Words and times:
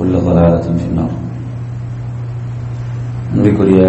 உள்ள 0.00 0.14
கலாலத்தின் 0.18 0.80
பின்னால். 0.80 1.14
அன்பிற்குரிய 3.28 3.82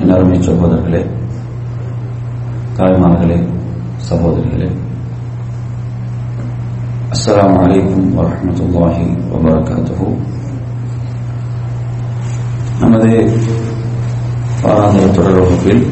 எல்லாருமே 0.00 0.36
சகோதரர்களே 0.46 1.02
தாய்மார்களே 2.76 3.38
சகோதரிகளே 4.08 4.68
அஸ்லாம் 7.10 7.56
அலைக்கும் 7.58 8.08
வரமத்துல்லாஹி 8.16 9.06
வபரகாத்து 9.30 10.08
நமது 12.80 13.12
வாராந்திர 14.62 15.06
தொடர் 15.16 15.38
வகுப்பில் 15.38 15.84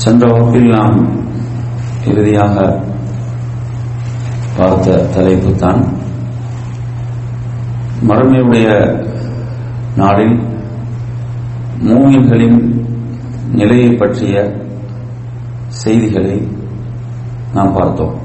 சென்ற 0.00 0.24
வகுப்பில் 0.32 0.72
நாம் 0.72 0.98
இறுதியாக 2.06 2.56
பார்த்த 4.56 4.96
தலைப்பு 5.14 5.52
தான் 5.56 5.82
மறுமையுடைய 8.08 8.68
நாளில் 9.96 10.40
மூமின்களின் 11.78 12.84
நிலையை 13.52 13.90
பற்றிய 13.92 14.62
செய்திகளை 15.68 16.48
நாம் 17.54 17.72
பார்த்தோம். 17.72 18.18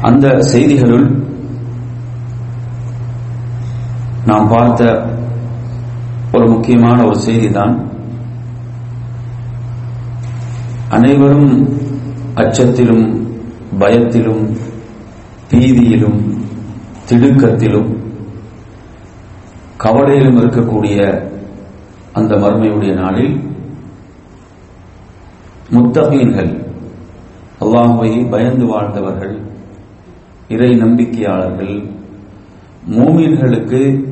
அந்த 0.00 0.28
செய்திகளுள் 0.28 1.28
நாம் 4.26 4.48
பார்த்த 4.48 5.06
ஒரு 6.32 6.50
முக்கியமான 6.50 7.04
ஒரு 7.06 7.16
செய்திதான் 7.26 7.88
அனைவரும் 10.88 11.68
அச்சத்திலும் 12.34 13.26
பயத்திலும் 13.78 14.56
பீதியிலும் 15.50 16.39
திடுக்கத்திலும் 17.10 17.90
கவலையிலும் 19.76 20.38
இருக்கக்கூடிய 20.40 21.28
அந்த 22.12 22.34
மர்மையுடைய 22.34 22.94
நாளில் 22.94 23.34
முத்தகீன்கள் 25.70 26.52
அல்லாஹுவை 27.60 28.30
பயந்து 28.30 28.66
வாழ்ந்தவர்கள் 28.66 29.34
இறை 30.48 30.70
நம்பிக்கையாளர்கள் 30.82 31.74
மூமீன்களுக்கு 32.90 34.08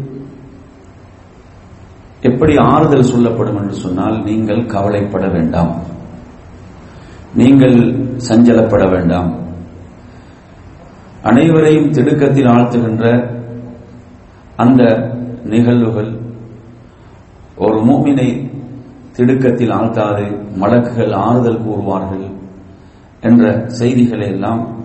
எப்படி 2.21 2.57
ஆறுதல் 2.57 3.11
சொல்லப்படும் 3.13 3.57
என்று 3.57 3.75
சொன்னால் 3.75 4.23
நீங்கள் 4.23 4.67
கவலைப்பட 4.67 5.29
வேண்டாம். 5.29 5.73
நீங்கள் 7.35 7.77
சஞ்சலப்பட 8.29 8.91
வேண்டாம். 8.91 9.48
அனைவரையும் 11.29 11.91
திடுக்கத்தில் 11.91 12.47
ஆழ்த்துகின்ற 12.47 13.35
அந்த 14.57 14.83
நிகழ்வுகள் 15.45 16.21
ஒரு 17.57 17.81
மூமினை 17.81 18.51
திடுக்கத்தில் 19.17 19.71
ஆழ்த்தாது 19.71 20.53
மலக்குகள் 20.55 21.13
ஆறுதல் 21.13 21.65
கூறுவார்கள் 21.65 22.31
என்ற 23.21 23.69
செய்திகளை 23.69 24.27
எல்லாம் 24.27 24.85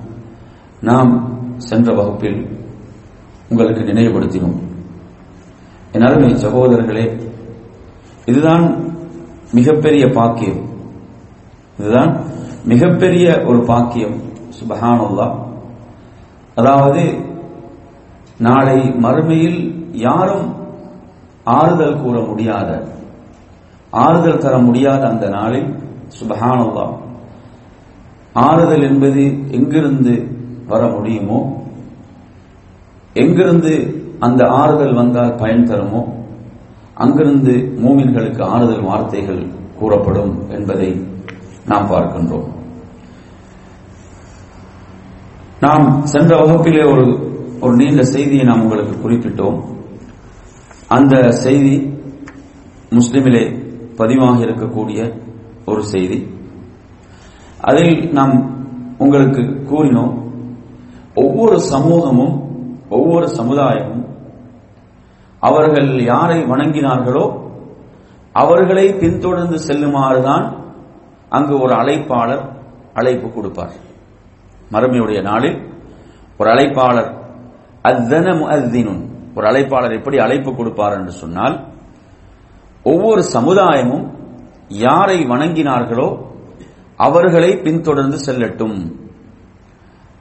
நாம் 0.81 1.37
சென்ற 1.57 1.93
வகுப்பில் 1.93 2.47
உங்களுக்கு 3.49 3.81
நினைவுபடுத்தினோம். 3.81 4.59
என் 5.91 6.01
அருமை 6.01 6.33
சகோதரர்களே 6.33 7.21
இதுதான் 8.25 8.83
மிகப்பெரிய 9.51 10.07
பாக்கியம். 10.07 10.65
இதுதான் 11.79 12.23
மிகப்பெரிய 12.63 13.41
ஒரு 13.45 13.63
பாக்கியம். 13.63 14.21
சுபஹானுல்லா 14.49 15.42
அதாவது 16.55 17.03
நாளை 18.39 18.77
மறுமையில் 19.05 19.59
யாரும் 20.07 20.47
ஆறுதல் 21.45 22.01
கூற 22.01 22.17
முடியாத 22.21 22.69
ஆறுதல் 23.93 24.37
தர 24.37 24.57
முடியாத 24.57 25.01
அந்த 25.07 25.25
நாளில் 25.29 25.69
சுபஹானுல்லா 26.19 26.85
ஆறுதல் 28.47 28.85
என்பது 28.89 29.23
எங்கிருந்து 29.57 30.13
வர 30.67 30.81
முடியுமோ 30.87 31.39
எங்கிருந்து 33.13 33.73
அந்த 34.19 34.41
ஆறுதல் 34.49 34.93
வந்தால் 34.93 35.35
பயன் 35.35 35.67
தருமோ 35.69 36.01
அங்கிருந்து 37.03 37.53
மூமின்களுக்கு 37.83 38.41
ஆறுதல் 38.53 38.87
வார்த்தைகள் 38.89 39.41
கூறப்படும் 39.79 40.33
என்பதை 40.49 40.89
நாம் 41.65 41.89
பார்க்கின்றோம். 41.89 42.47
நாம் 45.63 46.05
சென்ற 46.05 46.31
வகுப்பிலே 46.37 46.83
ஒரு 46.91 47.05
ஒரு 47.61 47.73
நீண்ட 47.75 48.03
செய்தியை 48.03 48.45
நாம் 48.45 48.61
உங்களுக்கு 48.61 48.95
குறிப்பிட்டோம். 49.03 49.59
அந்த 50.87 51.31
செய்தி 51.31 51.75
முஸ்லிமிலே 52.89 53.43
பதிவாக 53.97 54.43
இருக்கக்கூடிய 54.45 54.99
ஒரு 55.65 55.83
செய்தி. 55.83 56.19
அதில் 57.61 58.11
நாம் 58.11 58.33
உங்களுக்கு 58.97 59.41
கூறினோம் 59.41 60.13
ஒவ்வொரு 61.15 61.59
சமூகமும் 61.59 62.35
ஒவ்வொரு 62.89 63.27
சமுதாயமும் 63.27 64.05
அவர்கள் 65.39 66.03
யாரை 66.03 66.39
வணங்கினார்களோ 66.43 67.25
அவர்களை 68.33 68.93
பின்தொடர்ந்து 68.93 69.57
செல்லுமாறுதான் 69.67 70.45
அங்கு 71.29 71.55
ஒரு 71.59 71.73
அழைப்பாளர் 71.73 72.45
அழைப்பு 72.93 73.27
கொடுப்பார். 73.31 73.91
மறுமையுடைய 74.73 75.19
நாளில் 75.29 75.57
ஒரு 76.39 76.49
அழைப்பாளர் 76.53 77.09
அத்தன 77.89 78.27
முஅத்தினுன் 78.41 79.01
ஒரு 79.35 79.45
அழைப்பாளர் 79.51 79.97
எப்படி 79.99 80.17
அழைப்பு 80.25 80.51
கொடுப்பார் 80.55 80.97
என்று 80.97 81.13
சொன்னால் 81.21 81.55
ஒவ்வொரு 82.91 83.21
சமுதாயமும் 83.35 84.05
யாரை 84.85 85.17
வணங்கினார்களோ 85.31 86.07
அவர்களை 87.05 87.49
பின்தொடர்ந்து 87.65 88.17
செல்லட்டும். 88.25 88.77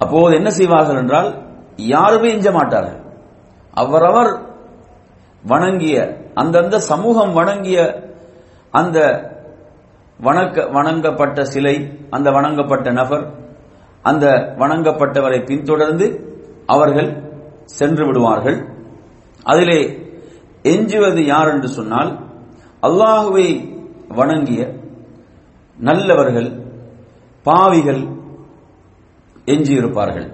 அப்போது 0.01 0.37
என்ன 0.39 0.51
செய்வார்கள் 0.59 1.01
என்றால் 1.03 1.31
யாருமே 1.95 2.29
எஞ்ச 2.37 2.49
மாட்டார்கள். 2.53 3.01
அவரவர் 3.83 4.33
வணங்கிய 5.45 5.97
அந்தந்த 6.41 6.77
சமூகம் 6.91 7.33
வணங்கிய 7.33 7.79
அந்த 8.81 8.99
வணக்க 10.21 10.65
வணங்கப்பட்ட 10.77 11.45
சிலை 11.53 11.77
அந்த 12.11 12.29
வணங்கப்பட்ட 12.31 12.89
நபர் 13.01 13.25
அந்த 14.03 14.27
வணங்கப்பட்டவரை 14.61 15.41
பின்தொடர்ந்து 15.47 16.07
அவர்கள் 16.67 17.11
சென்று 17.65 18.07
விடுவார்கள். 18.07 18.59
அதிலே 19.43 19.81
எஞ்சுவது 20.63 21.23
யார் 21.25 21.51
என்று 21.55 21.69
சொன்னால் 21.69 22.11
அல்லாஹுவை 22.83 23.47
வணங்கிய 24.19 24.61
நல்லவர்கள் 25.79 26.51
பாவிகள் 27.43 28.03
எஞ்சியிருப்பார்கள். 29.47 30.29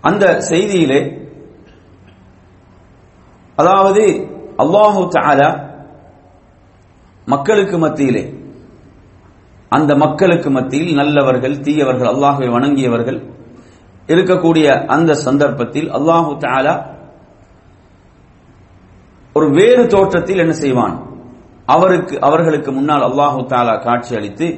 அந்த 0.00 0.24
செய்தியிலே 0.50 1.00
அதாவது 3.56 4.02
அல்லாஹு 4.62 5.00
தாலா 5.16 5.48
மக்களுக்கு 7.26 7.78
மத்தியிலே 7.78 8.24
அந்த 9.76 9.90
மக்களுக்கு 10.04 10.48
மத்தியில் 10.56 10.98
நல்லவர்கள் 11.00 11.56
தீயவர்கள் 11.66 12.10
அல்லாஹுவை 12.12 12.48
வணங்கியவர்கள் 12.56 13.18
இருக்கக்கூடிய 14.12 14.66
அந்த 14.94 15.10
சந்தர்ப்பத்தில் 15.26 15.88
அல்லாஹு 15.98 16.30
தாலா 16.44 16.74
ஒரு 19.36 19.46
வேறு 19.58 19.82
தோற்றத்தில் 19.94 20.42
என்ன 20.44 20.54
செய்வான்? 20.62 20.94
அவருக்கு 21.74 22.14
அவர்களுக்கு 22.28 22.70
முன்னால் 22.78 23.04
அல்லாஹு 23.08 23.40
தாலா 23.52 23.74
காட்சி 23.86 24.12
அளித்து 24.18 24.48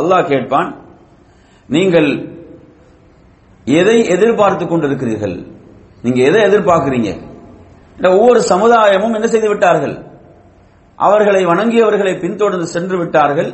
அல்லாஹ் 0.00 0.28
கேட்பான் 0.32 0.70
நீங்கள் 1.68 2.10
எதை 3.66 3.98
எதிர்பார்த்து 4.14 4.64
கொண்டிருக்கிறீர்கள்? 4.66 5.36
நீங்க 6.04 6.20
எதை 6.28 6.40
எதிர்பார்க்கிறீங்க? 6.48 7.10
இந்த 7.96 8.08
ஒவ்வொரு 8.16 8.40
சமுதாயமும் 8.52 9.14
என்ன 9.16 9.26
செய்து 9.32 9.48
விட்டார்கள்? 9.48 9.96
அவர்களை 10.98 11.42
வணங்கியவர்களை 11.52 12.12
பின்தொடர்ந்து 12.24 12.68
சென்று 12.74 12.96
விட்டார்கள். 12.98 13.50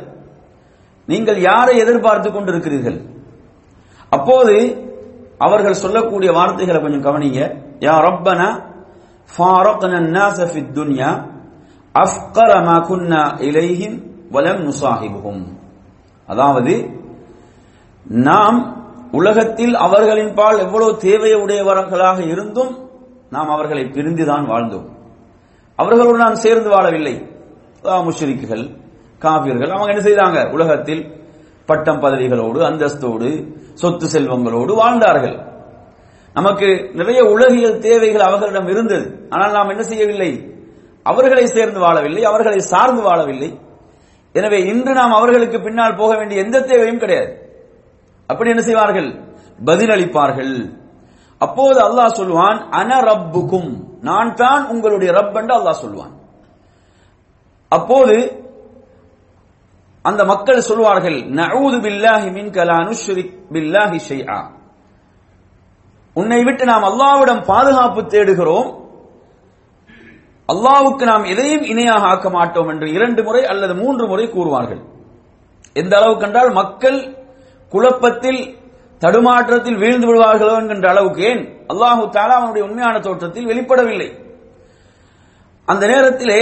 நீங்கள் 1.08 1.38
யாரை 1.40 1.74
எதிர்பார்த்து 1.84 2.28
கொண்டிருக்கிறீர்கள் 2.30 2.98
அப்போது 4.12 4.54
அவர்கள் 5.38 5.82
சொல்லக்கூடிய 5.84 6.30
வார்த்தைகளை 6.32 6.80
கொஞ்சம் 6.80 7.06
கவனிங்க 7.06 7.40
யா 7.86 7.94
ரப்பனா 8.06 8.48
ஃபாரக்னா 9.30 9.98
الناس 9.98 10.38
في 10.52 10.58
الدنيا 10.64 11.10
அஃப்கர 11.94 12.50
ما 12.68 12.76
كنا 12.88 13.22
إليهم 13.46 13.92
ولم 14.34 14.56
نصاحبهم 14.68 15.36
அதாவது 16.28 16.74
நாம் 18.24 18.58
உலகத்தில் 19.12 19.74
அவர்களின் 19.86 20.32
பால் 20.34 20.62
எவ்வளவு 20.66 20.92
தேவையுடையவர்களாக 21.06 22.18
இருந்தும் 22.32 22.72
நாம் 23.30 23.50
அவர்களை 23.50 23.84
பிரிந்துதான் 23.86 24.46
வாழ்ந்தோம் 24.50 24.86
அவர்களோடு 25.78 26.18
நாம் 26.18 26.42
சேர்ந்து 26.44 26.68
வாழவில்லை 26.70 27.14
முஷ்ரிக்குகள் 28.04 28.64
காபியர்கள் 29.23 29.73
அவங்க 29.75 29.91
என்ன 29.93 30.03
செய்தாங்க? 30.07 30.39
உலகத்தில் 30.55 31.03
பட்டம் 31.69 32.01
பதவிகளோடு 32.01 32.59
அந்தஸ்தோடு 32.69 33.29
சொத்து 33.73 34.05
செல்வங்களோடு 34.13 34.71
வாழ்ந்தார்கள். 34.81 35.37
நமக்கு 36.33 36.67
நிறைய 36.99 37.19
உலகியல் 37.23 37.79
தேவைகள் 37.79 38.27
அவர்களிடம் 38.27 38.67
இருந்தது. 38.67 39.05
ஆனால் 39.29 39.51
நாம் 39.51 39.69
என்ன 39.69 39.83
செய்யவில்லை? 39.83 40.31
அவர்களை 41.03 41.45
சேர்ந்து 41.47 41.79
வாழவில்லை 41.79 42.21
அவர்களை 42.21 42.59
சார்ந்து 42.59 43.01
வாழவில்லை. 43.01 43.49
எனவே 44.35 44.59
இன்று 44.71 44.93
நாம் 44.93 45.11
அவர்களுக்கு 45.11 45.57
பின்னால் 45.61 45.95
போக 45.95 46.11
வேண்டிய 46.17 46.43
எந்த 46.43 46.57
தேவையும் 46.61 47.01
கிடையாது. 47.03 47.31
அப்படி 48.29 48.49
என்ன 48.49 48.61
செய்வார்கள்? 48.61 49.09
பதிலளிப்பார்கள். 49.65 50.55
அப்போது 51.41 51.79
அல்லாஹ் 51.87 52.17
சொல்லுவான் 52.19 52.59
அன 52.69 52.91
ரப்புக்கும். 53.09 53.71
நான் 54.01 54.33
தான் 54.33 54.63
உங்களுடைய 54.67 55.09
ரப் 55.19 55.37
என்று 55.39 55.53
அல்லாஹ் 55.59 55.83
சொல்லுவான் 55.83 56.13
அப்போது 57.71 58.15
அந்த 60.09 60.21
மக்கள் 60.31 60.67
சொல்வார்கள் 60.69 61.19
நஊது 61.39 61.77
பில்லாஹி 61.85 62.27
மின் 62.37 62.49
கலா 62.57 62.79
பில்லாஹி 63.53 63.99
ஷைஆ. 64.09 64.39
உன்னை 66.15 66.43
விட்டு 66.43 66.65
நாம் 66.65 66.85
அல்லாவிடம் 66.89 67.41
பாதுகாப்பு 67.51 68.01
தேடுகிறோம். 68.13 68.69
அல்லாவுக்கு 70.49 71.03
நாம் 71.11 71.23
எதையும் 71.23 71.65
இணையாக 71.71 72.05
ஆக்க 72.07 72.29
மாட்டோம் 72.29 72.67
என்று 72.67 72.87
இரண்டு 72.97 73.23
முறை 73.23 73.41
அல்லது 73.51 73.73
மூன்று 73.75 74.07
முறை 74.07 74.25
கூறுவார்கள். 74.29 74.81
எந்த 75.73 75.93
அளவு 75.97 76.15
கண்டால் 76.17 76.51
மக்கள் 76.51 76.99
குழப்பத்தில் 77.73 78.41
தடுமாற்றத்தில் 79.01 79.81
வீழ்ந்து 79.81 80.07
விடுவார்களோ 80.07 80.53
என்கின்ற 80.59 80.87
அளவுக்கு 80.89 81.21
ஏன்? 81.21 81.41
அல்லாஹு 81.71 82.03
தாலா 82.15 82.35
அவனுடைய 82.39 82.67
உண்மையான 82.67 82.99
தோற்றத்தில் 82.99 83.49
வெளிப்படவில்லை. 83.51 84.09
அந்த 85.67 85.83
நேரத்திலே 85.87 86.41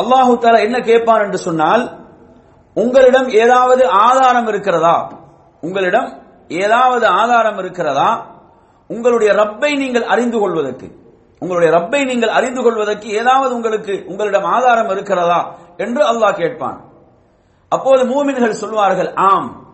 அல்லாஹு 0.00 0.32
தாலா 0.42 0.58
என்ன 0.66 0.78
கேட்பான் 0.80 1.24
என்று 1.26 1.38
சொன்னால் 1.48 1.84
உங்களிடம் 2.74 3.28
ஏதாவது 3.28 3.88
ஆதாரம் 3.88 4.46
இருக்கிறதா? 4.46 5.12
உங்களிடம் 5.60 6.22
ஏதாவது 6.48 7.06
ஆதாரம் 7.06 7.58
இருக்கிறதா? 7.58 8.26
உங்களுடைய 8.86 9.32
ரப்பை 9.32 9.76
நீங்கள் 9.76 10.02
அறிந்து 10.02 10.38
கொள்வதற்கு 10.38 10.98
உங்களுடைய 11.40 11.78
ரப்பை 11.78 12.04
நீங்கள் 12.04 12.28
அறிந்து 12.28 12.62
கொள்வதற்கு 12.62 13.08
ஏதாவது 13.08 13.54
உங்களுக்கு 13.54 14.04
உங்களிடம் 14.06 14.44
ஆதாரம் 14.44 14.88
இருக்கிறதா 14.88 15.54
என்று 15.76 16.02
அல்லாஹ் 16.12 16.36
கேட்பான். 16.36 16.84
அப்போது 17.68 18.02
மூமின்கள் 18.04 18.60
சொல்வார்கள் 18.62 19.12
ஆம் 19.14 19.66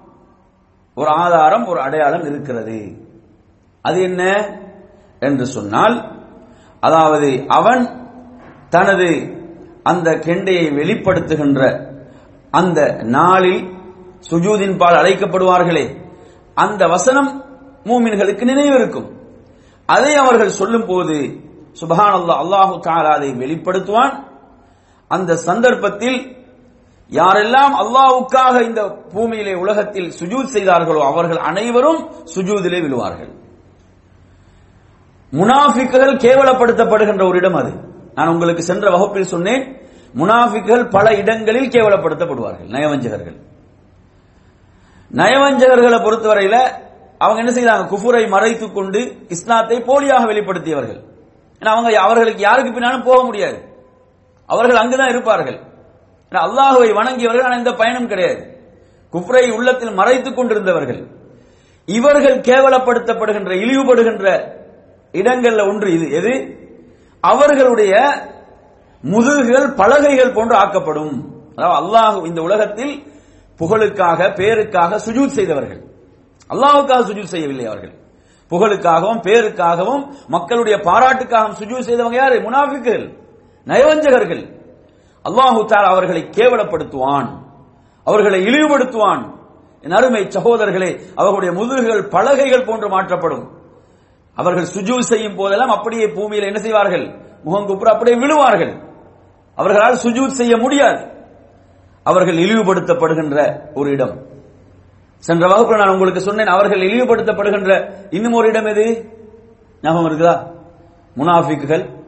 ஒரு 0.95 1.11
ஆதாரம் 1.11 1.67
ஒரு 1.67 1.81
அடையாளம் 1.81 2.25
இருக்கிறது. 2.25 2.97
அது 3.83 4.03
என்ன 4.03 4.49
என்று 5.21 5.47
சொன்னால் 5.47 6.15
அதாவது 6.81 7.45
அவன் 7.49 7.83
தனது 8.69 9.09
அந்த 9.83 10.11
கெண்டையை 10.13 10.67
வெளிப்படுத்துகின்ற 10.71 11.86
அந்த 12.59 12.81
நாளில் 13.17 13.63
சுஜூதின் 14.31 14.79
பால் 14.81 14.99
அழைக்கப்படுவார்களே 15.01 15.85
அந்த 16.65 16.83
வசனம் 16.95 17.31
மூமின்களுக்கு 17.89 18.45
நினைவு 18.51 18.77
இருக்கும். 18.81 19.09
அதை 19.95 20.13
அவர்கள் 20.23 20.57
சொல்லும் 20.61 20.87
போது 20.87 21.17
சுபஹான் 21.81 22.17
அல்லாஹ் 22.19 22.41
அல்லாஹு 22.45 22.75
தாலா 22.87 23.11
அதை 23.19 23.29
வெளிப்படுத்துவான். 23.43 24.15
அந்த 25.11 25.31
சந்தர்ப்பத்தில் 25.49 26.19
யாரெல்லாம் 27.11 27.75
அல்லாவுக்காக 27.83 28.55
இந்த 28.69 28.83
பூமியிலே 29.15 29.55
உலகத்தில் 29.65 30.09
சுஜூத் 30.19 30.55
செய்தார்களோ 30.55 31.01
அவர்கள் 31.11 31.41
அனைவரும் 31.51 32.01
சுஜூதிலே 32.35 32.79
விழுவார்கள். 32.87 33.33
முனாஃபிக்குகள் 35.33 36.21
கேவலப்படுத்தப்படுகின்ற 36.25 37.23
ஒரு 37.31 37.39
இடம் 37.43 37.59
அது. 37.61 37.73
நான் 38.17 38.33
உங்களுக்கு 38.35 38.63
சென்ற 38.63 38.87
வகுப்பில் 38.95 39.33
சொன்னேன் 39.35 39.65
முனாஃபிக்குகள் 40.17 40.91
பல 40.91 41.15
இடங்களில் 41.15 41.69
கேவலப்படுத்தப்படுவார்கள் 41.69 42.71
நயவஞ்சகர்கள். 42.71 43.37
நயவஞ்சகர்களை 45.15 45.99
பொறுத்தவரையில 46.03 46.85
அவங்க 47.19 47.53
என்ன 47.53 47.53
செய்தாங்க 47.53 47.85
குஃபுரை 47.85 48.29
மறைத்துக் 48.29 48.75
கொண்டு 48.75 49.17
இஸ்லாத்தை 49.29 49.83
போலியாக 49.83 50.27
வெளிப்படுத்தியவர்கள். 50.27 51.01
ஏன்னா 51.61 51.65
அவங்க 51.65 52.01
அவர்களுக்கு 52.01 52.41
யாருக்கு 52.41 52.73
பின்னாலும் 52.73 53.03
போக 53.03 53.25
முடியாது. 53.25 53.65
அவர்கள் 54.47 54.77
அங்குதான் 54.77 55.09
இருப்பார்கள். 55.09 55.61
ஏன்னா 56.31 56.35
அல்லாஹுவை 56.35 56.93
வணங்கியவர்கள் 56.93 57.43
ஆனால் 57.43 57.59
இந்த 57.59 57.73
பயணம் 57.73 58.09
கிடையாது. 58.09 58.61
குஃப்ரை 59.13 59.51
உள்ளத்தில் 59.51 59.93
மறைத்துக் 59.93 60.37
கொண்டிருந்தவர்கள். 60.37 61.07
இவர்கள் 61.87 62.41
கேவலப்படுத்தப்படுகின்ற 62.41 63.53
இழிவுபடுகின்ற 63.55 64.55
இடங்கள்ல 65.13 65.69
ஒன்று 65.69 65.93
இது. 65.93 66.11
எது? 66.11 66.57
அவர்களுடைய 67.21 67.95
முதுகுகள் 69.07 69.75
பலகைகள் 69.75 70.33
போன்று 70.33 70.57
ஆக்கப்படும். 70.57 71.35
அதாவது 71.57 71.87
அல்லாஹ் 71.87 72.27
இந்த 72.27 72.43
உலகத்தில் 72.43 73.13
புகழுக்காக 73.59 74.29
பேருக்காக 74.29 74.95
சுஜூத் 74.95 75.27
செய்தவர்கள். 75.27 75.85
அல்லாஹுக்காக 76.49 77.01
சுஜூத் 77.01 77.25
செய்யவில்லை 77.25 77.67
அவர்கள். 77.67 77.93
புகழுக்காகவும் 78.51 79.21
பேருக்காகவும் 79.23 80.09
மக்களுடைய 80.27 80.79
பாராட்டுக்காகவும் 80.79 81.55
சுஜூத் 81.59 81.87
செய்தவங்க 81.87 82.15
யாரு? 82.15 82.39
முனாஃபிக்குகள் 82.39 83.19
நயவஞ்சகர்கள். 83.65 84.55
அல்லாஹு 85.25 85.65
தாலா 85.65 85.85
அவர்களை 85.85 86.23
கேவலப்படுத்துவான். 86.23 87.39
அவர்களை 88.05 88.47
இழிவுபடுத்துவான். 88.47 89.35
என் 89.81 89.91
அருமை 89.91 90.23
சகோதரர்களே 90.23 91.01
அவர்களுடைய 91.15 91.65
முதுகுகள் 91.65 92.09
பலகைகள் 92.09 92.65
போன்று 92.65 92.89
மாற்றப்படும். 92.89 93.51
அவர்கள் 94.35 94.67
சுஜூ 94.75 94.99
செய்யும் 94.99 95.37
போதெல்லாம் 95.37 95.69
அப்படியே 95.69 96.09
பூமியில் 96.09 96.45
என்ன 96.45 96.59
செய்வார்கள்? 96.59 97.25
முகங்குப்புற 97.45 97.89
அப்படியே 97.89 98.17
விழுவார்கள். 98.17 98.86
அவர்களால் 99.57 99.99
சுஜூத் 100.03 100.29
செய்ய 100.29 100.57
முடியாது. 100.57 101.09
அவர்கள் 102.03 102.37
இழிவுபடுத்தப்படுகின்ற 102.37 103.61
ஒரு 103.75 103.91
இடம். 103.91 104.27
சென்ற 105.19 105.49
வகுப்பு 105.49 105.77
நான் 105.77 105.89
உங்களுக்கு 105.89 106.21
சொன்னேன் 106.21 106.47
அவர்கள் 106.47 106.81
இழிவுபடுத்தப்படுகின்ற 106.81 107.95
இன்னும் 108.11 108.33
ஒரு 108.33 108.49
இடம் 108.49 108.65
எது? 108.65 109.11
ஞாபகம் 109.83 110.07
இருக்குதா? 110.07 110.51
முனாஃபிக்குகள் 111.17 112.05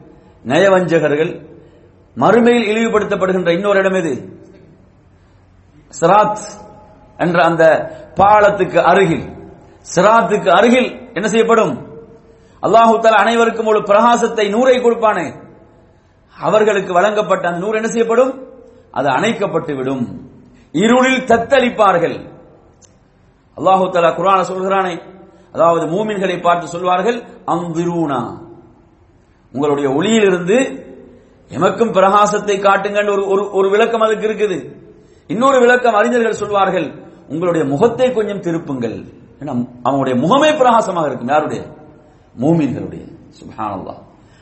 நயவஞ்சகர்கள் 0.47 1.47
மறுமையில் 2.17 2.69
இழிவுபடுத்தப்படுகின்ற 2.69 3.49
இன்னொரு 3.49 3.79
இடம் 3.79 3.93
எது? 3.93 4.43
சிராத் 6.01 6.39
என்ற 7.17 7.45
அந்த 7.45 7.93
பாலத்துக்கு 8.15 8.83
அருகில். 8.83 9.37
சிராத்துக்கு 9.95 10.49
அருகில் 10.49 11.11
என்ன 11.13 11.29
செய்யப்படும்? 11.29 11.87
அல்லாஹு 12.63 13.07
அனைவருக்கும் 13.07 13.67
ஒரு 13.67 13.79
பிரகாசத்தை 13.79 14.49
நூரை 14.55 14.81
கொடுப்பானே. 14.81 15.48
அவர்களுக்கு 16.41 16.93
வழங்கப்பட்ட 16.93 17.49
அந்த 17.49 17.61
நூறு 17.61 17.77
என்ன 17.77 17.89
செய்யப்படும்? 17.89 18.49
அது 18.91 19.09
அணைக்கப்பட்டு 19.09 19.77
விடும். 19.77 20.31
இருளில் 20.73 21.25
தத்தளிப்பார்கள். 21.25 22.37
அல்லாஹு 23.57 23.91
தலா 23.91 24.17
குரான 24.17 24.41
சொல்கிறானே 24.41 25.03
அதாவது 25.53 25.87
மூமின்களை 25.87 26.43
பார்த்து 26.43 26.69
சொல்வார்கள் 26.69 27.23
அந்திரூனா 27.47 28.39
உங்களுடைய 29.53 29.91
ஒளியிலிருந்து 29.91 30.87
எமக்கும் 31.49 31.93
பிரகாசத்தை 31.93 32.57
காட்டுங்கன்னு 32.61 33.11
ஒரு 33.11 33.29
ஒரு 33.29 33.51
ஒரு 33.51 33.71
விளக்கம் 33.71 34.01
அதுக்கு 34.01 34.29
இருக்குது. 34.29 34.77
இன்னொரு 35.27 35.59
விளக்கம் 35.59 35.95
அறிஞர்கள் 35.95 36.33
சொல்வார்கள் 36.33 37.09
உங்களுடைய 37.29 37.67
முகத்தை 37.67 38.13
கொஞ்சம் 38.13 38.41
திருப்புங்கள். 38.41 39.05
அவனுடைய 39.83 40.27
முகமே 40.27 40.57
பிரகாசமாக 40.57 41.07
இருக்கும். 41.07 41.29
யாருடைய? 41.29 41.63
மூமின்களுடைய. 42.41 43.13
சுப்ஹானல்லாஹ். 43.41 43.99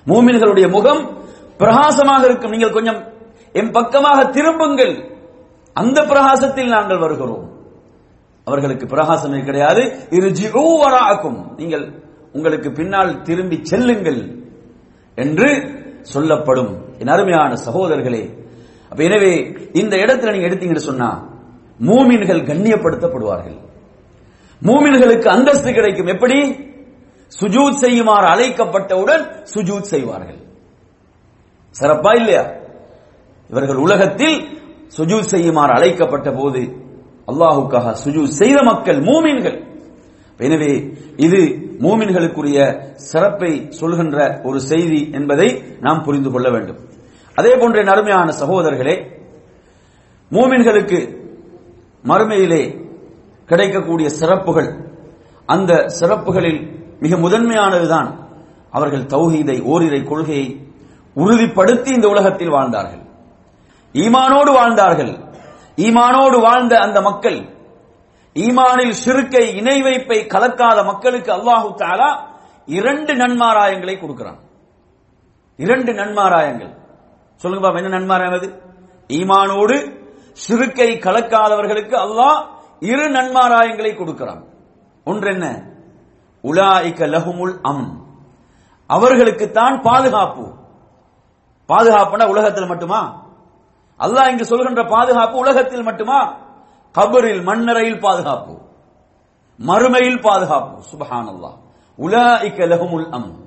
மூமின்களுடைய 0.06 0.70
முகம் 0.70 1.24
பிரகாசமாக 1.58 2.24
இருக்கும். 2.24 2.50
நீங்கள் 2.50 2.72
கொஞ்சம் 2.72 3.12
என் 3.52 3.70
பக்கமாக 3.70 4.24
திரும்புங்கள். 4.24 5.14
அந்த 5.72 6.02
பிரகாசத்தில் 6.02 6.68
நாங்கள் 6.68 6.98
வருகிறோம். 6.98 7.50
அவர்களுக்கு 8.44 8.86
பிரகாசமே 8.86 9.44
கிடையாது. 9.44 9.96
இரு 10.10 10.32
நீங்கள் 11.56 12.02
உங்களுக்கு 12.32 12.72
பின்னால் 12.72 13.22
திரும்பி 13.22 13.58
செல்லுங்கள் 13.62 14.44
என்று 15.14 15.48
சொல்லப்படும். 16.02 16.98
என் 16.98 17.06
அருமையான 17.06 17.54
சகோதரர்களே 17.54 18.44
அப்ப 18.90 19.02
எனவே 19.02 19.56
இந்த 19.72 19.96
இடத்துல 19.96 20.32
நீங்க 20.32 20.48
எடுத்தீங்கன்னு 20.48 20.88
சொன்னா 20.90 21.28
மூமின்கள் 21.80 22.44
கண்ணியப்படுத்தப்படுவார்கள். 22.44 23.58
மூமின்களுக்கு 24.62 25.26
அந்தஸ்து 25.26 25.72
கிடைக்கும். 25.72 26.06
எப்படி? 26.06 26.38
சுஜூத் 27.40 27.74
செய்யுமாறு 27.74 28.26
அழைக்கப்பட்டவுடன் 28.26 29.46
சுஜூத் 29.54 29.90
செய்வார்கள். 29.92 30.44
சிறப்பா 31.78 32.12
இல்லையா? 32.20 32.44
இவர்கள் 33.50 33.80
உலகத்தில் 33.86 34.36
சுஜூ 34.96 35.18
செய்யுமாறு 35.32 35.72
அழைக்கப்பட்ட 35.76 36.28
போது 36.38 36.62
அல்லாஹுக்காக 37.30 37.92
சுஜூ 38.04 38.22
செய்த 38.40 38.58
மக்கள் 38.70 39.00
மூமின்கள். 39.08 39.58
எனவே 40.40 40.72
இது 41.26 41.40
மூமின்களுக்குரிய 41.84 42.58
சிறப்பை 43.10 43.52
சொல்கின்ற 43.80 44.18
ஒரு 44.48 44.58
செய்தி 44.70 45.00
என்பதை 45.18 45.48
நாம் 45.80 46.04
புரிந்து 46.06 46.30
கொள்ள 46.34 46.48
வேண்டும். 46.54 46.80
அதே 47.38 47.52
போன்ற 47.60 47.76
என் 47.82 47.92
அருமையான 47.94 48.28
சகோதரர்களே 48.42 48.96
மூமின்களுக்கு 50.30 50.98
மறுமையிலே 52.04 52.62
கிடைக்கக்கூடிய 53.50 54.08
சிறப்புகள் 54.20 54.70
அந்த 55.48 55.72
சிறப்புகளில் 55.98 56.60
மிக 57.04 57.16
முதன்மையானதுதான் 57.24 58.08
அவர்கள் 58.76 59.04
தௌஹீதை 59.14 59.56
ஓரிரை 59.72 60.00
கொள்கையை 60.04 60.46
உறுதிப்படுத்தி 61.16 61.86
இந்த 61.86 62.08
உலகத்தில் 62.08 62.48
வாழ்ந்தார்கள். 62.48 63.02
ஈமானோடு 63.94 64.50
வாழ்ந்தார்கள். 64.52 65.12
ஈமானோடு 65.76 66.40
வாழ்ந்த 66.40 66.78
அந்த 66.78 67.00
மக்கள் 67.00 67.38
ஈமானில் 68.36 68.96
சிறுக்கை 69.04 69.56
இணை 69.56 69.82
வைப்பை 69.82 70.26
கலக்காத 70.26 70.84
மக்களுக்கு 70.84 71.30
அல்லாஹு 71.32 71.68
தாலா 71.82 72.08
இரண்டு 72.66 73.12
நன்மாராயங்களை 73.14 73.98
கொடுக்கிறான். 73.98 74.40
இரண்டு 75.56 75.92
நன்மாராயங்கள். 75.94 76.72
சொல்லுங்க 77.36 77.68
பாப்பா 77.68 77.76
என்ன 77.76 77.98
நன்மாராயம் 77.98 78.32
அது? 78.32 78.48
ஈமானோடு 79.10 79.76
சிறுக்கை 80.32 80.98
கலக்காதவர்களுக்கு 80.98 81.96
அல்லாஹ் 82.06 82.38
இரு 82.80 83.06
நன்மாராயங்களை 83.10 83.96
கொடுக்கிறான். 83.96 84.42
ஒன்று 85.04 85.30
என்ன? 85.32 85.46
உலாய்க 86.44 87.00
லஹுமுல் 87.14 87.56
அம் 87.62 87.86
அவர்களுக்கு 88.86 89.50
தான் 89.50 89.82
பாதுகாப்பு. 89.82 90.44
பாதுகாப்புனா 91.68 92.28
உலகத்தில் 92.28 92.66
மட்டுமா? 92.66 93.24
அல்லாஹ் 94.00 94.30
இங்கு 94.30 94.44
சொல்கின்ற 94.44 94.84
பாதுகாப்பு 94.84 95.38
உலகத்தில் 95.38 95.82
மட்டுமா? 95.82 96.36
கபரில் 96.94 97.42
மண்ணறையில் 97.42 98.00
பாதுகாப்பு. 98.00 98.54
மறுமையில் 99.58 100.20
பாதுகாப்பு. 100.20 100.82
சுபஹான் 100.82 101.28
அல்லாஹ் 101.28 101.56
உலாய்க 101.98 102.58
லஹுமுல் 102.58 103.08
அம் 103.10 103.44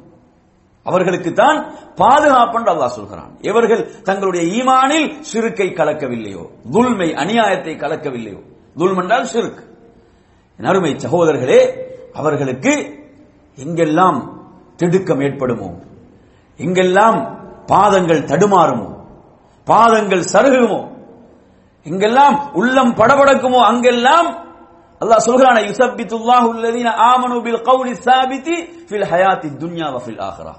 அவர்களுக்கு 0.84 1.34
தான் 1.34 1.74
பாதுகாப்பு 1.96 2.58
என்று 2.60 2.74
அல்லாஹ் 2.74 2.88
சொல்கிறான். 2.88 3.38
இவர்கள் 3.42 4.02
தங்களுடைய 4.02 4.64
ஈமானில் 4.64 5.22
சிறுக்கை 5.22 5.70
கலக்கவில்லையோ 5.70 6.44
துல்மை 6.72 7.14
அநியாயத்தை 7.14 7.74
கலக்கவில்லையோ. 7.78 8.42
துல்ம் 8.78 9.02
என்றால் 9.02 9.24
சிறுக்கு. 9.24 9.64
அருமை 10.60 10.96
சகோதரர்களே 10.96 11.62
அவர்களுக்கு 12.14 12.74
எங்கெல்லாம் 13.58 14.20
திடுக்கம் 14.76 15.20
ஏற்படுமோ 15.20 15.70
எங்கெல்லாம் 16.58 17.39
பாதங்கள் 17.72 18.28
தடுமாறுமோ? 18.32 18.88
பாதங்கள் 19.68 20.24
சருகுமோ? 20.34 20.82
எங்கெல்லாம் 21.86 22.36
உள்ளம் 22.54 22.94
படபடக்குமோ? 22.96 23.60
அங்கெல்லாம் 23.72 24.30
அல்லாஹ் 25.02 25.26
சொல்கிறான 25.28 25.58
யுசப்பித்துல்லாஹு 25.70 26.48
அல்லதீன 26.56 26.90
ஆமனு 27.12 27.36
பில் 27.46 27.62
கௌலி 27.70 27.94
சாபிதி 28.08 28.56
ஃபில் 28.90 29.08
ஹயாத்தி 29.12 29.48
துன்யா 29.62 29.88
வ 29.96 29.98
ஃபில் 30.06 30.22
ஆஹிரா. 30.30 30.54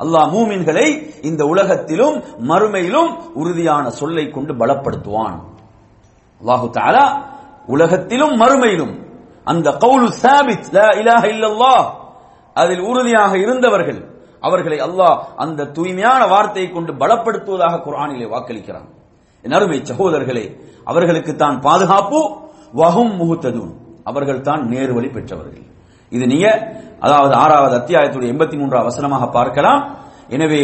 அல்லாஹ் 0.00 0.28
மூமின்களை 0.34 0.86
இந்த 1.22 1.42
உலகத்திலும் 1.46 2.16
மறுமையிலும் 2.50 3.10
உறுதியான 3.34 3.84
சொல்லை 3.90 4.24
கொண்டு 4.30 4.52
பலப்படுத்துவான். 4.54 5.36
அல்லாஹு 6.40 6.66
தாலா 6.78 7.06
உலகத்திலும் 7.66 8.34
மறுமையிலும் 8.42 8.94
அந்த 9.50 9.68
கவுலு 9.84 10.06
சாபித் 10.22 10.68
லா 10.76 10.88
இலாஹ 11.00 11.22
இல்லல்லாஹ் 11.34 11.84
அதில் 12.56 12.84
உறுதியாக 12.90 13.32
இருந்தவர்கள் 13.38 14.00
அவர்களை 14.46 14.78
அல்லாஹ் 14.86 15.16
அந்த 15.44 15.68
தூய்மையான 15.76 16.20
வார்த்தையை 16.32 16.68
கொண்டு 16.76 16.92
பலப்படுத்துவதாக 17.02 17.74
குரானிலே 17.86 18.26
வாக்களிக்கிறான். 18.34 18.88
என் 19.44 19.56
அருமை 19.58 19.78
சகோதரர்களே 19.90 20.46
அவர்களுக்கு 20.90 21.32
தான் 21.42 21.56
பாதுகாப்பு 21.66 22.20
வகும் 22.80 23.14
முகுத்ததும் 23.20 23.72
அவர்கள் 24.10 24.46
தான் 24.48 24.62
நேர்வழி 24.72 25.08
பெற்றவர்கள். 25.16 25.64
இது 26.12 26.24
நீங்க 26.32 26.48
அதாவது 27.06 27.34
ஆறாவது 27.42 27.74
அத்தியாயத்துடைய 27.80 28.32
எண்பத்தி 28.34 28.56
மூன்றாம் 28.60 28.88
வசனமாக 28.90 29.24
பார்க்கலாம். 29.38 29.80
எனவே 30.36 30.62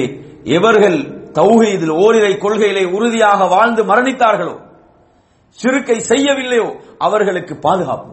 எவர்கள் 0.57 0.99
தௌஹீதில் 1.39 1.95
ஓரிரை 2.05 2.33
கொள்கையிலே 2.45 2.85
உறுதியாக 2.97 3.47
வாழ்ந்து 3.55 3.83
மரணித்தார்களோ 3.91 4.57
சிறுக்கை 5.59 5.99
செய்யவில்லையோ 6.11 6.69
அவர்களுக்கு 7.07 7.55
பாதுகாப்பு. 7.67 8.13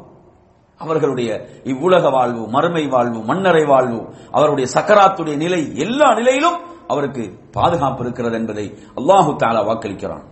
அவர்களுடைய 0.84 1.30
இவ்வுலக 1.64 2.10
வாழ்வு 2.10 2.44
மறுமை 2.48 2.84
வாழ்வு 2.88 3.20
மன்னரை 3.24 3.64
வாழ்வு 3.66 4.00
அவருடைய 4.32 4.68
சக்கராத்துடைய 4.76 5.36
நிலை 5.36 5.62
எல்லா 5.76 6.14
நிலையிலும் 6.14 6.60
அவருக்கு 6.88 7.24
பாதுகாப்பு 7.52 8.04
இருக்கிறது 8.04 8.36
என்பதை 8.36 8.66
அல்லாஹு 8.96 9.32
தாலா 9.44 9.62
வாக்களிக்கிறான். 9.70 10.26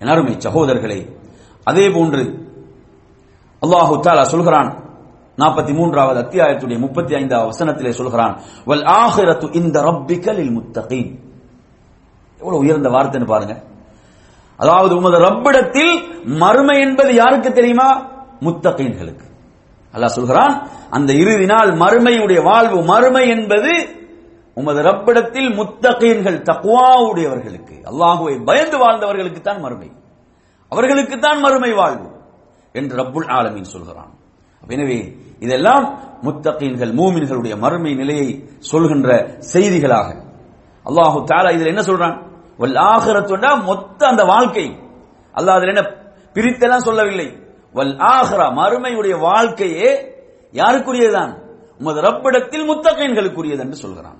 எனருமை 0.00 0.34
சகோதரர்களே 0.46 1.00
அதே 1.64 1.84
போன்று 1.90 2.22
அல்லாஹு 3.62 3.94
தாலா 4.06 4.22
சொல்கிறான் 4.22 4.70
நாற்பத்தி 5.36 5.72
மூன்றாவது 5.74 6.18
அத்தியாயத்துடைய 6.22 6.78
முப்பத்தி 6.78 7.14
ஐந்தாவது 7.14 7.50
வசனத்திலே 7.50 7.90
சொல்கிறான் 7.90 8.34
வல் 8.66 8.84
ஆஹிரத்து 9.00 9.54
இந்த 9.54 9.76
ரப்பிக்கலில் 9.82 10.54
முத்தகீன். 10.56 11.10
எவ்வளவு 12.38 12.62
உயர்ந்த 12.62 12.88
வார்த்தைன்னு 12.88 13.26
பாருங்க. 13.26 13.54
அதாவது 14.56 14.92
உமது 14.96 15.18
ரப்பிடத்தில் 15.18 15.94
மறுமை 16.24 16.80
என்பது 16.80 17.14
யாருக்கு 17.14 17.52
தெரியுமா? 17.52 17.88
முத்தகைன்களுக்கு. 18.40 19.26
அல்லாஹ் 19.94 20.16
சொல்கிறான் 20.18 20.54
அந்த 20.90 21.12
இறுதி 21.12 21.46
நாள் 21.46 21.70
மறுமையுடைய 21.82 22.42
வாழ்வு 22.42 22.78
மறுமை 22.82 23.28
என்பது 23.28 23.72
உமது 24.54 24.80
ரப்பிடத்தில் 24.82 25.50
முத்தகையன்கள் 25.58 26.44
தக்குவாவுடையவர்களுக்கு 26.48 27.76
அல்லாஹுவை 27.90 28.34
பயந்து 28.44 28.76
வாழ்ந்தவர்களுக்கு 28.78 29.40
தான் 29.40 29.60
மறுமை. 29.60 29.90
அவர்களுக்கு 30.68 31.18
தான் 31.18 31.40
மறுமை 31.40 31.72
வாழ்வு 31.72 32.08
என்று 32.72 32.94
ரப்புல் 32.96 33.28
ஆலமீன் 33.28 33.72
சொல்கிறான். 33.74 34.12
எனவே 34.62 34.98
இதெல்லாம் 35.40 35.84
முத்தகீன்கள் 36.22 36.92
மூமின்களுடைய 36.98 37.54
மறுமை 37.58 37.94
நிலையை 37.94 38.28
சொல்கின்ற 38.58 39.08
செய்திகளாக. 39.52 40.08
அல்லாஹு 40.86 41.18
தாலா 41.30 41.50
இதில் 41.52 41.72
என்ன 41.74 41.82
சொல்றான்? 41.82 42.16
வல் 42.58 42.78
மொத்த 43.68 44.00
அந்த 44.06 44.22
வாழ்க்கை. 44.24 44.66
அல்லாஹ் 45.34 45.56
அதில் 45.58 45.72
என்ன 45.74 45.82
பிரித்தெல்லாம் 46.34 46.86
சொல்லவில்லை. 46.88 47.28
வல் 47.74 47.96
ஆஹ்ரா 47.98 48.46
மறுமையுடைய 48.60 49.18
வாழ்க்கையே 49.20 49.90
யாருக்குரியதுதான்? 50.52 51.32
உமது 51.78 52.00
ரப்பிடத்தில் 52.00 52.68
முத்தகைன்களுக்குரியது 52.70 53.58
என்று 53.58 53.76
சொல்கிறான். 53.76 54.18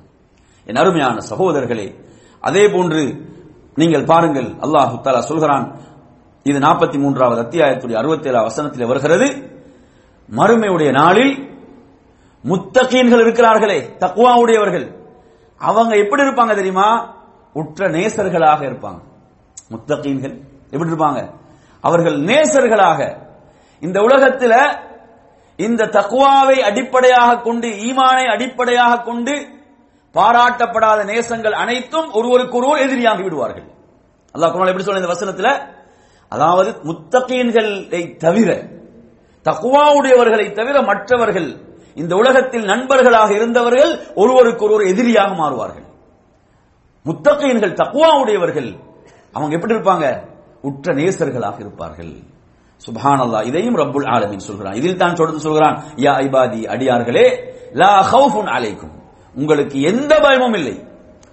என் 0.65 0.77
அருமையான 0.77 1.21
சகோதரர்களே 1.31 1.99
அதே 2.41 2.69
போன்று 2.69 3.03
நீங்கள் 3.75 4.05
பாருங்கள் 4.05 4.45
அல்லாஹு 4.45 4.95
தாலா 5.05 5.19
சொல்கிறான் 5.19 5.67
இது 6.45 6.59
நாற்பத்தி 6.59 6.99
மூன்றாவது 6.99 7.43
அத்தியாயத்துடைய 7.43 7.93
அறுபத்தி 7.93 8.29
ஏழாவது 8.29 8.49
வசனத்தில் 8.51 8.87
வருகிறது 8.87 9.27
மறுமையுடைய 10.29 10.91
நாளில் 10.93 11.35
முத்தகீன்கள் 12.45 13.23
இருக்கிறார்களே 13.25 13.79
தக்குவா 13.99 14.33
உடையவர்கள் 14.41 14.87
அவங்க 15.61 15.97
எப்படி 15.97 16.23
இருப்பாங்க 16.23 16.55
தெரியுமா? 16.55 17.15
உற்ற 17.53 17.89
நேசர்களாக 17.89 18.61
இருப்பாங்க. 18.61 19.01
முத்தகீன்கள் 19.71 20.35
எப்படி 20.71 20.91
இருப்பாங்க? 20.91 21.21
அவர்கள் 21.81 22.21
நேசர்களாக 22.23 23.01
இந்த 23.83 23.99
உலகத்தில் 24.01 24.59
இந்த 25.57 25.85
தக்குவாவை 25.97 26.57
அடிப்படையாக 26.69 27.41
கொண்டு 27.41 27.69
ஈமானை 27.69 28.25
அடிப்படையாக 28.35 29.03
கொண்டு 29.03 29.35
பாராட்டப்படாத 30.15 31.01
நேசங்கள் 31.11 31.57
அனைத்தும் 31.63 32.09
ஒருவருக்கு 32.13 32.57
ஒருவர் 32.57 32.85
எதிரியாகி 32.87 33.23
விடுவார்கள். 33.23 33.67
அல்லாஹ் 34.35 34.53
குமார் 34.53 34.71
எப்படி 34.73 34.87
சொல்ல 34.87 35.03
இந்த 35.03 35.13
வசனத்துல? 35.15 35.51
அதாவது 36.29 36.71
முத்தகீன்களை 36.85 38.17
தவிர 38.17 38.51
தக்குவாவுடையவர்களை 39.47 40.47
தவிர 40.53 40.83
மற்றவர்கள் 40.83 41.49
இந்த 41.95 42.13
உலகத்தில் 42.17 42.65
நண்பர்களாக 42.65 43.31
இருந்தவர்கள் 43.35 43.93
ஒருவருக்கு 44.15 44.65
ஒருவர் 44.65 44.91
எதிரியாக 44.93 45.33
மாறுவார்கள். 45.35 45.87
முத்தகையன்கள் 47.07 47.79
தக்குவாவுடையவர்கள் 47.81 48.71
அவங்க 49.33 49.53
எப்படி 49.57 49.75
இருப்பாங்க? 49.75 50.07
உற்ற 50.63 50.95
நேசர்களாக 50.95 51.57
இருப்பார்கள். 51.59 52.13
சுப்ஹானல்லாஹ் 52.87 53.47
இதையும் 53.47 53.77
ரப்புல் 53.77 54.07
ஆலமின் 54.07 54.47
சொல்கிறான். 54.49 54.75
இதில் 54.75 54.97
தான் 54.97 55.15
தொடர்ந்து 55.15 55.43
சொல்கிறான் 55.43 55.77
யா 55.97 56.13
ஐபாதி 56.25 56.61
அடியார்களே 56.75 57.27
லா 57.73 57.93
ஹவுஃபுன் 58.13 58.51
அலைக்கும். 58.57 58.95
உங்களுக்கு 59.35 59.81
எந்த 59.81 60.21
பயமும் 60.21 60.53
இல்லை. 60.53 60.85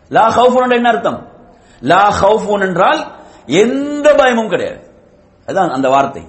லா 0.10 0.25
ஹவுஃபுன் 0.36 0.72
என்ன 0.72 0.89
அர்த்தம்? 0.89 1.27
லா 1.82 2.03
ஹவுஃபுன் 2.22 2.65
என்றால் 2.68 3.01
எந்த 3.46 4.13
பயமும் 4.13 4.50
கிடையாது. 4.50 4.82
அதான் 5.48 5.70
அந்த 5.70 5.89
வார்த்தை. 5.89 6.24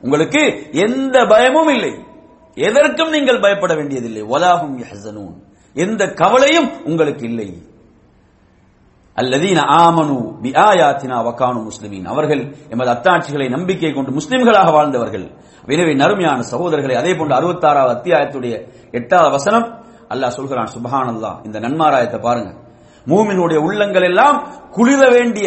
உங்களுக்கு 0.00 0.70
எந்த 0.72 1.26
பயமும் 1.26 1.68
இல்லை. 1.68 1.92
எதற்கும் 2.54 3.10
நீங்கள் 3.10 3.40
பயப்பட 3.40 3.74
வேண்டியதில்லை. 3.74 4.22
வலாஹும் 4.22 5.34
எந்த 5.74 6.12
கவலையும் 6.12 6.84
உங்களுக்கு 6.84 7.24
இல்லை. 7.28 7.48
அல்லதீன 9.20 9.60
ஆமனு 9.84 10.16
பி 10.42 10.50
ஆயாத்தினா 10.68 11.16
வக்கானு 11.28 11.60
முஸ்லிமீன். 11.68 12.06
அவர்கள் 12.12 12.42
எமது 12.72 12.90
அத்தாட்சிகளை 12.94 13.46
நம்பிக்கை 13.56 13.92
கொண்டு 13.92 14.10
முஸ்லிம்களாக 14.18 14.68
வாழ்ந்தவர்கள். 14.76 15.26
எனவே 15.74 15.92
நறுமையான 16.02 16.40
சகோதரர்களை 16.52 16.94
அதே 17.00 17.12
போன்று 17.18 17.34
அறுபத்தாறாவது 17.38 17.92
அத்தியாயத்துடைய 17.96 18.54
எட்டாவது 18.98 19.30
வசனம் 19.36 19.66
அல்லாஹ் 20.12 20.36
சொல்கிறான் 20.38 20.70
சுபஹான் 20.76 21.10
அல்லாஹ் 21.14 21.36
இந்த 21.46 21.56
நன்மாராயத்தை 21.64 22.18
பாருங்க. 22.26 22.50
மூமினுடைய 23.06 23.58
உள்ளங்கள் 23.66 24.06
எல்லாம் 24.10 24.38
குளிர 24.76 25.02
வேண்டிய 25.16 25.46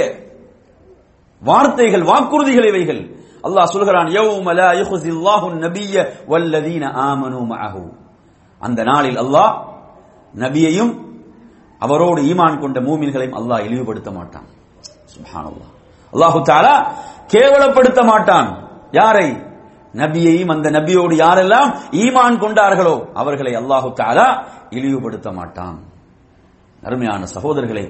வார்த்தைகள் 1.42 2.06
வாக்குறுதிகள் 2.12 2.70
இவைகள். 2.72 3.02
அல்லாஹ் 3.48 3.72
சொல்கிறான் 3.76 4.10
யௌம 4.18 4.48
லா 4.60 4.70
யுஹ்ஸில்லாஹு 4.82 5.48
நபிய 5.66 5.96
வல்லதீன 6.32 6.84
ஆமனு 7.10 7.40
மஅஹு. 7.52 7.84
அந்த 8.62 8.80
நாளில் 8.92 9.20
அல்லாஹ் 9.24 9.54
நபியையும் 10.44 10.94
அவரோடு 11.86 12.22
ஈமான் 12.22 12.60
கொண்ட 12.60 12.80
மூமின்களையும் 12.80 13.38
அல்லாஹ் 13.40 13.66
இழிவுபடுத்த 13.68 14.10
மாட்டான். 14.18 14.48
அல்லாஹு 16.14 16.40
தாலா 16.52 16.76
கேவலப்படுத்த 17.34 18.02
மாட்டான். 18.12 18.50
யாரை? 18.92 19.28
நபியையும் 20.02 20.52
அந்த 20.54 20.68
நபியோடு 20.78 21.16
யாரெல்லாம் 21.24 21.70
ஈமான் 22.04 22.42
கொண்டார்களோ 22.44 22.96
அவர்களை 23.14 23.54
அல்லாஹு 23.62 23.90
தாலா 24.02 24.28
இழிவுபடுத்த 24.70 25.34
மாட்டான். 25.34 25.78
அருமையான 26.84 27.26
சகோதரர்களே 27.36 27.86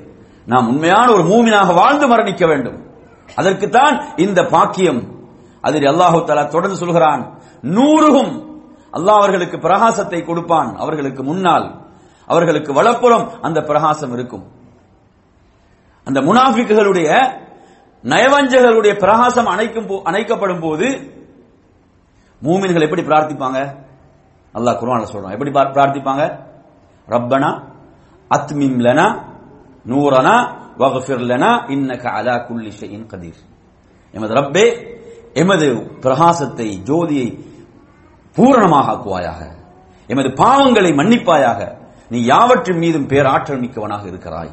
நாம் 0.45 0.67
உண்மையான 0.67 1.07
ஒரு 1.11 1.23
மூமினாக 1.23 1.69
வாழ்ந்து 1.73 2.07
மரணிக்க 2.07 2.43
வேண்டும். 2.47 2.79
அதற்குத்தான் 3.35 3.95
இந்த 4.15 4.39
பாக்கியம். 4.55 5.01
அதில் 5.61 5.87
அல்லாஹு 5.91 6.17
தாலா 6.27 6.43
தொடர்ந்து 6.47 6.77
சொல்கிறான் 6.77 7.21
நூறுகும். 7.77 8.33
அல்லாஹ் 8.97 9.19
அவர்களுக்கு 9.21 9.57
பிரகாசத்தை 9.57 10.19
கொடுப்பான். 10.25 10.71
அவர்களுக்கு 10.83 11.23
முன்னால் 11.23 11.67
அவர்களுக்கு 12.25 12.73
வலப்புறம் 12.73 13.41
அந்த 13.41 13.61
பிரகாசம் 13.61 14.13
இருக்கும். 14.13 14.51
அந்த 16.03 16.21
முனாஃபிக்குகளுடைய 16.21 17.41
நயவஞ்சகர்களுடைய 18.03 18.99
பிரகாசம் 18.99 19.47
அணைக்கும் 19.47 19.87
போ- 19.87 20.01
அணைக்கப்படும் 20.01 20.61
போது 20.61 20.85
மூமின்கள் 22.43 22.81
எப்படி 22.81 23.01
பிரார்த்திப்பாங்க? 23.01 23.75
அல்லாஹ் 24.53 24.77
குர்ஆன்ல 24.77 25.05
சொல்றான். 25.13 25.31
எப்படி 25.31 25.51
பிரார்த்திப்பாங்க? 25.51 26.45
ரப்பனா 27.07 27.63
அத்மிம் 28.29 28.79
லனா 28.79 29.23
நூரனா 29.87 30.61
வகஃபிர் 30.77 31.25
லனா 31.25 31.65
இன்னக 31.67 32.07
அலா 32.07 32.37
குல்லி 32.37 32.73
ஷைஇன் 32.79 33.07
கதீர். 33.07 33.69
எமது 34.11 34.33
ரப்பே 34.33 34.97
எமது 35.33 35.73
பிரகாசத்தை 35.99 36.81
ஜோதியை 36.83 37.43
பூரணமாக 38.33 38.91
ஆக்குவாயாக 38.91 39.51
எமது 40.07 40.27
பாவங்களை 40.27 40.93
மன்னிப்பாயாக. 40.93 41.81
நீ 42.13 42.19
யாவற்றின் 42.23 42.77
மீதும் 42.77 43.07
பேராற்றல் 43.07 43.59
மிக்கவனாக 43.59 44.07
இருக்கிறாய்? 44.07 44.51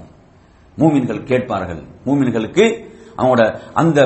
மூமின்கள் 0.78 1.22
கேட்பார்கள். 1.24 1.82
மூமின்களுக்கு 2.06 2.64
அவனோட 3.18 3.42
அந்த 3.72 3.98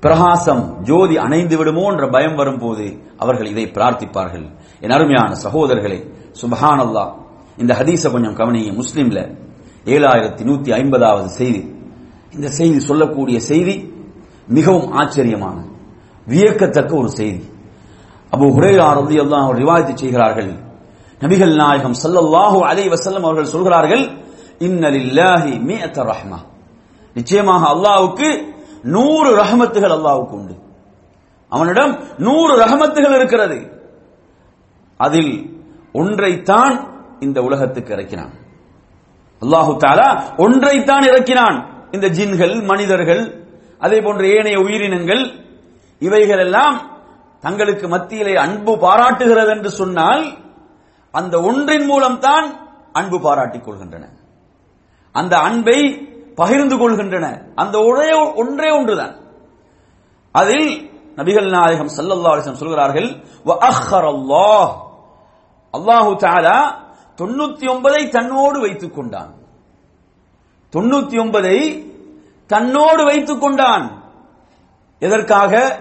பிரகாசம் 0.00 0.82
ஜோதி 0.82 1.16
அணைந்து 1.16 1.56
விடுமோ 1.56 1.84
என்ற 1.90 2.06
பயம் 2.08 2.34
வரும்போது 2.34 2.86
அவர்கள் 3.16 3.46
இதை 3.46 3.64
பிரார்த்திப்பார்கள். 3.66 4.46
என் 4.80 4.90
அருமையான 4.90 5.32
சகோதரர்களே 5.44 5.98
சுபஹான் 6.40 7.12
இந்த 7.58 7.72
ஹதீஸ 7.74 8.04
கொஞ்சம் 8.12 8.36
கவனிங்க. 8.36 8.70
முஸ்லீம்ல 8.80 9.20
ஏழாயிரத்தி 9.84 10.42
நூத்தி 10.48 10.70
ஐம்பதாவது 10.72 11.28
செய்தி. 11.28 11.62
இந்த 12.34 12.48
செய்தி 12.48 12.80
சொல்லக்கூடிய 12.80 13.40
செய்தி 13.40 13.74
மிகவும் 14.48 14.90
ஆச்சரியமான 14.92 15.58
வியக்கத்தக்க 16.26 16.92
ஒரு 16.96 17.10
செய்தி. 17.10 17.42
அபு 18.32 18.44
ஹுரேரா 18.56 18.86
ரலியல்லாஹு 18.98 19.44
அவர் 19.46 19.58
ரிவாயத்து 19.62 19.94
செய்கிறார்கள் 19.94 20.52
நபிகள் 21.22 21.54
நாயகம் 21.54 21.94
சல்லல்லாஹு 22.02 22.58
அலை 22.60 22.88
வசல்லம் 22.88 23.22
அவர்கள் 23.22 23.44
சொல்கிறார்கள் 23.44 24.04
இன்னலில்லாஹி 24.58 25.52
மியத்த 25.68 26.12
ரஹ்மா. 26.12 26.38
நிச்சயமாக 27.14 27.66
அல்லாவுக்கு 27.74 28.28
நூறு 28.82 29.36
ரஹமத்துகள் 29.36 29.94
அல்லாவுக்கு 29.98 30.34
உண்டு. 30.40 30.54
அவனிடம் 31.48 31.98
நூறு 32.18 32.58
ரஹமத்துகள் 32.64 33.14
இருக்கிறது. 33.14 33.58
அதில் 34.96 35.60
ஒன்றைத்தான் 35.94 36.88
இந்த 37.20 37.42
உலகத்துக்கு 37.42 37.94
இறக்கினான். 37.94 38.32
அல்லாஹு 39.42 39.72
தாலா 39.84 40.08
ஒன்றைத்தான் 40.36 41.04
இறக்கினான். 41.10 41.88
இந்த 41.90 42.06
ஜின்கள் 42.08 42.64
மனிதர்கள் 42.64 43.22
அதே 43.78 44.00
போன்ற 44.00 44.26
ஏனைய 44.26 44.58
உயிரினங்கள் 44.58 45.22
இவைகள் 45.98 46.38
எல்லாம் 46.38 46.76
தங்களுக்கு 47.40 47.88
மத்தியிலே 47.88 48.34
அன்பு 48.34 48.72
பாராட்டுகிறது 48.76 49.50
என்று 49.56 49.70
சொன்னால் 49.70 50.24
அந்த 51.12 51.40
ஒன்றின் 51.40 51.86
மூலம்தான் 51.86 52.68
அன்பு 52.92 53.20
பாராட்டிக் 53.20 53.68
கொள்கின்றன. 53.68 54.08
அந்த 55.12 55.38
அன்பை 55.38 56.08
பகிர்ந்து 56.36 56.76
கொள்கின்றன. 56.76 57.52
அந்த 57.54 57.78
ஒரே 57.78 58.32
ஒன்றே 58.32 58.70
ஒன்றுதான். 58.70 59.16
அதில் 60.32 60.90
நபிகள் 61.16 61.50
நாயகம் 61.50 61.86
ஸல்லல்லாஹு 61.86 62.38
சொல்கிறார்கள் 62.38 63.08
அல்லாஹ் 63.44 64.70
அல்லாஹு 65.72 66.16
தாலா 66.16 66.72
தொண்ணூத்தி 67.16 67.68
ஒன்பதை 67.68 68.08
தன்னோடு 68.08 68.60
வைத்துக் 68.60 68.94
கொண்டான். 68.94 69.34
தொண்ணூத்தி 70.72 71.18
ஒன்பதை 71.20 71.86
தன்னோடு 72.46 73.04
வைத்துக் 73.04 73.40
கொண்டான். 73.40 74.02
எதற்காக? 74.98 75.80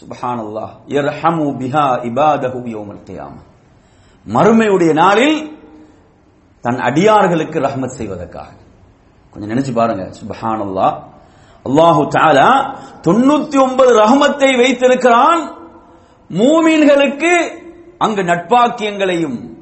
சுபஹானல்லாஹ். 0.00 0.70
இர்ஹமு 0.86 1.56
பிஹா 1.56 2.00
இபாதஹு 2.02 2.62
யோமல் 2.62 3.02
கியாமah 3.04 3.52
மறுமையுடைய 4.26 4.92
நாளில் 4.92 5.56
தன் 6.60 6.78
அடியார்களுக்கு 6.78 7.60
ரஹ்மத் 7.60 7.96
செய்வதற்காக. 7.98 8.52
கொஞ்சம் 9.30 9.56
நினைச்சு 9.56 9.72
பாருங்க. 9.72 10.10
சுபஹானல்லா 10.20 10.88
அல்லாஹு 11.64 12.08
தாலா 12.08 12.48
தொண்ணூத்தி 13.02 13.62
ஒன்பது 13.62 13.98
ரஹமத்தை 13.98 14.56
வைத்திருக்கிறான். 14.56 15.42
மூமீன்களுக்கு 16.30 17.32
அங்கு 17.98 18.22
நட்பாக்கியங்களையும் 18.22 19.56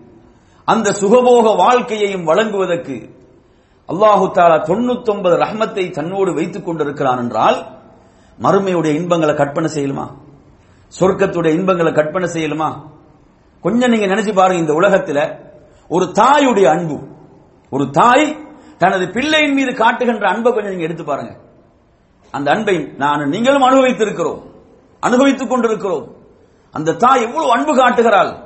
அந்த 0.64 0.90
சுகபோக 0.90 1.56
வாழ்க்கையையும் 1.56 2.24
வழங்குவதற்கு 2.24 2.96
அல்லாஹு 3.88 4.24
தாலா 4.34 4.56
99 4.68 5.36
ரஹமத்தை 5.36 5.90
தன்னோடு 5.90 6.34
வைத்துக் 6.34 6.64
கொண்டிருக்கிறான் 6.64 7.18
என்றால் 7.18 7.78
மறுமையுடைய 8.40 8.94
இன்பங்களை 8.94 9.34
கற்பனை 9.34 9.70
செய்யலுமா? 9.74 10.06
சொர்க்கத்துடைய 11.00 11.52
இன்பங்களை 11.54 11.92
கற்பனை 11.92 12.28
செய்யலுமா? 12.28 12.70
கொஞ்சம் 13.62 13.90
நீங்க 13.90 14.06
நினைச்சு 14.06 14.34
பாருங்க 14.34 14.72
இந்த 14.72 14.72
உலகத்துல 14.72 15.38
ஒரு 15.88 16.04
தாயுடைய 16.04 16.66
அன்பு. 16.66 16.98
ஒரு 17.70 17.90
தாய் 17.90 18.36
தனது 18.78 19.10
பிள்ளையின் 19.10 19.54
மீது 19.54 19.74
காட்டுகின்ற 19.74 20.28
அன்பை 20.28 20.52
கொஞ்சம் 20.52 20.70
நீங்க 20.70 20.84
எடுத்து 20.84 21.04
பாருங்க. 21.04 21.36
அந்த 22.30 22.50
அன்பை 22.50 22.92
நான் 22.96 23.28
நீங்களும் 23.28 23.62
அனுபவித்திருக்கிறோம். 23.62 24.42
அனுபவித்துக் 25.00 25.48
கொண்டிருக்கிறோம். 25.48 26.14
அந்த 26.72 26.92
தாய் 26.92 27.22
எவ்வளவு 27.22 27.52
அன்பு 27.52 27.76
காட்டுகிறாள். 27.76 28.36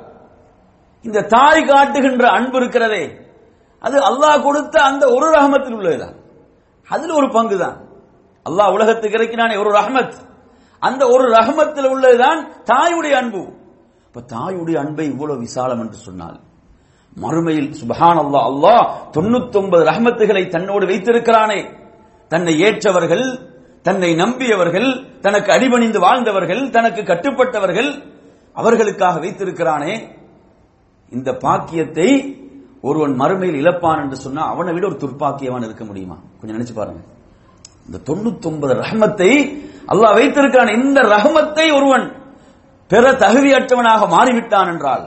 இந்த 1.01 1.21
தாய் 1.21 1.63
காட்டுகின்ற 1.63 2.29
அன்பு 2.29 2.57
இருக்கிறதே. 2.57 3.19
அது 3.79 3.99
அல்லாஹ் 3.99 4.43
கொடுத்த 4.43 4.81
அந்த 4.81 5.07
ஒரு 5.07 5.31
ரஹமத்தில் 5.31 5.73
உள்ளதுதான். 5.73 6.15
அதுல 6.89 7.15
ஒரு 7.15 7.29
பங்கு 7.29 7.57
தான் 7.57 7.87
அல்லாஹ் 8.49 8.71
உலகத்துக்கு 8.71 9.17
இறக்கினானே 9.17 9.59
ஒரு 9.59 9.69
ரஹமத். 9.69 10.13
அந்த 10.79 11.07
ஒரு 11.07 11.31
ரஹமத்தில் 11.31 11.87
உள்ளதுதான் 11.87 12.51
தாயுடைய 12.63 13.11
அன்பு. 13.11 13.56
இப்ப 14.17 14.35
தாயுடைய 14.35 14.75
அன்பை 14.75 15.05
இவ்வளவு 15.05 15.39
விசாலம் 15.39 15.79
என்று 15.79 15.97
சொன்னால் 15.97 16.39
மறுமையில் 17.21 17.73
சுபஹான் 17.73 18.19
அல்லாஹ் 18.23 18.47
அல்லாஹ் 18.51 18.91
தொண்ணூத்தொன்பது 19.13 19.83
ரஹமத்துகளை 19.83 20.47
தன்னோடு 20.47 20.85
வைத்திருக்கிறானே. 20.85 21.71
தன்னை 22.27 22.59
ஏற்றவர்கள் 22.59 23.53
தன்னை 23.81 24.15
நம்பியவர்கள் 24.15 25.19
தனக்கு 25.19 25.51
அடிபணிந்து 25.51 25.99
வாழ்ந்தவர்கள் 25.99 26.69
தனக்கு 26.69 27.01
கட்டுப்பட்டவர்கள் 27.01 28.03
அவர்களுக்காக 28.53 29.19
வைத்திருக்கிறானே. 29.19 30.07
இந்த 31.09 31.33
பாக்கியத்தை 31.33 32.39
ஒருவன் 32.81 33.19
மறுமையில் 33.19 33.59
இழப்பான் 33.61 34.03
என்று 34.03 34.15
சொன்னா 34.15 34.47
அவனை 34.47 34.73
விட 34.73 34.87
ஒரு 34.87 34.95
துர்ப்பாக்கியவன் 34.95 35.63
இருக்க 35.63 35.85
முடியுமா? 35.85 36.17
கொஞ்சம் 36.41 36.59
நினைச்சு 36.59 36.73
பாருங்க. 36.73 36.99
இந்த 37.85 37.97
தொண்ணூத்தி 38.09 38.81
ரஹமத்தை 38.83 39.59
அல்லாஹ் 39.87 40.13
வைத்திருக்கிறான். 40.13 40.67
இந்த 40.67 41.01
ரஹமத்தை 41.01 41.75
ஒருவன் 41.75 42.25
பெற 42.91 43.05
தகுதியற்றவனாக 43.23 44.01
மாறிவிட்டான் 44.15 44.69
என்றால் 44.73 45.05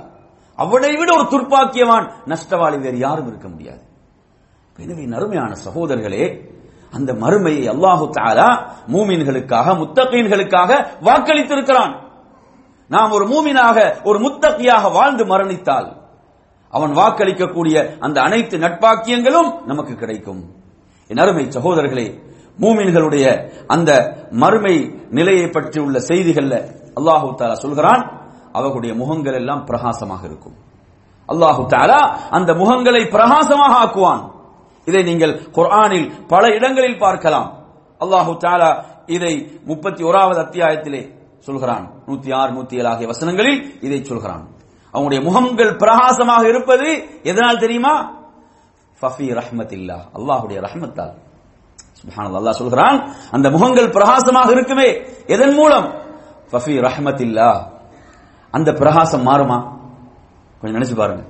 அவனை 0.58 0.92
விட 1.00 1.10
ஒரு 1.18 1.26
துர்ப்பாக்கியவான் 1.32 2.06
நஷ்டவாளி 2.32 2.78
வேறு 2.84 2.98
யாரும் 3.06 3.28
இருக்க 3.30 3.48
முடியாது. 3.48 3.82
எனவே 4.76 5.04
நறுமையான 5.14 5.52
சகோதரர்களே 5.66 6.24
அந்த 6.96 7.10
மறுமையை 7.22 7.64
அல்லாஹு 7.72 8.06
தாலா 8.18 8.48
மூமின்களுக்காக 8.94 9.74
முத்தகீன்களுக்காக 9.82 10.70
வாக்களித்திருக்கிறான். 11.08 11.92
நாம் 12.90 13.14
ஒரு 13.16 13.24
மூமினாக 13.32 13.78
ஒரு 14.08 14.18
முத்தகியாக 14.18 14.84
வாழ்ந்து 14.98 15.24
மரணித்தால் 15.32 15.88
அவன் 16.72 16.92
வாக்களிக்கக்கூடிய 17.00 17.76
அந்த 17.98 18.16
அனைத்து 18.26 18.56
நட்பாக்கியங்களும் 18.58 19.50
நமக்கு 19.70 19.94
கிடைக்கும். 19.94 20.42
என் 21.10 21.22
அருமை 21.24 21.44
சகோதரர்களே 21.56 22.06
மூமின்களுடைய 22.62 23.24
அந்த 23.74 23.90
மறுமை 24.42 24.74
நிலையை 25.18 25.46
பற்றி 25.48 25.78
உள்ள 25.86 25.98
செய்திகள்ல 26.10 26.54
அல்லாஹு 27.00 27.28
தாலா 27.40 27.56
சொல்கிறான் 27.66 28.02
அவர்களுடைய 28.58 28.92
முகங்கள் 29.02 29.38
எல்லாம் 29.40 29.62
பிரகாசமாக 29.68 30.22
இருக்கும். 30.30 30.56
அல்லாஹு 31.32 31.62
தாலா 31.74 32.00
அந்த 32.36 32.50
முகங்களை 32.62 33.02
பிரகாசமாக 33.14 33.72
ஆக்குவான். 33.84 34.22
இதை 34.88 35.02
நீங்கள் 35.10 35.34
குர்ஆனில் 35.56 36.06
பல 36.32 36.44
இடங்களில் 36.56 37.02
பார்க்கலாம். 37.04 37.48
அல்லாஹு 38.00 38.32
தாலா 38.44 38.70
இதை 39.16 39.34
முப்பத்தி 39.70 40.02
ஓராவது 40.08 40.38
அத்தியாயத்திலே 40.46 41.02
சொல்கிறான். 41.46 41.84
நூத்தி 42.08 42.30
ஆறு 42.40 42.50
நூத்தி 42.56 42.74
ஏழு 42.80 42.88
ஆகிய 42.92 43.06
வசனங்களில் 43.12 43.60
இதை 43.86 43.98
சொல்கிறான். 44.10 44.44
அவங்களுடைய 44.94 45.20
முகங்கள் 45.28 45.72
பிரகாசமாக 45.82 46.42
இருப்பது 46.52 46.88
எதனால் 47.30 47.62
தெரியுமா? 47.64 47.94
ஃபஃபி 49.00 49.26
ரஹ்மத்தில்லா 49.40 49.98
அல்லாஹுடைய 50.18 50.58
ரஹ்மத்தால். 50.66 51.14
சுப்ஹானல்லாஹ் 52.00 52.42
அல்லாஹ் 52.42 52.60
சொல்கிறான் 52.62 52.98
அந்த 53.36 53.46
முகங்கள் 53.54 53.94
பிரகாசமாக 53.96 54.48
இருக்குமே. 54.56 54.88
எதன் 55.34 55.54
மூலம்? 55.60 55.86
ஃபஃபி 56.52 56.74
ரஹ்மத்தில்லா 56.80 57.62
அந்த 58.50 58.72
பிரகாசம் 58.72 59.26
மாறுமா? 59.26 59.58
கொஞ்சம் 60.60 60.80
நினைச்சு 60.80 60.96
பாருங்க. 60.96 61.22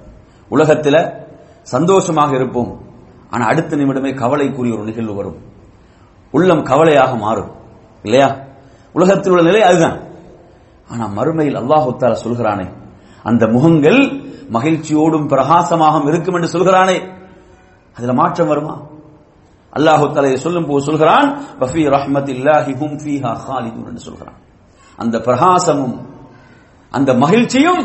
உலகத்துல 0.50 1.12
சந்தோஷமாக 1.62 2.34
இருப்போம். 2.34 2.80
ஆனா 3.30 3.46
அடுத்த 3.46 3.76
நிமிடமே 3.76 4.14
கவலைக்குரிய 4.14 4.74
ஒரு 4.74 4.84
நிகழ்வு 4.84 5.14
வரும். 5.14 5.38
உள்ளம் 6.30 6.62
கவலையாக 6.62 7.16
மாறும். 7.16 7.50
இல்லையா? 8.02 8.36
உலகத்தில் 8.92 9.32
உள்ள 9.32 9.42
நிலை 9.42 9.62
அதுதான். 9.62 9.98
ஆனா 10.88 11.06
மறுமையில் 11.06 11.56
அல்லாஹுத்தால 11.56 12.16
சொல்கிறானே 12.24 12.68
அந்த 13.22 13.46
முகங்கள் 13.46 14.28
மகிழ்ச்சியோடும் 14.52 15.26
பிரகாசமாக 15.26 16.08
இருக்கும் 16.08 16.34
என்று 16.34 16.58
சொல்கிறானே. 16.58 16.98
அதுல 17.96 18.12
மாற்றம் 18.12 18.48
வருமா? 18.48 18.80
அல்லாஹு 19.76 20.12
தலையை 20.12 20.38
சொல்லும் 20.38 20.66
போது 20.66 20.84
சொல்கிறான் 20.84 21.42
பஃபி 21.60 21.82
ரஹ்மத்தில்லாஹி 21.96 22.72
ஹும் 22.80 22.96
ஃபீஹா 23.02 23.32
ஹாலிதூன் 23.48 23.86
என்று 23.86 23.98
சொல்கிறான். 23.98 24.34
அந்த 25.02 25.16
பிரகாசமும் 25.26 25.96
அந்த 26.92 27.10
மகிழ்ச்சியும் 27.22 27.82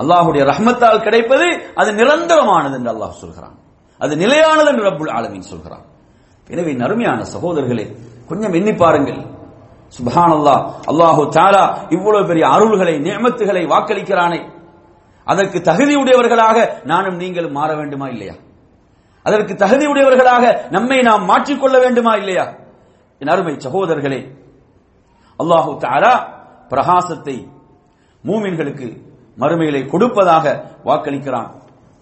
அல்லாஹுடைய 0.00 0.42
ரஹ்மத்தால் 0.52 1.04
கிடைப்பது 1.06 1.46
அது 1.80 1.90
நிரந்தரமானது 2.00 2.74
என்று 2.78 2.90
அல்லாஹ் 2.94 3.20
சொல்கிறான். 3.22 3.56
அது 4.00 4.12
நிலையானது 4.22 4.68
என்று 4.72 4.84
ரப்புல் 4.88 5.12
ஆலமின் 5.18 5.50
சொல்கிறான். 5.52 5.84
எனவே 6.52 6.72
நறுமையான 6.82 7.20
சகோதரர்களே 7.34 7.84
கொஞ்சம் 8.30 8.54
எண்ணி 8.58 8.72
பாருங்கள். 8.82 9.20
சுபஹான் 9.96 10.34
அல்லாஹ் 10.38 10.62
அல்லாஹு 10.90 11.22
தாலா 11.36 11.64
இவ்வளவு 11.96 12.28
பெரிய 12.30 12.44
அருள்களை 12.54 12.94
நியமத்துகளை 13.06 13.62
வாக்களிக்கிறானே. 13.72 14.40
அதற்கு 15.26 15.58
தகுதியுடையவர்களாக 15.70 16.56
நானும் 16.90 17.16
நீங்களும் 17.22 17.56
மாற 17.58 17.70
வேண்டுமா 17.80 18.06
இல்லையா? 18.14 18.34
அதற்கு 19.26 19.52
தகுதியுடையவர்களாக 19.64 20.44
நம்மை 20.76 20.98
நாம் 21.08 21.24
மாற்றிக்கொள்ள 21.30 21.76
வேண்டுமா 21.84 22.12
இல்லையா? 22.22 22.44
என் 23.20 23.32
அருமை 23.34 23.54
சகோதரர்களே 23.66 24.20
அல்லாஹு 25.40 25.70
தாலா 25.84 26.14
பிரகாசத்தை 26.72 27.36
மூமின்களுக்கு 28.28 28.88
மறுமையிலே 29.40 29.80
கொடுப்பதாக 29.92 30.44
வாக்களிக்கிறான். 30.84 31.50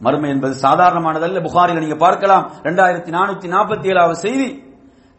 மறுமை 0.00 0.28
என்பது 0.30 0.54
சாதாரணமானதல்ல. 0.66 1.40
புகாரில் 1.46 1.82
நீங்க 1.84 1.96
பார்க்கலாம். 1.96 2.44
இரண்டாயிரத்தி 2.62 3.10
நானூத்தி 3.16 3.48
நாற்பத்தி 3.54 3.86
ஏழாவது 3.92 4.18
செய்தி. 4.26 4.48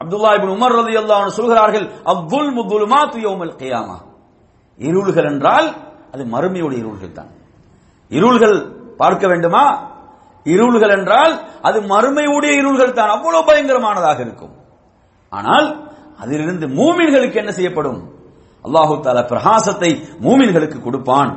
அப்துல்லா 0.02 0.32
இபின் 0.38 0.54
உமர் 0.56 0.76
ரதி 0.80 0.96
அல்லாஹ் 1.02 1.28
சொல்கிறார்கள் 1.28 1.86
அப்துல் 2.04 2.52
முதுலுமா 2.58 3.00
துயோமல் 3.10 3.56
கையாமா. 3.56 3.98
இருள்கள் 4.80 5.28
என்றால் 5.32 5.68
அது 6.14 6.24
மறுமையுடைய 6.26 6.80
இருள்கள் 6.84 7.12
தான். 7.12 7.32
இருள்கள் 8.10 8.58
பார்க்க 8.98 9.28
வேண்டுமா? 9.28 9.66
இருள்கள் 10.46 10.94
என்றால் 10.98 11.34
அது 11.62 11.78
மறுமையுடைய 11.82 12.54
இருள்கள் 12.62 12.94
தான். 12.94 13.10
அவ்வளவு 13.10 13.48
பயங்கரமானதாக 13.50 14.20
இருக்கும். 14.20 14.54
ஆனால் 15.30 15.68
அதிலிருந்து 16.20 16.66
மூமின்களுக்கு 16.68 17.36
என்ன 17.36 17.52
செய்யப்படும்? 17.52 18.02
அல்லாஹு 18.66 18.94
தாலா 19.06 19.22
பிரகாசத்தை 19.34 19.92
மூமின்களுக்கு 20.26 20.78
கொடுப்பான். 20.82 21.32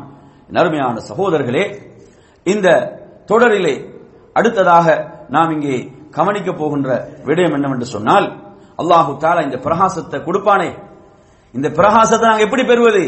நறுமையான 0.56 0.96
சகோதரர்களே 1.10 1.64
இந்த 2.46 2.68
தொடரிலே 3.30 3.74
அடுத்ததாக 4.38 4.86
நாம் 5.34 5.52
இங்கே 5.56 5.76
கவனிக்க 6.16 6.50
போகின்ற 6.52 6.88
விடயம் 7.28 7.54
என்னவென்று 7.56 7.86
சொன்னால் 7.94 8.26
அல்லாஹு 8.82 9.12
தாலா 9.22 9.40
இந்த 9.48 9.58
பிரகாசத்தை 9.66 10.18
கொடுப்பானே. 10.28 10.70
இந்த 11.54 11.68
பிரகாசத்தை 11.78 12.24
நாங்க 12.28 12.46
எப்படி 12.46 12.64
பெறுவது? 12.70 13.04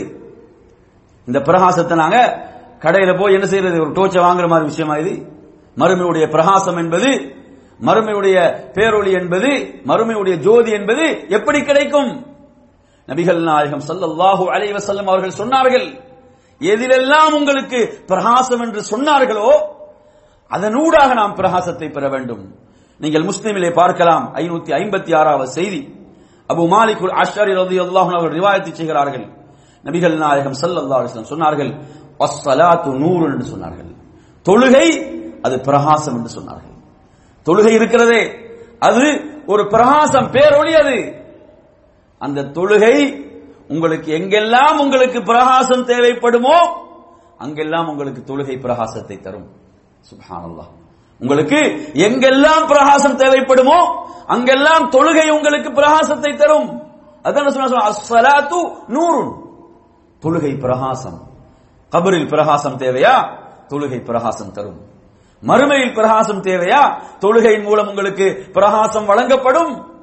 இந்த 1.28 1.38
பிரகாசத்தை 1.48 1.94
நாங்க 2.02 2.18
கடையில 2.84 3.12
போய் 3.20 3.36
என்ன 3.36 3.46
செய்யறது 3.52 3.78
ஒரு 3.84 3.92
டோச்சை 3.98 4.20
வாங்குற 4.26 4.46
மாதிரி 4.52 4.70
விஷயமா 4.72 4.96
இது? 5.02 5.14
மறுமையுடைய 5.80 6.26
பிரகாசம் 6.34 6.78
என்பது 6.82 7.08
மறுமையுடைய 7.86 8.36
பேரொளி 8.76 9.10
என்பது 9.20 9.48
மறுமையுடைய 9.90 10.34
ஜோதி 10.46 10.70
என்பது 10.78 11.04
எப்படி 11.36 11.58
கிடைக்கும்? 11.70 12.10
நபிகள் 13.08 13.40
நாயகம் 13.50 13.82
சல்லல்லாஹு 13.88 14.44
அலைவசல்லம் 14.54 15.08
அவர்கள் 15.12 15.38
சொன்னார்கள் 15.40 15.86
எதிலெல்லாம் 16.60 17.32
உங்களுக்கு 17.38 17.80
பிரகாசம் 18.10 18.62
என்று 18.66 18.80
சொன்னார்களோ 18.92 19.48
அதனூடாக 20.50 21.10
நாம் 21.20 21.34
பிரகாசத்தை 21.40 21.88
பெற 21.96 22.04
வேண்டும். 22.14 22.44
நீங்கள் 23.00 23.24
முஸ்லிமிலே 23.30 23.70
பார்க்கலாம் 23.80 24.24
ஐநூத்தி 24.42 24.70
ஐம்பத்தி 24.80 25.12
ஆறாவது 25.20 25.50
செய்தி. 25.58 25.80
அபு 26.52 26.62
மாலிகுல் 26.74 27.14
அஷ்அரி 27.22 27.52
ரதி 27.60 27.76
அன்ஹு 27.84 28.12
அவர்கள் 28.18 28.36
ரிவாயத்து 28.38 28.70
செய்கிறார்கள். 28.78 29.26
நபிகள் 29.84 30.16
நாயகம் 30.24 30.56
ஸல்லல்லாஹு 30.62 31.00
அலைஹி 31.02 31.32
சொன்னார்கள் 31.34 31.70
அஸ்ஸலாத்து 32.26 32.90
நூறு 33.02 33.24
என்று 33.32 33.46
சொன்னார்கள். 33.52 33.90
தொழுகை 34.46 34.88
அது 35.46 35.56
பிரகாசம் 35.68 36.16
என்று 36.18 36.30
சொன்னார்கள். 36.38 36.74
தொழுகை 37.46 37.72
இருக்கிறதே 37.78 38.22
அது 38.88 39.04
ஒரு 39.52 39.62
பிரகாசம் 39.74 40.28
பேரொழி 40.34 40.72
அது 40.82 40.96
அந்த 42.18 42.42
தொழுகை 42.42 43.24
உங்களுக்கு 43.68 44.18
எங்கெல்லாம் 44.18 44.78
உங்களுக்கு 44.78 45.22
பிரகாசம் 45.22 45.86
தேவைப்படுமோ 45.86 46.84
அங்கெல்லாம் 47.38 47.88
உங்களுக்கு 47.88 48.36
தொழுகை 48.36 48.60
பிரகாசத்தை 48.60 49.20
தரும். 49.20 49.48
சுப்ஹானல்லாஹ். 50.08 50.72
உங்களுக்கு 51.18 51.56
எங்கெல்லாம் 51.94 52.66
பிரகாசம் 52.66 53.16
தேவைப்படுமோ 53.16 54.04
அங்கெல்லாம் 54.26 54.90
தொழுகை 54.90 55.30
உங்களுக்கு 55.30 55.70
பிரகாசத்தை 55.70 56.36
தரும். 56.36 56.82
அதான் 57.22 57.48
சொன்ன 57.48 57.90
அஸ்ஸலாத்து 57.90 58.60
தொழுகை 60.22 60.60
பிரகாசம். 60.60 61.22
கபரில் 61.90 62.28
பிரகாசம் 62.28 62.78
தேவையா? 62.78 63.38
தொழுகை 63.68 64.04
பிரகாசம் 64.04 64.52
தரும். 64.52 64.80
மறுமையில் 65.42 65.94
பிரகாசம் 65.94 66.42
தேவையா? 66.42 67.02
தொழுகையின் 67.20 67.62
மூலம் 67.62 67.88
உங்களுக்கு 67.88 68.46
பிரகாசம் 68.52 69.04
வழங்கப்படும். 69.04 69.95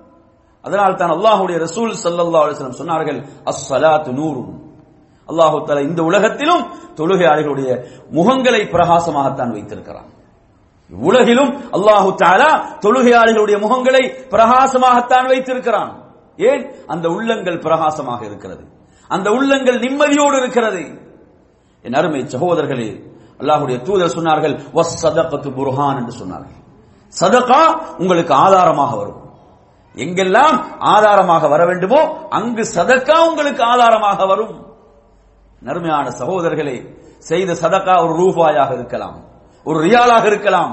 அதனால் 0.66 0.96
தான் 0.96 1.14
அல்லாஹுடைய 1.18 1.58
ரசூல் 1.66 1.92
சல்லல்லா 2.04 2.42
அலிஸ்லம் 2.44 2.82
சொன்னார்கள் 2.82 3.20
அஸ்ஸலாத்து 3.52 4.12
நூறு 4.20 4.42
அல்லாஹு 5.30 5.58
தஆலா 5.68 5.82
இந்த 5.90 6.02
உலகத்திலும் 6.10 6.64
தொழுகையாளிகளுடைய 7.00 7.70
முகங்களை 8.18 8.62
பிரகாசமாகத்தான் 8.76 9.52
வைத்திருக்கிறான். 9.56 10.10
உலகிலும் 10.90 11.52
அல்லாஹு 11.78 12.10
தாலா 12.24 12.52
தொழுகையாளிகளுடைய 12.86 13.58
முகங்களை 13.66 14.04
பிரகாசமாகத்தான் 14.34 15.28
வைத்திருக்கிறான். 15.32 15.92
ஏன்? 16.50 16.64
அந்த 16.88 17.06
உள்ளங்கள் 17.16 17.64
பிரகாசமாக 17.66 18.22
இருக்கிறது. 18.26 18.64
அந்த 19.10 19.28
உள்ளங்கள் 19.32 19.80
நிம்மதியோடு 19.86 20.36
இருக்கிறது. 20.42 20.84
என் 21.86 21.98
அருமை 22.00 22.22
சகோதரர்களே 22.36 22.90
அல்லாஹுடைய 23.42 23.78
தூதர் 23.88 24.16
சொன்னார்கள் 24.18 24.56
வஸ் 24.78 25.06
புர்ஹான் 25.58 25.98
என்று 26.02 26.14
சொன்னார்கள். 26.22 26.60
சதகா 27.22 27.64
உங்களுக்கு 27.98 28.34
ஆதாரமாக 28.46 28.92
வரும். 29.02 29.20
எங்கெல்லாம் 29.96 30.56
ஆதாரமாக 30.94 31.48
வர 31.48 31.62
வேண்டுமோ 31.66 32.02
அங்கு 32.38 32.64
சதக்கா 32.76 33.18
உங்களுக்கு 33.30 33.64
ஆதாரமாக 33.64 34.26
வரும். 34.26 34.54
நறுமையான 35.68 36.06
சகோதரர்களே 36.20 36.78
செய்த 37.30 37.52
சதக்கா 37.64 37.96
ஒரு 38.06 38.14
ரூபாயாக 38.22 38.72
இருக்கலாம் 38.74 39.18
ஒரு 39.66 39.78
ரியாலாக 39.88 40.26
இருக்கலாம். 40.26 40.72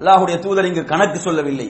அல்லாஹுடைய 0.00 0.36
தூதர் 0.44 0.68
இங்கு 0.70 0.84
கணக்கு 0.84 1.18
சொல்லவில்லை. 1.18 1.68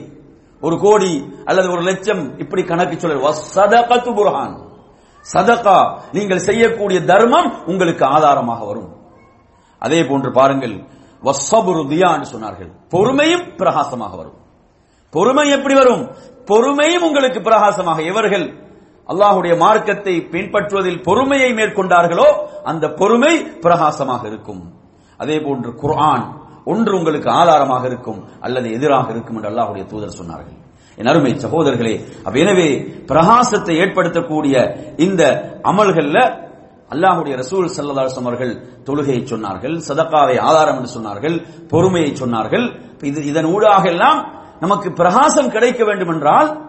ஒரு 0.61 0.75
கோடி 0.85 1.11
அல்லது 1.49 1.67
ஒரு 1.71 1.83
லட்சம் 1.89 2.23
இப்படி 2.43 2.63
கணக்கு 2.63 2.95
சொல்ல 2.99 3.31
சதகத்து 3.55 4.11
புர்ஹான். 4.17 4.55
சதகா 5.33 5.77
நீங்கள் 6.11 6.45
செய்யக்கூடிய 6.47 6.99
தர்மம் 7.11 7.49
உங்களுக்கு 7.71 8.05
ஆதாரமாக 8.05 8.61
வரும். 8.65 8.89
அதே 9.79 9.99
போன்று 10.09 10.29
பாருங்கள் 10.31 10.75
வசபுரு 11.27 11.83
தியான்னு 11.91 12.27
சொன்னார்கள். 12.33 12.71
பொறுமையும் 12.93 13.45
பிரகாசமாக 13.59 14.13
வரும். 14.21 14.37
பொறுமை 15.13 15.45
எப்படி 15.57 15.75
வரும்? 15.81 16.03
பொறுமையும் 16.49 17.05
உங்களுக்கு 17.07 17.39
பிரகாசமாக. 17.49 17.99
இவர்கள் 18.11 18.45
அல்லாஹுடைய 19.11 19.53
மார்க்கத்தை 19.63 20.15
பின்பற்றுவதில் 20.33 21.03
பொறுமையை 21.07 21.49
மேற்கொண்டார்களோ 21.59 22.27
அந்த 22.69 22.85
பொறுமை 22.99 23.33
பிரகாசமாக 23.65 24.23
இருக்கும். 24.31 24.61
அதே 25.19 25.37
போன்று 25.45 25.69
குர்ஆன் 25.83 26.25
ஒன்று 26.71 26.93
உங்களுக்கு 26.99 27.29
ஆதாரமாக 27.41 27.83
இருக்கும் 27.91 28.19
அல்லது 28.45 28.67
எதிராக 28.77 29.07
இருக்கும் 29.13 29.37
என்று 29.37 29.49
அல்லாஹுடைய 29.51 29.83
தூதர் 29.91 30.17
சொன்னார்கள். 30.21 30.57
என் 30.99 31.09
அருமை 31.11 31.31
சகோதரர்களே 31.43 31.95
எனவே 32.41 32.69
பிரகாசத்தை 33.11 33.73
ஏற்படுத்தக்கூடிய 33.83 34.55
இந்த 35.05 35.23
அமல்கள்ல 35.71 36.17
அல்லாஹுடைய 36.93 37.33
ரசூல் 37.41 37.65
ஸல்லல்லாஹு 37.75 38.23
அவர்கள் 38.29 38.53
தொழுகையை 38.87 39.21
சொன்னார்கள் 39.31 39.75
சதக்காவை 39.87 40.35
ஆதாரம் 40.49 40.77
என்று 40.79 40.91
சொன்னார்கள் 40.97 41.35
பொறுமையை 41.71 42.11
சொன்னார்கள். 42.21 42.65
இது 43.09 43.19
இதன் 43.31 43.49
ஊடாக 43.55 43.83
எல்லாம் 43.93 44.19
நமக்கு 44.59 44.91
பிரகாசம் 44.91 45.49
கிடைக்க 45.49 45.83
வேண்டும் 45.83 46.09
என்றால் 46.09 46.65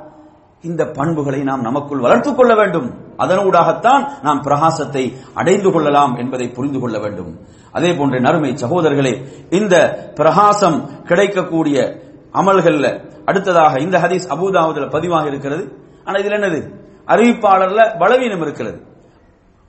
இந்த 0.63 0.87
பண்புகளை 0.87 1.43
நாம் 1.43 1.61
நமக்குள் 1.61 1.99
வளர்த்துக் 1.99 2.37
கொள்ள 2.37 2.55
வேண்டும். 2.55 2.95
அதனூடாகத்தான் 3.19 4.09
நாம் 4.23 4.43
பிரகாசத்தை 4.43 5.17
அடைந்து 5.35 5.73
கொள்ளலாம் 5.73 6.17
என்பதை 6.17 6.49
புரிந்து 6.49 6.81
கொள்ள 6.81 6.99
வேண்டும். 6.99 7.39
அதே 7.73 7.95
போன்ற 7.95 8.21
நறுமை 8.21 8.53
சகோதரர்களே 8.53 9.25
இந்த 9.51 10.09
பிரகாசம் 10.15 11.03
கிடைக்கக்கூடிய 11.03 12.03
அமல்கள்ல 12.33 13.17
அடுத்ததாக 13.25 13.81
இந்த 13.81 13.99
ஹதீஸ் 13.99 14.29
அபூதாவுதுல 14.29 14.91
பதிவாக 14.91 15.27
இருக்கிறது. 15.27 15.79
ஆனா 16.05 16.19
இதுல 16.19 16.29
என்னது? 16.29 16.73
அறிவிப்பாளர்ல 17.07 17.99
பலவீனம் 17.99 18.41
இருக்கிறது. 18.41 18.83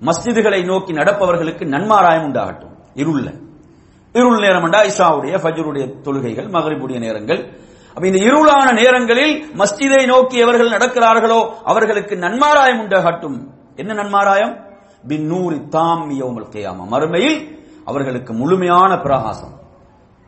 மஸ்ஜிதுகளை 0.00 0.64
நோக்கி 0.64 0.92
நடப்பவர்களுக்கு 0.92 1.66
நன்மாராயம் 1.66 2.32
உண்டாகட்டும். 2.32 2.76
இருள்ல. 2.94 3.34
இருள் 4.12 4.38
நேரம் 4.38 4.62
என்றா 4.62 4.82
இஷாவுடைய 4.82 5.36
ஃபஜ்ருடைய 5.36 6.00
தொழுகைகள் 6.00 6.48
மகரிபுடைய 6.48 6.98
நேரங்கள். 6.98 7.58
அப்ப 7.88 8.06
இந்த 8.06 8.18
இருளான 8.18 8.72
நேரங்களில் 8.72 9.54
மஸ்ஜிதை 9.58 10.06
நோக்கி 10.06 10.38
எவர்கள் 10.38 10.70
நடக்கிறார்களோ 10.70 11.50
அவர்களுக்கு 11.64 12.16
நன்மாராயம் 12.16 12.88
உண்டாகட்டும். 12.88 13.40
என்ன 13.76 13.92
நன்மாராயம்? 13.92 14.66
பின்னூரி 15.08 15.68
தாமிய 15.68 16.24
யௌமல் 16.24 16.48
கியாமா. 16.52 16.86
மறுமையில் 16.90 17.58
அவர்களுக்கு 17.84 18.32
முழுமையான 18.32 18.98
பிரகாசம். 18.98 19.56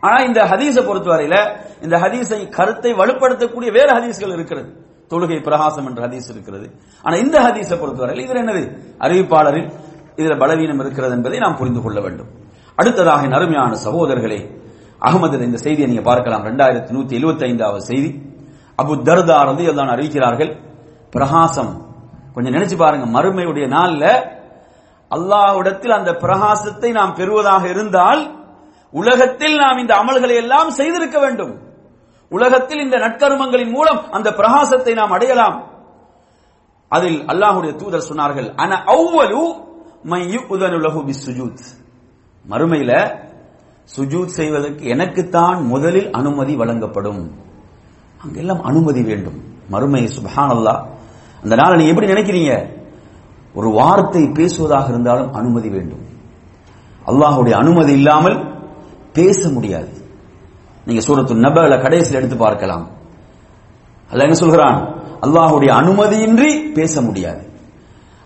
ஆனா 0.01 0.23
இந்த 0.23 0.45
ஹதீஸை 0.45 0.87
பொறுத்தவரையில 0.87 1.61
இந்த 1.83 1.97
ஹதீஸை 1.97 2.49
கருத்தை 2.49 2.93
வலுப்படுத்தக்கூடிய 2.93 3.73
வேறு 3.73 3.95
ஹதீஸ்கள் 3.95 4.33
இருக்கிறது. 4.33 4.90
தொழுகை 5.11 5.43
பிரகாசம் 5.43 5.87
என்ற 5.87 6.09
ஹதீஸ் 6.09 6.31
இருக்கிறது. 6.31 6.75
ஆனா 7.03 7.17
இந்த 7.17 7.41
ஹதீஸை 7.41 7.79
பொறுத்தவரையில் 7.79 8.25
இதில் 8.25 8.37
என்னது? 8.37 8.77
அறிவிப்பாளரில் 9.01 9.73
இதில் 10.17 10.39
பலவீனம் 10.39 10.81
இருக்கிறது 10.81 11.15
என்பதை 11.15 11.39
நாம் 11.39 11.57
புரிந்து 11.57 11.83
கொள்ள 11.83 12.01
வேண்டும். 12.01 12.29
அடுத்ததாக 12.77 13.23
என் 13.23 13.33
அருமையான 13.33 13.77
சகோதரர்களே 13.85 14.59
அகமது 15.01 15.43
இந்த 15.43 15.57
செய்தியை 15.57 15.89
நீங்க 15.89 16.03
பார்க்கலாம். 16.03 16.45
ரெண்டாயிரத்தி 16.45 16.93
நூத்தி 16.97 17.15
எழுபத்தி 17.19 17.45
ஐந்தாவது 17.45 17.81
செய்தி. 17.81 18.23
அபு 18.79 18.93
தர்தா 19.09 19.39
ரதி 19.49 19.75
தான் 19.75 19.89
அறிவிக்கிறார்கள் 19.89 20.61
பிரகாசம். 21.11 21.91
கொஞ்சம் 22.35 22.53
நினைச்சு 22.53 22.77
பாருங்க 22.77 23.21
மறுமையுடைய 23.21 23.67
நாள்ல 23.69 24.05
அல்லாஹ்விடத்தில் 25.11 25.91
அந்த 25.91 26.13
பிரகாசத்தை 26.13 26.93
நாம் 26.93 27.15
பெறுவதாக 27.15 27.69
இருந்தால் 27.69 28.39
உலகத்தில் 28.91 29.57
நாம் 29.57 29.79
இந்த 29.79 29.95
அமல்களை 29.95 30.35
எல்லாம் 30.35 30.71
செய்திருக்க 30.71 31.19
வேண்டும். 31.21 31.70
உலகத்தில் 32.31 32.79
இந்த 32.79 32.97
நட்கருமங்களின் 32.97 33.73
மூலம் 33.73 34.11
அந்த 34.11 34.31
பிரகாசத்தை 34.31 34.95
நாம் 34.95 35.11
அடையலாம். 35.11 35.71
அதில் 36.89 37.25
அல்லாஹுடைய 37.25 37.75
தூதர் 37.75 38.07
சொன்னார்கள் 38.09 38.55
அன 38.55 38.85
அவ்வலு 38.87 39.69
மை 40.03 40.23
யுதனு 40.23 40.79
லஹு 40.79 41.11
பிஸ்ஸுஜூத். 41.11 41.59
மறுமையில 42.51 43.19
சுஜூத் 43.97 44.27
செய்வதற்கு 44.27 44.85
எனக்குத்தான் 44.85 45.63
முதலில் 45.63 46.11
அனுமதி 46.11 46.57
வழங்கப்படும். 46.57 47.31
அங்கெல்லாம் 48.23 48.61
அனுமதி 48.61 49.03
வேண்டும். 49.03 49.43
மறுமை 49.69 50.07
சுபஹானல்லாஹ் 50.07 50.87
அந்த 51.43 51.55
நாளை 51.57 51.77
நீ 51.77 51.89
எப்படி 51.89 52.07
நினைக்கிறீங்க? 52.07 52.79
ஒரு 53.55 53.71
வார்த்தை 53.71 54.29
பேசுவதாக 54.33 54.89
இருந்தாலும் 54.89 55.33
அனுமதி 55.33 55.69
வேண்டும். 55.69 56.05
அல்லாஹுடைய 57.07 57.51
அனுமதி 57.51 57.93
இல்லாமல் 57.93 58.69
பேச 59.13 59.49
முடியாது. 59.49 60.00
நீங்க 60.91 61.03
சூரத்து 61.07 61.35
நபல 61.47 61.83
கடைசியில் 61.83 62.19
எடுத்து 62.21 62.37
பார்க்கலாம். 62.37 62.85
அல்லாஹ் 64.11 64.29
என்ன 64.29 64.35
சொல்கிறான்? 64.35 64.79
அல்லாஹுடைய 65.25 65.71
அனுமதியின்றி 65.81 66.73
பேச 66.73 66.95
முடியாது. 67.01 67.43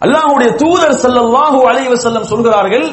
அல்லாஹ்வுடைய 0.04 0.50
தூதர் 0.54 0.96
ஸல்லல்லாஹு 1.04 1.58
அலைஹி 1.70 1.88
வஸல்லம் 1.94 2.30
சொல்கிறார்கள் 2.32 2.86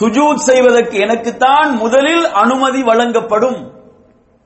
சுஜூத் 0.00 0.46
செய்வதற்கு 0.48 0.96
எனக்குத்தான் 0.98 1.76
முதலில் 1.76 2.24
அனுமதி 2.32 2.82
வழங்கப்படும். 2.82 3.60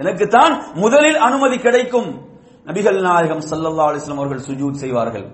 எனக்குத்தான் 0.01 0.53
முதலில் 0.75 1.17
அனுமதி 1.17 1.57
கிடைக்கும். 1.59 2.11
நபிகள் 2.67 3.01
நாயகம் 3.01 3.43
சல்லல்லா 3.51 3.87
அலிஸ்லாம் 3.91 4.21
அவர்கள் 4.23 4.45
சுஜூத் 4.49 4.83
செய்வார்கள். 4.83 5.27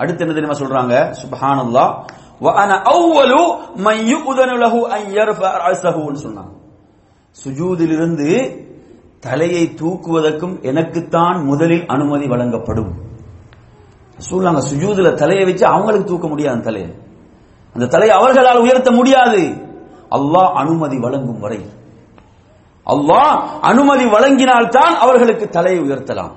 அடுத்து 0.00 0.22
என்ன 0.24 0.34
தெரியுமா 0.38 0.58
சொல்றாங்க? 0.62 0.94
சுப்ஹானல்லாஹ். 1.20 1.92
வ 2.44 2.48
அன 2.62 2.72
அவ்வலு 2.94 3.40
மையு 3.86 4.18
யுதனு 4.26 4.54
லஹு 4.64 4.80
அன் 4.96 5.06
ரஸஹுன்னு 5.66 6.20
சொன்னாங்க. 6.26 6.52
சுஜூதிலிருந்து 7.44 8.58
தலையை 9.20 9.66
தூக்குவதற்கும் 9.66 10.62
எனக்குத்தான் 10.62 11.44
முதலில் 11.44 11.86
அனுமதி 11.86 12.26
வழங்கப்படும். 12.26 12.94
சூழ்நாங்க 14.30 14.62
சுஜூதுல 14.72 15.14
தலையை 15.14 15.44
வச்சு 15.44 15.66
அவங்களுக்கு 15.66 16.10
தூக்க 16.10 16.28
முடியாது 16.28 16.60
தலையை. 16.60 16.94
அந்த 17.72 17.86
தலையை 17.86 18.16
அவர்களால் 18.16 18.60
உயர்த்த 18.60 18.90
முடியாது. 18.90 19.66
அல்லாஹ் 20.10 20.52
அனுமதி 20.52 20.98
வழங்கும் 20.98 21.40
வரை. 21.40 21.66
அல்லாஹ் 22.86 23.60
அனுமதி 23.60 24.04
வழங்கினால்தான் 24.04 24.94
அவர்களுக்கு 24.98 25.48
தலையை 25.48 25.90
உயர்த்தலாம். 25.90 26.30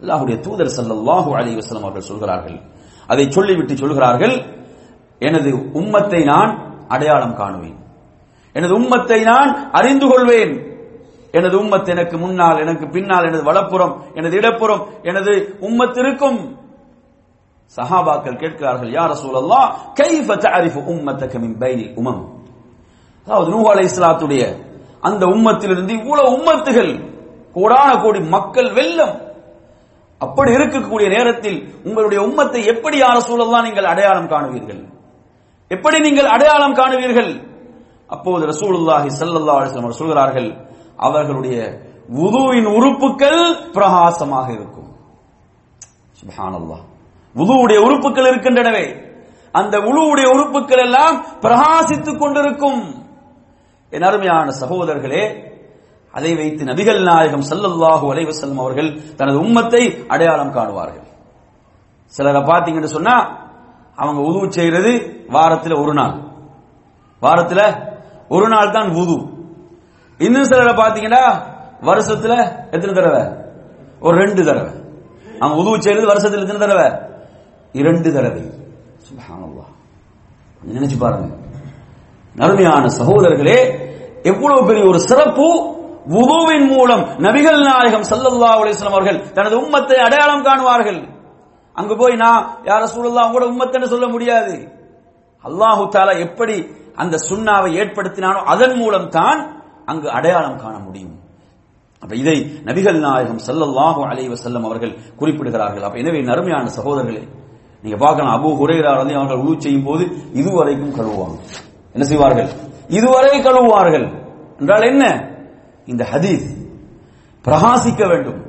அல்லாஹுடைய 0.00 0.40
தூதர் 0.40 0.72
சல்லாஹு 0.76 1.34
அலி 1.34 1.54
வசலம் 1.54 1.80
அவர்கள் 1.80 2.02
சொல்கிறார்கள். 2.02 2.60
அதை 3.06 3.30
சொல்லிவிட்டு 3.30 3.76
சொல்கிறார்கள் 3.76 4.42
எனது 5.18 5.50
உம்மத்தை 5.50 6.24
நான் 6.24 6.72
அடையாளம் 6.88 7.36
காணுவேன். 7.36 7.80
எனது 8.54 8.72
உம்மத்தை 8.80 9.18
நான் 9.32 9.50
அறிந்து 9.78 10.06
கொள்வேன். 10.12 10.54
எனது 11.38 11.56
உம்மத் 11.62 11.92
எனக்கு 11.94 12.16
முன்னால் 12.24 12.58
எனக்கு 12.64 12.86
பின்னால் 12.96 13.28
எனது 13.28 13.44
வலப்புறம் 13.50 13.94
எனது 14.18 14.34
இடப்புறம் 14.40 14.82
எனது 15.02 15.32
உம்மத்திற்கும் 15.68 16.40
சஹாபாக்கள் 17.76 18.40
கேட்கிறார்கள் 18.42 18.90
யார் 18.96 19.14
சூழல்லா 19.20 19.60
கைஃப 20.00 20.36
தஅரிஃபு 20.44 20.80
உம்மத்தக 20.94 21.38
மின் 21.44 21.56
பைனில் 21.62 21.92
உமம்? 22.00 22.22
அதாவது 23.26 23.48
நூஹ் 23.54 23.70
அலைஹிஸ்ஸலாத்துடைய 23.72 24.42
அந்த 25.08 25.22
உம்மத்திலிருந்து 25.34 25.92
இவ்வளவு 26.00 26.28
உம்மத்துகள் 26.38 26.92
கோடான 27.54 27.88
கோடி 28.02 28.20
மக்கள் 28.34 28.68
வெல்லம். 28.78 29.14
அப்படி 30.20 30.50
இருக்கக்கூடிய 30.56 31.06
நேரத்தில் 31.16 31.58
உங்களுடைய 31.86 32.20
உம்மத்தை 32.26 32.60
எப்படி 32.72 32.96
யார 33.02 33.16
சூழல்லாம் 33.28 33.66
நீங்கள் 33.68 33.90
அடையாளம் 33.92 34.30
காணுவீர்கள்? 34.32 34.82
எப்படி 35.70 35.98
நீங்கள் 36.00 36.28
அடையாளம் 36.34 36.76
காணுவீர்கள்? 36.80 37.32
அப்போது 38.14 38.46
ரசூலுல்லாஹி 38.46 39.08
ஸல்லல்லாஹு 39.20 39.58
அலைஹி 39.60 39.70
வஸல்லம் 39.70 40.00
சொல்கிறார்கள் 40.00 40.48
அவர்களுடைய 40.96 41.58
வுதுவின் 42.18 42.68
உறுப்புகள் 42.76 43.42
பிரகாசமாக 43.72 44.52
இருக்கும். 44.52 44.90
சுப்ஹானல்லாஹ். 46.20 46.84
வுதுவுடைய 47.36 47.78
உறுப்புகள் 47.86 48.28
இருக்கின்றனவே. 48.30 48.86
அந்த 49.52 49.78
உழுவுடைய 49.78 50.26
உறுப்புகள் 50.34 50.78
எல்லாம் 50.78 51.16
பிரகாசித்துக் 51.40 52.18
கொண்டிருக்கும். 52.18 52.82
என் 53.90 54.02
அருமையான 54.02 54.50
சகோதரர்களே 54.60 55.24
அதை 56.14 56.34
வைத்து 56.36 56.64
நபிகள் 56.64 57.02
நாயகம் 57.02 57.44
சல்லல்லாஹு 57.50 58.04
அலைஹி 58.12 58.28
வஸல்லம் 58.30 58.60
அவர்கள் 58.64 58.90
தனது 59.16 59.38
உம்மத்தை 59.38 59.82
அடையாளம் 60.06 60.52
காணுவார்கள். 60.52 61.06
சிலரை 62.06 62.42
பார்த்தீங்கன்னு 62.42 62.94
சொன்னா 62.96 63.16
அவங்க 63.96 64.20
உதவு 64.20 64.52
செய்யறது 64.52 64.92
வாரத்துல 65.28 65.82
ஒரு 65.82 65.94
நாள். 65.94 66.14
வாரத்துல 67.22 67.60
ஒரு 68.32 68.48
நாள் 68.48 68.70
தான் 68.70 68.90
உது 68.94 69.16
இன்னும் 70.20 70.44
சிலரை 70.44 70.74
பாத்தீங்கன்னா 70.74 71.22
வருஷத்துல 71.88 72.34
எத்தனை 72.70 72.92
தடவை? 72.94 73.22
ஒரு 74.00 74.16
ரெண்டு 74.16 74.44
தடவை. 74.44 74.72
அவங்க 75.40 75.56
உதவு 75.62 75.82
செய்யறது 75.82 76.06
வருஷத்துல 76.12 76.44
எத்தனை 76.44 76.60
தடவை? 76.60 76.86
இரண்டு 77.72 78.08
தடவை. 78.12 78.42
சுப்ஹானல்லாஹ். 79.06 79.70
நினைச்சு 80.72 80.98
பாருங்க. 80.98 81.28
நறுமையான 82.34 82.84
சகோதரர்களே 82.98 83.58
எவ்வளவு 84.22 84.66
பெரிய 84.66 84.84
ஒரு 84.84 85.00
சிறப்பு 85.00 85.46
உதுவின் 86.20 86.68
மூலம் 86.68 87.02
நபிகள் 87.18 87.60
நாயகம் 87.62 88.06
சல்லல்லா 88.10 88.50
அலிஸ்லாம் 88.54 88.94
அவர்கள் 88.94 89.32
தனது 89.32 89.56
உம்மத்தை 89.60 89.96
அடையாளம் 90.06 90.44
காணுவார்கள். 90.44 91.00
அங்கு 91.76 91.96
போய் 91.96 92.16
நான் 92.16 92.58
யார 92.64 92.82
சூழல்லாம் 92.94 93.32
கூட 93.32 93.44
உம்மத்தன்னு 93.46 93.84
சொல்ல 93.84 94.06
முடியாது. 94.08 94.54
அல்லாஹு 95.44 95.82
தாலா 95.88 96.14
எப்படி 96.18 96.56
அந்த 96.96 97.18
சுண்ணாவை 97.28 97.70
ஏற்படுத்தினானோ 97.80 98.44
அதன் 98.44 98.76
மூலம் 98.76 99.08
தான் 99.08 99.60
அங்கு 99.86 100.10
அடையாளம் 100.10 100.56
காண 100.56 100.78
முடியும். 100.78 101.20
அப்ப 101.98 102.14
இதை 102.16 102.62
நபிகள் 102.64 102.98
நாயகம் 102.98 103.40
ஸல்லல்லாஹு 103.46 104.00
அலைவ 104.04 104.32
செல்லம் 104.32 104.64
அவர்கள் 104.64 104.98
குறிப்பிடுகிறார்கள். 105.18 105.82
அப்ப 105.82 105.98
எனவே 105.98 106.22
நறுமையான 106.22 106.68
சகோதரர்களே 106.68 107.28
நீங்க 107.82 107.96
பார்க்கலாம் 107.96 108.42
அபூ 108.42 108.50
ஹுரைரா 108.60 108.90
அவர்கள் 108.96 109.38
உழு 109.38 109.56
செய்யும் 109.58 109.84
போது 109.84 110.04
இதுவரைக்கும் 110.32 110.94
கழுவுவாங்க. 110.98 111.36
என்ன 111.92 112.04
செய்வார்கள்? 112.04 112.48
இதுவரை 112.88 113.42
கழுவுவார்கள். 113.42 114.06
என்றால் 114.60 114.82
என்ன? 114.82 115.28
இந்த 115.86 116.04
ஹதீஸ் 116.12 116.46
பிரகாசிக்க 117.46 118.08
வேண்டும். 118.08 118.40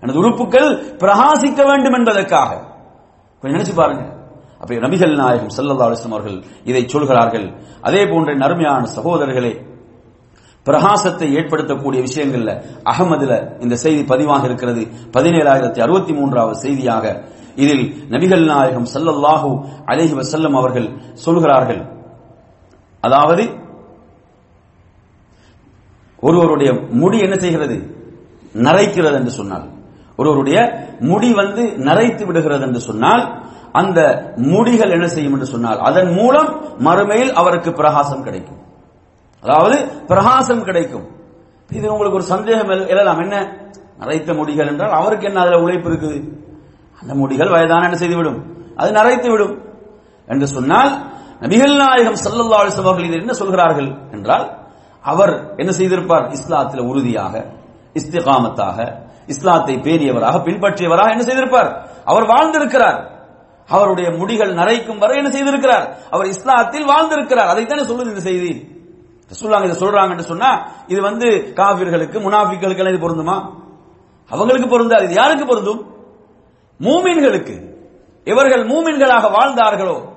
எனது 0.00 0.18
உறுப்புகள் 0.18 0.96
பிரகாசிக்க 0.98 1.66
வேண்டும் 1.66 1.92
என்பதற்காக. 1.92 2.50
கொஞ்சம் 3.40 3.60
நினைச்சு 3.60 3.74
பாருங்க. 3.74 4.19
அப்ப 4.60 4.70
நபிகள் 4.86 5.14
நாயகம் 5.22 5.52
ஸல்லல்லாஹு 5.56 5.96
அவர்கள் 6.10 6.38
இதை 6.70 6.82
சொல்கிறார்கள். 6.92 7.46
அதே 7.88 8.02
போன்ற 8.10 8.30
நறுமையான 8.42 8.82
சகோதரர்களே 8.96 9.52
பிரகாசத்தை 10.66 11.28
ஏற்படுத்தக்கூடிய 11.38 12.00
விஷயங்கள்ல 12.08 12.50
அகமதுல 12.92 13.32
இந்த 13.64 13.74
செய்தி 13.84 14.02
பதிவாக 14.12 14.42
இருக்கிறது. 14.48 14.82
பதினேழாயிரத்தி 15.16 15.80
அறுபத்தி 15.86 16.12
மூன்றாவது 16.18 16.56
செய்தியாக 16.64 17.04
இதில் 17.62 17.84
நபிகள் 18.14 18.44
நாயகம் 18.52 18.88
ஸல்லல்லாஹு 18.94 19.50
அலேஹி 19.92 20.14
வசல்லம் 20.20 20.56
அவர்கள் 20.60 20.88
சொல்கிறார்கள். 21.24 21.82
அதாவது 23.02 23.44
ஒருவருடைய 26.28 26.70
முடி 27.02 27.18
என்ன 27.26 27.36
செய்கிறது? 27.44 27.76
நரைக்கிறது 28.66 29.16
என்று 29.20 29.32
சொன்னால் 29.40 29.66
ஒருவருடைய 30.20 30.58
முடி 31.10 31.28
வந்து 31.40 31.62
நரைத்து 31.88 32.22
விடுகிறது 32.28 32.64
என்று 32.68 32.80
சொன்னால் 32.88 33.22
அந்த 33.72 34.00
முடிகள் 34.36 34.90
என்ன 34.90 35.06
செய்யும் 35.06 35.32
என்று 35.32 35.46
சொன்னால் 35.46 35.78
அதன் 35.78 36.12
மூலம் 36.12 36.50
மறுமையில் 36.86 37.32
அவருக்கு 37.32 37.72
பிரகாசம் 37.72 38.22
கிடைக்கும். 38.22 38.60
அதாவது 39.40 39.86
பிரகாசம் 40.06 40.64
கிடைக்கும். 40.64 41.06
இது 41.70 41.92
உங்களுக்கு 41.92 42.16
ஒரு 42.16 42.22
சந்தேகம் 42.22 42.68
எழலாம். 42.68 43.20
என்ன? 43.20 43.52
நரைத்த 43.98 44.32
முடிகள் 44.34 44.66
என்றால் 44.66 44.90
அவருக்கு 44.90 45.26
என்ன? 45.26 45.40
அதுல 45.40 45.60
உழைப்பு 45.60 45.90
இருக்குது. 45.90 46.32
அந்த 47.00 47.14
முடிகள் 47.14 47.48
வயதான 47.48 47.84
என்ன 47.84 47.96
செய்துவிடும்? 47.96 48.56
அது 48.76 48.92
நரைத்து 48.92 49.30
விடும் 49.30 49.62
என்று 50.28 50.46
சொன்னால் 50.46 51.08
நபிகள் 51.40 51.76
நாயகம் 51.76 52.16
ஸல்லல்லாஹு 52.24 52.82
அவர்கள் 52.82 53.04
இதில் 53.04 53.20
என்ன 53.20 53.32
சொல்கிறார்கள் 53.32 53.96
என்றால் 54.10 54.58
அவர் 55.00 55.54
என்ன 55.56 55.72
செய்திருப்பார்? 55.72 56.30
இஸ்லாத்தில் 56.30 56.86
உறுதியாக 56.86 57.46
இஸ்திகாமத்தாக 57.94 58.92
இஸ்லாத்தை 59.26 59.74
பேணியவராக 59.76 60.36
பின்பற்றியவராக 60.42 61.10
என்ன 61.10 61.24
செய்திருப்பார்? 61.24 61.70
அவர் 62.04 62.26
வாழ்ந்திருக்கிறார். 62.26 63.19
அவருடைய 63.70 64.10
முடிகள் 64.10 64.54
நரைக்கும் 64.54 64.98
வரை 64.98 65.16
என்ன 65.16 65.30
செய்திருக்கிறார்? 65.30 65.96
அவர் 66.10 66.26
இஸ்லாத்தில் 66.26 66.84
வாழ்ந்திருக்கிறார். 66.84 67.50
அதைத்தானே 67.52 67.84
சொல்லுது 67.86 68.08
இந்த 68.08 68.20
செய்தி. 68.20 68.78
ரசூலுல்லாஹ் 69.30 69.64
இதை 69.64 69.88
சொல்றாங்கன்னு 69.88 70.18
சொன்னா 70.18 70.68
இது 70.86 71.02
வந்து 71.02 71.52
காபிர்களுக்கு 71.56 72.18
முனாஃபிக்களுக்கு 72.18 72.78
எல்லாம் 72.78 72.94
இது 72.94 73.08
பொருந்துமா? 73.08 73.50
அவங்களுக்கு 74.28 74.68
பொருந்தாது. 74.68 75.04
இது 75.04 75.14
யாருக்கு 75.14 75.46
பொருந்தும்? 75.46 75.94
மூமின்களுக்கு. 76.80 77.68
இவர்கள் 78.24 78.66
மூமின்களாக 78.66 79.30
வாழ்ந்தார்களோ? 79.30 80.08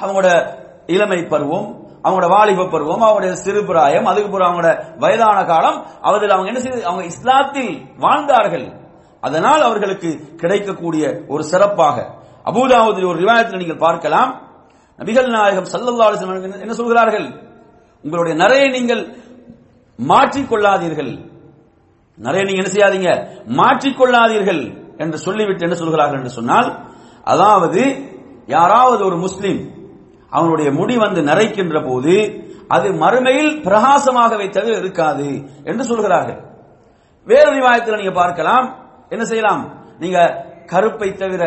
அவங்களோட 0.00 0.46
இளமை 0.86 1.22
பருவம் 1.22 1.86
அவங்களோட 2.04 2.28
வாலிப 2.28 2.66
பருவம் 2.66 3.02
அவங்களுடைய 3.02 3.32
சிறு 3.32 3.64
பிராயம் 3.64 4.04
அதுக்கு 4.04 4.30
பிறகு 4.30 4.52
அவங்களோட 4.52 4.98
வயதான 4.98 5.44
காலம் 5.44 5.86
அதில் 6.02 6.30
அவங்க 6.30 6.48
என்ன 6.48 6.60
செய்து 6.60 6.86
அவங்க 6.86 7.14
இஸ்லாத்தில் 7.14 7.86
வாழ்ந்தார்கள். 7.98 8.72
அதனால் 9.20 9.62
அவர்களுக்கு 9.62 10.34
கிடைக்கக்கூடிய 10.36 11.20
ஒரு 11.28 11.44
சிறப்பாக 11.44 12.17
அபூதாவுதில் 12.48 13.10
ஒரு 13.10 13.18
ரிவாயத்தில் 13.22 13.62
நீங்கள் 13.62 13.82
பார்க்கலாம். 13.86 14.30
நபிகள் 14.98 15.28
நாயகம் 15.36 15.70
ஸல்லல்லாஹு 15.72 16.62
என்ன 16.64 16.74
சொல்கிறார்கள்? 16.80 17.26
உங்களுடைய 18.04 18.34
நிறையை 18.42 18.68
நீங்கள் 18.76 19.02
மாற்றிக்கொள்ளாதீர்கள். 19.98 21.12
நிறைய 22.26 22.42
நீங்க 22.46 22.60
என்ன 22.62 22.72
செய்யாதீங்க? 22.74 23.10
மாற்றிக்கொள்ளாதீர்கள் 23.60 24.62
என்று 25.02 25.18
சொல்லிவிட்டு 25.26 25.66
என்ன 25.66 25.76
சொல்கிறார்கள் 25.82 26.20
என்று 26.20 26.36
சொன்னால் 26.38 26.68
அதாவது 27.32 27.82
யாராவது 28.56 29.02
ஒரு 29.08 29.16
முஸ்லிம் 29.26 29.60
அவனுடைய 30.36 30.68
முடி 30.78 30.94
வந்து 31.04 31.20
நரைக்கின்ற 31.30 31.78
போது 31.88 32.14
அது 32.76 32.88
மறுமையில் 33.02 33.52
பிரகாசமாகவே 33.66 34.46
தவிர 34.56 34.74
இருக்காது 34.82 35.28
என்று 35.70 35.84
சொல்கிறார்கள். 35.90 36.38
வேறு 37.26 37.50
ரிவாயத்தில் 37.58 38.00
நீங்க 38.00 38.14
பார்க்கலாம். 38.22 38.66
என்ன 39.14 39.24
செய்யலாம்? 39.30 39.62
நீங்க 40.02 40.18
கருப்பை 40.72 41.08
தவிர 41.22 41.42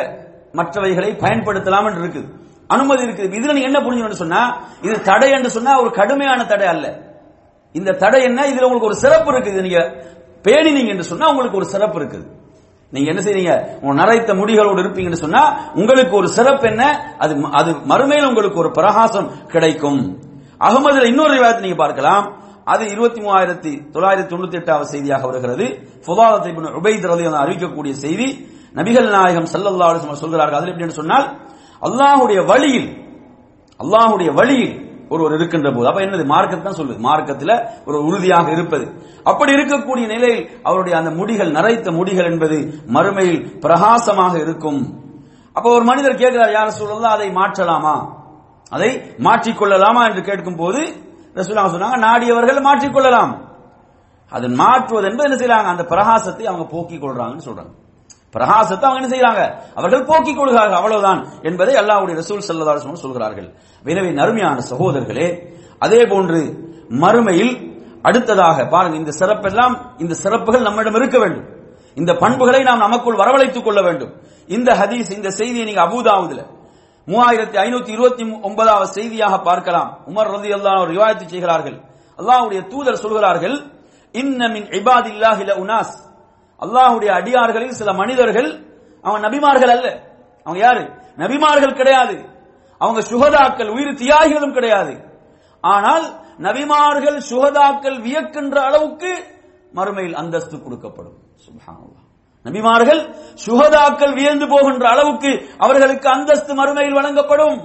மற்றவைகளை 0.54 1.10
பயன்படுத்தலாம் 1.26 1.88
என்று 1.90 2.02
இருக்குது. 2.04 2.30
அனுமதி 2.68 3.04
இருக்குது. 3.06 3.36
இதுல 3.38 3.54
நீங்க 3.58 3.70
என்ன 3.72 3.80
புரிஞ்சுன்னு 3.80 4.22
சொன்னா 4.24 4.58
இது 4.82 5.02
தடை 5.02 5.30
என்று 5.30 5.50
சொன்னா 5.50 5.82
ஒரு 5.82 5.92
கடுமையான 5.92 6.46
தடை 6.46 6.68
அல்ல. 6.68 6.88
இந்த 7.72 7.92
தடை 7.92 8.24
என்ன? 8.24 8.48
இதுல 8.48 8.68
உங்களுக்கு 8.68 8.90
ஒரு 8.92 8.96
சிறப்பு 8.96 9.32
இருக்குது. 9.32 9.54
இது 9.54 9.62
நீங்க 9.62 9.82
பேணினீங்க 10.44 10.88
என்று 10.88 11.04
சொன்னா 11.04 11.30
உங்களுக்கு 11.30 11.58
ஒரு 11.58 11.66
சிறப்பு 11.66 12.00
இருக்குது. 12.00 12.26
நீங்க 12.90 13.10
என்ன 13.12 13.22
செய்றீங்க? 13.22 13.80
உங்க 13.82 13.94
நரைத்த 14.02 14.34
முடிகளோடு 14.34 14.82
இருப்பீங்கன்னு 14.84 15.24
சொன்னா 15.26 15.72
உங்களுக்கு 15.74 16.16
ஒரு 16.16 16.30
சிறப்பு 16.30 16.68
என்ன? 16.68 16.84
அது 17.18 17.36
அது 17.52 17.72
மறுமையில் 17.74 18.28
உங்களுக்கு 18.28 18.60
ஒரு 18.60 18.72
பிரகாசம் 18.72 19.48
கிடைக்கும். 19.48 20.20
அகமதுல 20.60 21.06
இன்னொரு 21.06 21.34
விவாதத்தை 21.34 21.60
நீங்க 21.60 21.76
பார்க்கலாம். 21.76 22.40
அது 22.64 22.90
இருபத்தி 22.90 23.22
மூவாயிரத்தி 23.22 23.72
தொள்ளாயிரத்தி 23.94 24.32
தொண்ணூத்தி 24.32 24.54
எட்டாவது 24.54 24.86
செய்தியாக 24.86 25.26
வருகிறது. 25.26 25.66
புதாதத்தை 26.06 26.52
இப்னு 26.52 26.76
உபைத் 26.80 27.08
ரலியல்லாஹு 27.12 27.46
அறிவிக்கக்கூடிய 27.46 27.92
செய்தி 27.92 28.28
நபிகள் 28.76 29.10
நாயகம் 29.16 29.48
ஸல்லல்லாஹு 29.54 29.92
அலைஹி 29.92 30.24
சொல்கிறார்கள். 30.26 30.58
அதில் 30.60 30.72
எப்படி 30.74 31.00
சொன்னால் 31.02 31.28
அல்லாஹ்வுடைய 31.88 32.40
வழியில் 32.52 32.90
அல்லாஹ்வுடைய 33.84 34.30
வழியில் 34.40 34.74
ஒருவர் 35.14 35.34
இருக்கின்ற 35.38 35.70
போது 35.76 35.88
அப்ப 35.90 36.02
என்னது? 36.06 36.26
மார்க்கத்தை 36.34 36.64
தான் 36.66 36.80
சொல்லுது. 36.80 37.00
மார்க்கத்தில் 37.08 37.54
ஒரு 37.88 37.98
உறுதியாக 38.10 38.48
இருப்பது. 38.52 38.86
அப்படி 39.32 39.52
இருக்கக்கூடிய 39.58 40.06
நிலையில் 40.14 40.44
அவருடைய 40.68 40.94
அந்த 41.00 41.12
முடிகள் 41.20 41.52
நரைத்த 41.58 41.92
முடிகள் 41.98 42.30
என்பது 42.32 42.58
மறுமையில் 42.96 43.42
பிரகாசமாக 43.64 44.34
இருக்கும். 44.46 44.82
அப்ப 45.56 45.68
ஒரு 45.78 45.84
மனிதர் 45.90 46.22
கேட்கிறார் 46.22 46.56
யார் 46.58 46.78
சொல்லலாம் 46.80 47.16
அதை 47.18 47.30
மாற்றலாமா? 47.40 47.96
அதை 48.76 48.90
மாற்றிக்கொள்ளலாமா? 49.28 50.02
என்று 50.10 50.22
கேட்கும் 50.30 50.60
போது 50.64 50.82
ரசூலுல்லாஹ் 51.38 51.76
சொன்னாங்க 51.76 52.00
நாடியவர்கள் 52.08 52.66
மாற்றிக்கொள்ளலாம். 52.70 53.34
அதை 54.32 54.50
மாற்றுவது 54.64 55.08
என்பது 55.10 55.28
என்ன 55.30 55.38
செய்யறாங்க 55.42 55.70
அந்த 55.76 55.84
பிரகாசத்தை 55.94 56.46
அவங்க 56.50 56.66
போக்கிக் 56.76 57.04
கொள்றாங்கன்னு 57.04 57.48
சொல்றாங்க. 57.50 57.74
பிரகாசத்தை 58.36 58.86
அவங்க 58.88 59.00
என்ன 59.02 59.10
செய்யறாங்க? 59.14 59.44
அவர்கள் 59.80 60.08
போக்கிக் 60.10 60.40
கொள்கிறார்கள் 60.40 60.80
அவ்வளவுதான் 60.80 61.22
என்பதை 61.48 61.74
அல்லாவுடைய 61.82 62.16
ரசூல் 62.22 62.46
ஸல்லல்லாஹு 62.48 63.02
சொல்கிறார்கள். 63.06 63.50
எனவே 63.92 64.12
நறுமையான 64.20 64.58
சகோதரர்களே 64.72 65.28
அதே 65.86 66.02
போன்று 66.12 66.42
மறுமையில் 67.04 67.54
அடுத்ததாக 68.08 68.58
பாருங்க 68.74 68.98
இந்த 69.02 69.14
சிறப்பெல்லாம் 69.20 69.76
இந்த 70.04 70.14
சிறப்புகள் 70.24 70.66
நம்மிடம் 70.68 70.98
இருக்க 71.00 71.18
வேண்டும். 71.24 71.48
இந்த 72.00 72.12
பண்புகளை 72.24 72.62
நாம் 72.70 72.84
நமக்குள் 72.86 73.20
வரவழைத்துக் 73.22 73.66
கொள்ள 73.68 73.80
வேண்டும். 73.88 74.12
இந்த 74.56 74.70
ஹதீஸ் 74.82 75.12
இந்த 75.18 75.30
செய்தியை 75.40 75.66
நீங்க 75.70 75.84
அபூதாவுதுல 75.88 76.42
மூவாயிரத்தி 77.08 77.58
ஐநூத்தி 77.66 77.92
இருபத்தி 77.96 78.24
ஒன்பதாவது 78.48 78.90
செய்தியாக 78.98 79.36
பார்க்கலாம். 79.50 79.90
உமர் 80.10 80.32
ரதி 80.36 80.50
அல்லாஹ் 80.58 80.84
ரிவாயத்து 80.92 81.26
செய்கிறார்கள். 81.34 81.78
அல்லாவுடைய 82.20 82.62
தூதர் 82.72 83.02
சொல்கிறார்கள் 83.04 83.58
இன்னமின் 84.22 84.68
இபாதில்லாஹில 84.80 85.52
உனாஸ் 85.64 85.94
அல்லாஹுடைய 86.62 87.12
அடியார்களில் 87.12 87.72
சில 87.72 87.94
மனிதர்கள் 87.94 88.66
அவன் 89.02 89.22
நபிமார்கள் 89.22 89.70
அல்ல. 89.70 90.04
அவங்க 90.44 90.66
யாரு? 90.66 90.84
நபிமார்கள் 91.18 91.76
கிடையாது. 91.76 92.26
அவங்க 92.78 93.02
சுகதாக்கள் 93.02 93.70
உயிர் 93.70 93.94
தியாகிகளும் 93.94 94.54
கிடையாது. 94.54 95.04
ஆனால் 95.62 96.04
நபிமார்கள் 96.40 97.22
சுகதாக்கள் 97.30 97.98
வியக்கின்ற 98.02 98.56
அளவுக்கு 98.56 99.24
மறுமையில் 99.76 100.14
அந்தஸ்து 100.14 100.58
கொடுக்கப்படும். 100.58 101.18
சுப்ஹானல்லாஹ். 101.46 102.08
நபிமார்கள் 102.44 103.16
சுகதாக்கள் 103.46 104.14
வியந்து 104.14 104.48
போகின்ற 104.48 104.90
அளவுக்கு 104.90 105.50
அவர்களுக்கு 105.58 106.10
அந்தஸ்து 106.10 106.56
மறுமையில் 106.64 106.94
வழங்கப்படும். 106.94 107.60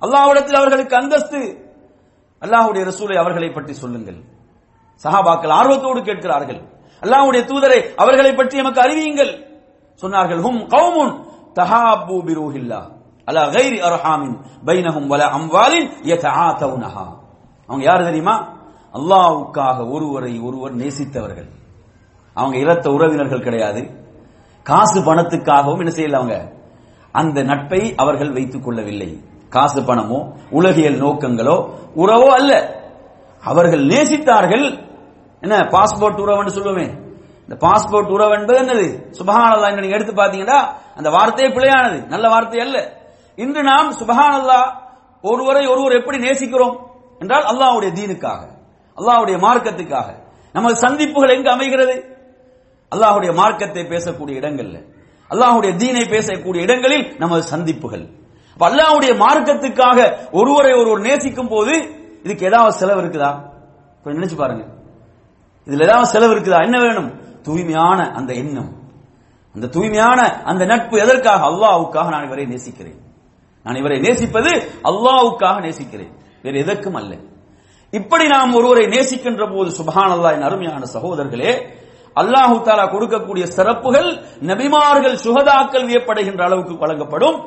அல்லாஹ்விடத்தில் 0.00 0.54
அவர்களுக்கு 0.54 0.96
அந்தஸ்து. 0.96 1.70
அல்லாஹ்வுடைய 2.40 2.84
ரசூலை 2.84 3.16
அவர்களை 3.16 3.50
பற்றி 3.50 3.72
சொல்லுங்கள். 3.72 4.16
சஹாபாக்கள் 5.04 5.48
ஆர்வத்தோடு 5.48 6.02
கேட்கிறார்கள். 6.02 6.60
அல்லாஹ்வுடைய 7.02 7.42
தூதரை 7.44 7.94
அவர்களை 7.96 8.34
பற்றி 8.34 8.56
நமக்கு 8.56 8.80
அறிவியுங்கள். 8.80 9.32
சொன்னார்கள் 10.02 10.40
ஹும் 10.40 10.60
கௌமுன் 10.68 11.26
தஹாபு 11.54 12.16
பிரூஹில்லா 12.26 12.80
அலா 13.24 13.50
கைரி 13.50 13.78
அர்ஹாமின் 13.80 14.36
பைனஹும் 14.66 15.06
வல 15.06 15.22
அம்வாலின் 15.24 15.88
யதஆதவுனஹா. 16.02 17.06
அவங்க 17.66 17.84
யார் 17.84 18.04
தெரியுமா? 18.04 18.60
அல்லாஹ்வுக்காக 18.94 19.90
ஒருவரை 19.90 20.40
ஒருவர் 20.40 20.76
நேசித்தவர்கள். 20.76 21.48
அவங்க 22.34 22.58
இரத்த 22.58 22.90
உறவினர்கள் 22.90 23.42
கிடையாது. 23.42 24.00
காசு 24.62 25.00
பணத்துக்காகவும் 25.00 25.78
என்ன 25.78 25.92
செய்யல 25.96 26.12
அவங்க? 26.12 26.52
அந்த 27.12 27.42
நட்பை 27.42 27.94
அவர்கள் 27.94 28.32
வைத்துக் 28.32 28.64
கொள்ளவில்லை. 28.64 29.24
காசு 29.48 29.80
பணமோ 29.80 30.32
உலகியல் 30.50 31.00
நோக்கங்களோ 31.00 31.70
உறவோ 31.96 32.26
அல்ல. 32.26 32.80
அவர்கள் 33.40 33.86
நேசித்தார்கள் 33.86 34.91
என்ன 35.42 35.56
பாஸ்போர்ட் 35.58 36.20
உறவுன்னு 36.24 36.54
சொல்லுவோமே. 36.56 36.86
இந்த 37.48 37.56
பாஸ்போர்ட் 37.66 38.10
உறவு 38.10 38.34
என்பது 38.38 38.58
என்னது? 38.62 38.88
சுபஹானல்லா 39.18 39.68
என்று 39.68 39.80
நீங்க 39.80 39.96
எடுத்து 39.96 40.12
பாத்தீங்கன்னா 40.12 40.58
அந்த 40.96 41.10
வார்த்தையே 41.10 41.54
பிழையானது. 41.54 42.06
நல்ல 42.06 42.28
வார்த்தை 42.28 42.60
அல்ல. 42.60 43.00
இன்று 43.36 43.62
நாம் 43.62 43.92
சுபஹானல்லா 43.92 44.60
ஒருவரை 45.22 45.66
ஒருவர் 45.66 45.92
எப்படி 45.92 46.18
நேசிக்கிறோம்? 46.18 46.76
என்றால் 47.18 47.44
அல்லாஹ்வுடைய 47.44 47.92
தீனுக்காக 47.92 48.42
அல்லாஹ்வுடைய 48.96 49.36
மார்க்கத்துக்காக. 49.38 50.08
நமது 50.52 50.76
சந்திப்புகள் 50.76 51.34
எங்கு 51.36 51.50
அமைகிறது? 51.50 52.16
அல்லாஹ்வுடைய 52.94 53.34
மார்க்கத்தை 53.34 53.82
பேசக்கூடிய 53.82 54.40
இடங்கள்ல. 54.40 54.78
அல்லாஹ்வுடைய 55.30 55.76
தீனை 55.76 56.04
பேசக்கூடிய 56.04 56.62
இடங்களில் 56.62 57.16
நமது 57.18 57.42
சந்திப்புகள். 57.42 58.06
அப்ப 58.52 58.70
மார்க்கத்துக்காக 59.26 60.16
ஒருவரை 60.32 60.72
ஒருவர் 60.72 61.00
நேசிக்கும் 61.00 61.48
போது 61.48 61.74
இதுக்கு 62.22 62.46
ஏதாவது 62.46 62.72
செலவு 62.72 63.02
இருக்குதா? 63.02 63.30
கொஞ்சம் 64.04 64.22
நினைச்சு 64.22 64.36
பாருங்க. 64.36 64.64
இதுல 65.66 65.82
ஏதாவது 65.82 66.06
செலவு 66.06 66.34
இருக்குதா. 66.34 66.62
என்ன 66.62 66.80
வேணும்? 66.80 67.40
தூய்மையான 67.42 68.10
அந்த 68.10 68.32
எண்ணம். 68.32 68.72
அந்த 69.54 69.66
தூய்மையான 69.66 70.42
அந்த 70.42 70.64
நட்பு 70.64 70.98
எதற்காக? 70.98 71.46
அல்லாவுக்காக 71.46 72.08
நான் 72.08 72.24
இவரை 72.24 72.44
நேசிக்கிறேன். 72.44 73.00
நான் 73.64 73.74
இவரை 73.74 74.00
நேசிப்பது 74.00 74.70
அல்லாவுக்காக 74.84 75.60
நேசிக்கிறேன். 75.60 76.12
வேறு 76.42 76.58
எதற்கும் 76.58 76.94
அல்ல. 76.94 77.16
இப்படி 77.90 78.26
நாம் 78.26 78.54
ஒருவரை 78.54 78.86
நேசிக்கின்ற 78.86 79.56
போது 79.56 79.70
சுபஹானல்லாஹ் 79.70 80.32
என் 80.32 80.42
அருமையான 80.42 80.84
சகோதரர்களே 80.94 81.80
அல்லாஹு 82.16 82.62
தாலா 82.62 82.88
கொடுக்கக்கூடிய 82.90 83.44
சிறப்புகள் 83.44 84.24
நபிமார்கள் 84.40 85.18
சுகதாக்கள் 85.24 85.86
வியப்படைகின்ற 85.86 86.42
அளவுக்கு 86.42 86.78
வழங்கப்படும். 86.78 87.46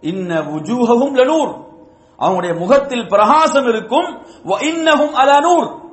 இன்ன 0.00 0.40
உஜூகவும் 0.40 1.14
லனூர் 1.14 1.64
அவங்களுடைய 2.18 2.58
முகத்தில் 2.58 3.08
பிரகாசம் 3.08 3.68
இருக்கும். 3.68 4.26
வ 4.44 4.58
அலனூர் 5.12 5.84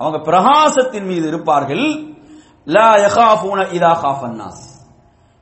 அவங்க 0.00 0.18
பிரகாசத்தின் 0.30 1.06
மீது 1.06 1.26
இருப்பார்கள். 1.28 1.84
லா 2.66 2.88
இதா 3.76 3.92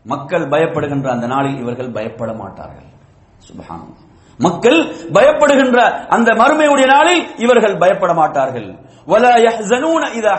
மக்கள் 0.04 0.48
பயப்படுகின்ற 0.48 1.06
அந்த 1.06 1.26
நாளில் 1.26 1.59
இவர்கள் 1.62 1.90
பயப்பட 1.90 2.32
மாட்டார்கள். 2.32 2.88
சுபஹானல்லாஹ். 3.46 4.04
மக்கள் 4.38 4.78
பயப்படுகின்ற 5.12 5.78
அந்த 6.09 6.32
மறுமையுடைய 6.32 6.86
நாளில் 6.86 7.22
இவர்கள் 7.36 7.76
பயப்பட 7.76 8.12
மாட்டார்கள். 8.14 8.68
இதா 10.18 10.36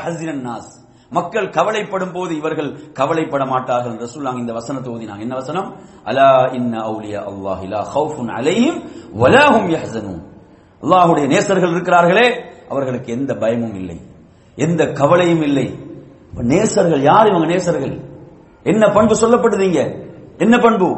மக்கள் 1.12 1.48
கவலைப்படும் 1.50 2.12
போது 2.12 2.32
இவர்கள் 2.36 2.94
கவலைப்பட 2.94 3.46
மாட்டார்கள். 3.46 3.92
என்று 3.92 4.08
சொல்லாங்க 4.16 4.38
இந்த 4.38 4.54
வசனத்தை 4.54 4.94
ஓதினாங்க 4.94 5.20
என்ன 5.20 5.36
வசனம்? 5.36 5.70
அலா 6.04 6.30
இன்ன 6.54 6.74
அவுலியா 6.90 7.22
அல்லாஹ் 7.32 7.64
லா 7.74 7.82
ஹவுஃபுன் 7.96 8.32
அலைஹிம் 8.40 8.78
வலா 9.22 9.46
ஹும் 9.54 9.70
யஹ்ஸனூன். 9.76 10.22
அல்லாஹ்வுடைய 10.84 11.26
நேசர்கள் 11.34 11.74
இருக்கிறார்களே 11.76 12.28
அவர்களுக்கு 12.70 13.12
எந்த 13.12 13.32
பயமும் 13.34 13.76
இல்லை. 13.76 13.98
எந்த 14.60 14.92
கவலையும் 14.92 15.42
இல்லை. 15.42 15.68
நேசர்கள் 16.36 17.02
யார் 17.02 17.28
இவங்க 17.28 17.48
நேசர்கள்? 17.48 17.96
என்ன 18.64 18.90
பண்பு 18.90 19.16
சொல்லப்படுதீங்க 19.22 20.08
என்ன 20.38 20.58
பண்பு? 20.58 20.90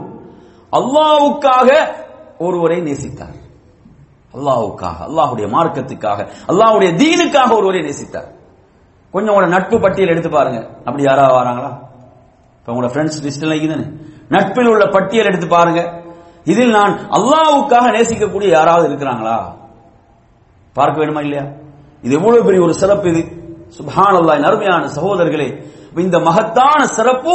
அல்லாவுக்காக 0.71 1.69
ஒருவரை 2.37 2.81
நேசித்தார். 2.81 3.37
அல்லாவுக்காக 4.33 4.97
அல்லாஹுடைய 5.07 5.47
மார்க்கத்துக்காக 5.55 6.27
அல்லாஹுடைய 6.47 6.89
தீனுக்காக 6.93 7.51
ஒருவரை 7.51 7.81
நேசித்தார். 7.81 8.29
கொஞ்சம் 9.11 9.35
உங்களோட 9.35 9.47
நட்பு 9.47 9.79
பட்டியல் 9.79 10.09
எடுத்து 10.09 10.29
பாருங்க. 10.29 10.67
அப்படி 10.77 11.03
யாராவது 11.03 11.35
வராங்களா? 11.39 11.71
இப்ப 12.59 12.73
உங்களோட 12.73 12.91
ஃப்ரெண்ட்ஸ் 12.91 13.23
லிஸ்ட்ல 13.23 13.93
நட்பில் 14.29 14.67
உள்ள 14.67 14.85
பட்டியல் 14.85 15.25
எடுத்து 15.25 15.47
பாருங்க. 15.47 16.01
இதில் 16.43 16.69
நான் 16.69 16.97
அல்லாஹ்வுக்காக 17.09 17.91
நேசிக்கக்கூடிய 17.91 18.49
யாராவது 18.49 18.89
இருக்கிறாங்களா? 18.89 19.55
பார்க்க 20.73 21.05
வேணுமா 21.05 21.21
இல்லையா? 21.21 21.43
இது 22.01 22.15
எவ்வளவு 22.15 22.43
பெரிய 22.43 22.63
ஒரு 22.63 22.73
சிறப்பு 22.73 23.09
இது. 23.09 23.40
சுபான் 23.76 24.16
அல்லாஹ் 24.20 24.48
அருமையான 24.50 24.82
சகோதரர்களே 24.96 25.48
இப்ப 25.88 26.00
இந்த 26.06 26.18
மகத்தான 26.28 26.80
சிறப்பு 26.96 27.34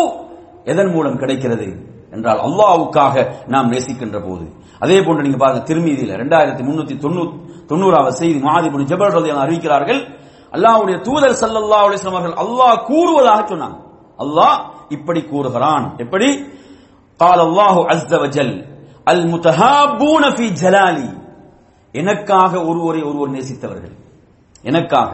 எதன் 0.72 0.91
மூலம் 0.95 1.20
கிடைக்கிறது 1.22 1.68
என்றால் 2.16 2.41
அல்லாஹ்வுக்காக 2.47 3.16
நாம் 3.54 3.72
நேசிக்கின்ற 3.74 4.18
போது 4.28 4.45
அதே 4.82 4.97
போன்று 5.06 5.26
நீங்க 5.26 5.39
பாருங்க 5.41 5.64
திருமீதியில 5.70 6.18
ரெண்டாயிரத்தி 6.22 6.64
முன்னூத்தி 6.68 6.95
தொண்ணூத்தி 7.04 7.38
தொண்ணூறாவது 7.70 8.16
செய்தி 8.22 8.39
மாதிபுன் 8.47 8.88
ஜபல் 8.91 9.10
ரலியல்லாஹு 9.10 9.36
அன்ஹு 9.36 9.47
அறிவிக்கிறார்கள் 9.47 10.02
அல்லாஹ்வுடைய 10.54 10.97
தூதர் 11.08 11.38
ஸல்லல்லாஹு 11.41 11.86
அலைஹி 11.86 11.99
வஸல்லம் 11.99 12.18
அவர்கள் 12.18 12.41
அல்லாஹ் 12.45 12.78
கூறுவதாக 12.89 13.41
சொன்னாங்க 13.52 13.78
அல்லாஹ் 14.20 14.58
இப்படி 14.95 15.22
கூறுகிறான் 15.26 15.86
எப்படி 16.04 16.30
قال 17.20 17.39
الله 17.41 17.76
عز 17.91 18.12
وجل 18.24 18.52
المتهابون 19.14 20.24
في 20.38 20.45
جلالي 20.62 21.10
எனக்காக 21.95 22.54
ஒருவரை 22.70 23.02
ஒருவர் 23.10 23.34
நேசித்தவர்கள் 23.36 23.95
எனக்காக 24.64 25.12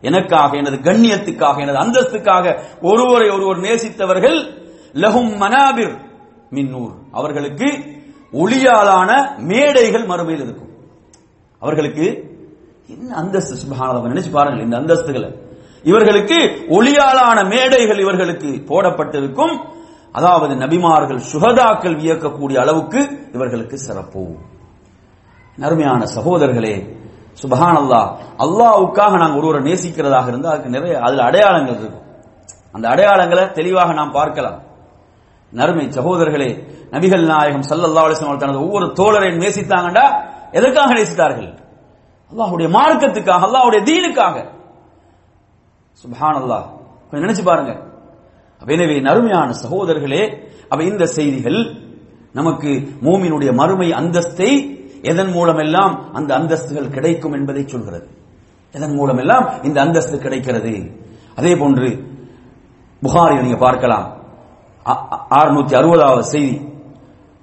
எனக்காக 0.00 0.56
எனது 0.56 0.76
கண்ணியத்துக்காக 0.76 1.60
எனது 1.60 1.78
அந்தஸ்துக்காக 1.78 2.62
ஒருவரை 2.82 3.28
ஒருவர் 3.28 3.56
நேசித்தவர்கள் 3.56 4.58
லஹும் 4.92 5.36
மனாபிர் 5.36 6.00
மின்னூர் 6.50 6.92
அவர்களுக்கு 7.10 7.98
ஒளியாலான 8.32 9.38
மேடைகள் 9.38 10.06
மறுமையில் 10.06 10.42
இருக்கும். 10.42 10.68
அவர்களுக்கு 11.58 12.36
என்ன 12.88 13.14
அந்தஸ்து? 13.14 13.54
சுபஹானல்லாஹ் 13.54 14.12
நினைச்சு 14.12 14.30
பாருங்கள் 14.30 14.62
இந்த 14.62 14.76
அந்தஸ்துகளை. 14.78 15.36
இவர்களுக்கு 15.82 16.66
ஒளியாலான 16.68 17.48
மேடைகள் 17.48 17.98
இவர்களுக்கு 17.98 18.62
போடப்பட்டிருக்கும். 18.66 19.60
அதாவது 20.12 20.54
நபிமார்கள் 20.54 21.20
சுகதாக்கள் 21.32 21.98
வியக்கக்கூடிய 21.98 22.58
அளவுக்கு 22.58 23.30
இவர்களுக்கு 23.32 23.78
சிறப்பு. 23.78 24.36
அருமையான 25.60 26.04
சகோதரர்களே 26.04 26.99
சுபஹான் 27.42 27.78
அல்லா 27.82 28.00
அல்லாவுக்காக 28.44 29.12
நாங்கள் 29.22 29.38
ஒருவரை 29.40 29.60
நேசிக்கிறதாக 29.68 30.26
இருந்தால் 30.32 30.52
அதுக்கு 30.54 30.76
நிறைய 30.76 30.94
அதுல 31.06 31.22
அடையாளங்கள் 31.28 31.78
இருக்கும். 31.80 32.06
அந்த 32.74 32.86
அடையாளங்களை 32.92 33.44
தெளிவாக 33.58 33.90
நாம் 33.98 34.16
பார்க்கலாம். 34.18 34.58
நறுமை 35.52 35.84
சகோதரர்களே 35.96 36.50
நபிகள் 36.94 37.24
நாயகம் 37.32 37.66
சல்லல்லா 37.70 38.02
அலைஹி 38.06 38.36
தனது 38.44 38.60
ஒவ்வொரு 38.66 38.86
தோழரை 39.00 39.30
நேசித்தாங்கடா 39.44 40.04
எதற்காக 40.58 40.90
நேசித்தார்கள்? 40.98 41.50
அல்லாஹுடைய 42.32 42.68
மார்க்கத்துக்காக 42.78 43.42
அல்லாஹ்வுடைய 43.48 43.80
தீனுக்காக. 43.90 44.36
சுபஹான் 46.02 46.38
அல்லாஹ் 46.40 46.66
கொஞ்சம் 47.08 47.24
நினைச்சு 47.26 47.44
பாருங்க. 47.50 47.72
எனவே 48.60 48.96
நறுமையான 49.08 49.50
சகோதரர்களே 49.62 50.22
அப்ப 50.70 50.80
இந்த 50.90 51.04
செய்திகள் 51.16 51.60
நமக்கு 52.38 52.70
மூமினுடைய 53.06 53.50
மறுமை 53.60 53.88
அந்தஸ்தை 54.00 54.50
எதன் 55.02 55.30
மூலமெல்லாம் 55.30 56.12
அந்த 56.12 56.38
அந்தஸ்துகள் 56.38 56.90
கிடைக்கும் 56.90 57.32
என்பதை 57.32 57.62
சொல்கிறது. 57.66 58.08
எதன் 58.72 58.94
மூலமெல்லாம் 58.94 59.62
இந்த 59.62 59.80
அந்தஸ்து 59.80 60.18
கிடைக்கிறது? 60.18 60.90
அதே 61.36 61.56
போன்று 61.56 62.04
புகாரில் 63.02 63.40
நீங்க 63.40 63.56
பார்க்கலாம். 63.56 64.18
அறுநூத்தி 65.30 65.74
அறுபதாவது 65.74 66.18
செய்தி. 66.18 66.60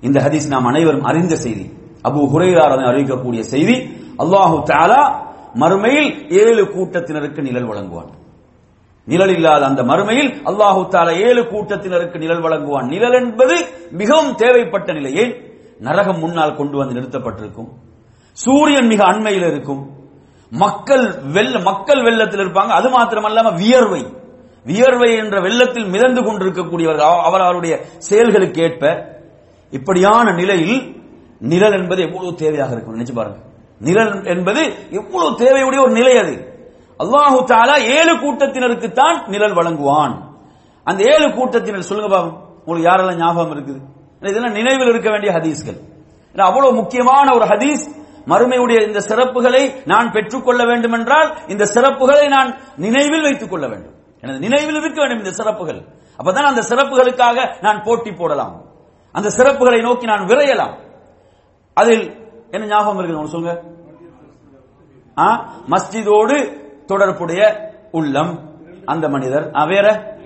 இந்த 0.01 0.22
ஹதீஸ் 0.22 0.47
நாம் 0.47 0.66
அனைவரும் 0.66 1.03
அறிந்த 1.03 1.36
செய்தி. 1.36 1.74
அபு 2.03 2.30
ஹுரைராரனை 2.34 2.86
அறிவிக்கக்கூடிய 2.86 3.39
செய்தி 3.39 3.76
அல்லாஹு 4.18 4.64
தாலா 4.64 5.26
மறுமையில் 5.55 6.32
ஏழு 6.34 6.64
கூட்டத்தினருக்கு 6.64 7.41
நிழல் 7.41 7.66
வழங்குவான். 7.66 8.10
நிழல் 9.05 9.30
இல்லாத 9.30 9.66
அந்த 9.66 9.84
மறுமையில் 9.84 10.32
அல்லாஹு 10.45 10.88
தாலா 10.91 11.20
ஏழு 11.20 11.41
கூட்டத்தினருக்கு 11.43 12.18
நிழல் 12.18 12.41
வழங்குவான். 12.41 12.86
நிழல் 12.86 13.24
என்பது 13.24 13.66
மிகவும் 13.91 14.36
தேவைப்பட்ட 14.36 14.93
நிலை. 14.93 15.14
ஏன்? 15.14 15.47
நரகம் 15.80 16.19
முன்னால் 16.19 16.55
கொண்டு 16.55 16.78
வந்து 16.78 17.01
நிறுத்தப்பட்டிருக்கும். 17.01 17.69
சூரியன் 18.32 18.88
மிக 18.88 19.03
அண்மையில் 19.05 19.47
இருக்கும். 19.47 19.89
மக்கள் 20.49 21.19
வெள்ள 21.21 21.59
மக்கள் 21.59 22.03
வெள்ளத்தில் 22.03 22.39
இருப்பாங்க. 22.39 22.67
அது 22.67 22.89
மாத்திரமல்லாம 22.89 23.55
வியர்வை. 23.57 24.15
வியர்வை 24.63 25.15
என்ற 25.15 25.41
வெள்ளத்தில் 25.41 25.86
மிதந்து 25.86 26.21
கொண்டிருக்கக்கூடியவர்கள் 26.21 27.21
அவர் 27.23 27.41
அவருடைய 27.41 27.80
செயல்களுக்கு 27.97 28.61
ஏற்ப 28.61 29.15
இப்படியான 29.71 30.32
நிலையில் 30.32 30.95
நிழல் 31.39 31.71
என்பது 31.71 32.01
எவ்வளவு 32.01 32.32
தேவையாக 32.32 32.71
இருக்கும்? 32.71 32.99
நினைச்சு 32.99 33.13
பாருங்க. 33.13 33.38
நிழல் 33.80 34.25
என்பது 34.25 34.89
எவ்வளவு 34.91 35.32
தேவையுடைய 35.32 35.82
ஒரு 35.82 35.91
நிலை 35.91 36.17
அது. 36.17 36.65
அல்லாஹு 36.99 37.43
தாலா 37.51 37.78
ஏழு 37.84 38.13
கூட்டத்தினருக்கு 38.15 38.91
தான் 38.91 39.28
நிழல் 39.28 39.53
வழங்குவான். 39.53 40.36
அந்த 40.84 41.03
ஏழு 41.03 41.34
கூட்டத்தினர் 41.34 41.80
சொல்லுங்க 41.80 42.15
பாவம். 42.15 42.47
உங்களுக்கு 42.65 42.91
யாரெல்லாம் 42.91 43.15
ஞாபகம் 43.15 43.55
இருக்குது? 43.55 43.95
இதெல்லாம் 44.20 44.51
நினைவில் 44.51 44.88
இருக்க 44.88 45.09
வேண்டிய 45.09 45.34
ஹதீஸ்கள். 45.34 45.78
அவ்வளவு 46.38 46.76
முக்கியமான 46.76 47.36
ஒரு 47.36 47.45
ஹதீஸ் 47.45 47.95
மறுமையுடைய 48.28 48.88
இந்த 48.88 48.99
சிறப்புகளை 48.99 49.76
நான் 49.86 50.11
பெற்றுக்கொள்ள 50.11 50.65
வேண்டும் 50.65 50.91
என்றால் 50.91 51.38
இந்த 51.47 51.65
சிறப்புகளை 51.74 52.28
நான் 52.28 52.59
நினைவில் 52.76 53.22
வைத்துக் 53.22 53.49
கொள்ள 53.49 53.68
வேண்டும். 53.68 53.93
எனது 54.22 54.39
நினைவில் 54.39 54.76
இருக்க 54.76 54.99
வேண்டும் 54.99 55.18
இந்த 55.18 55.32
சிறப்புகள். 55.32 55.82
அப்பதான் 56.24 56.43
அந்த 56.43 56.61
சிறப்புகளுக்காக 56.70 57.61
நான் 57.61 57.82
போட்டி 57.86 58.11
போடலாம். 58.11 58.65
அந்த 59.11 59.30
சிறப்புகளை 59.38 59.82
நோக்கி 59.82 60.05
நான் 60.05 60.26
விரையலாம். 60.26 60.76
அதில் 61.74 62.15
என்ன 62.51 62.65
ஞாபகம் 62.65 62.99
இருக்குது 62.99 63.24
சொல்லுங்க? 63.24 63.63
மஸ்ஜிதோடு 65.70 66.65
தொடர்புடைய 66.86 67.72
உள்ளம். 67.91 68.55
அந்த 68.86 69.09
மனிதர். 69.09 69.51
வேற? 69.68 70.16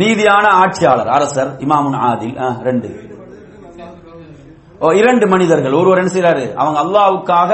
நீதியான 0.00 0.46
ஆட்சியாளர் 0.62 1.08
அரசர் 1.08 1.50
இமாமுன் 1.56 1.98
ஆதில் 2.08 2.62
ரெண்டு. 2.62 2.88
இரண்டு 4.94 5.26
மனிதர்கள் 5.28 5.72
ஒருவர் 5.72 5.98
என்ன 5.98 6.10
செய்யறாரு 6.12 6.54
அவங்க 6.54 6.80
அல்லாவுக்காக 6.84 7.50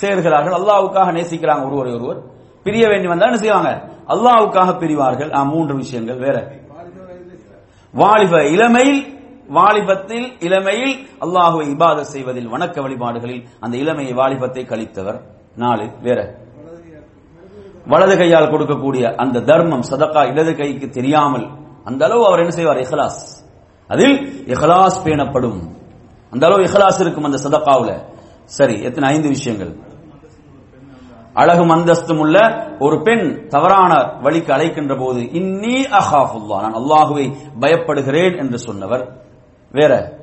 சேர்கிறார்கள் 0.00 0.56
அல்லாவுக்காக 0.58 1.08
நேசிக்கிறாங்க 1.18 1.64
ஒருவரை 1.66 1.92
ஒருவர். 1.94 2.20
பிரிய 2.62 2.88
வேண்டி 2.88 3.06
வந்தா 3.06 3.26
என்ன 3.26 3.38
செய்வாங்க? 3.38 3.70
அல்லாவுக்காக 4.08 4.78
பிரிவார்கள். 4.78 5.30
மூன்று 5.44 5.74
விஷயங்கள் 5.74 6.18
வேற. 6.18 6.38
வாலிப 7.92 8.44
இளமையில் 8.48 9.00
வாலிபத்தில் 9.48 10.26
இளமையில் 10.40 11.08
அல்லாஹுவை 11.20 11.68
இபாத 11.68 12.04
செய்வதில் 12.04 12.52
வணக்க 12.52 12.80
வழிபாடுகளில் 12.80 13.44
அந்த 13.60 13.76
இளமையை 13.76 14.14
வாலிபத்தை 14.14 14.64
கழித்தவர். 14.64 15.20
நாலு 15.56 15.86
வேற. 16.02 16.20
வலது 17.88 18.16
கையால் 18.16 18.48
கொடுக்கக்கூடிய 18.48 19.14
அந்த 19.14 19.40
தர்மம் 19.40 19.82
சதக்கா 19.90 20.26
இடது 20.26 20.56
கைக்கு 20.56 20.88
தெரியாமல் 20.88 21.48
அந்த 21.84 22.04
அளவு 22.04 22.26
அவர் 22.26 22.38
என்ன 22.38 22.50
செய்வார்? 22.50 22.76
இஹ்லாஸ். 22.76 23.46
அதில் 23.88 24.44
இஹ்லாஸ் 24.46 25.02
பேணப்படும். 25.04 25.76
அந்த 26.30 26.46
அளவு 26.46 26.62
இஹ்லாஸ் 26.62 27.00
இருக்கும் 27.00 27.24
அந்த 27.24 27.38
சதக்காவுல. 27.48 28.04
சரி 28.44 28.82
எத்தனை? 28.82 29.08
ஐந்து 29.08 29.28
விஷயங்கள். 29.28 29.76
அழகும் 31.32 31.68
அந்தஸ்தும் 31.68 32.18
உள்ள 32.18 32.66
ஒரு 32.78 33.02
பெண் 33.02 33.48
தவறான 33.48 34.18
வழிக்கு 34.22 34.52
அழைக்கின்ற 34.52 34.96
போது 34.98 35.20
இன்னி 35.20 35.84
அஹாஃபுல்லா 35.90 36.60
நான் 36.60 36.74
அல்லாஹுவை 36.74 37.36
பயப்படுகிறேன் 37.60 38.38
என்று 38.38 38.58
சொன்னவர். 38.58 39.22
வேற? 39.72 40.18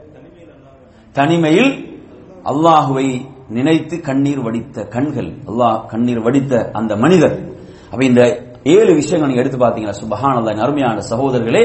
தனிமையில் 1.12 2.04
அல்லாஹுவை 2.44 3.26
நினைத்து 3.50 4.02
கண்ணீர் 4.02 4.42
வடித்த 4.42 4.86
கண்கள் 4.86 5.32
அல்லாஹ் 5.32 5.86
கண்ணீர் 5.86 6.22
வடித்த 6.22 6.70
அந்த 6.74 6.96
மனிதர். 6.96 7.55
அப்ப 7.96 8.06
இந்த 8.06 8.24
ஏழு 8.64 8.94
விஷயங்கள் 8.94 9.30
நீங்க 9.30 9.42
எடுத்து 9.44 9.60
பாத்தீங்கன்னா 9.66 9.96
சுபஹானல்லாஹ் 10.04 10.62
அருமையான 10.62 11.02
சகோதரர்களே 11.10 11.62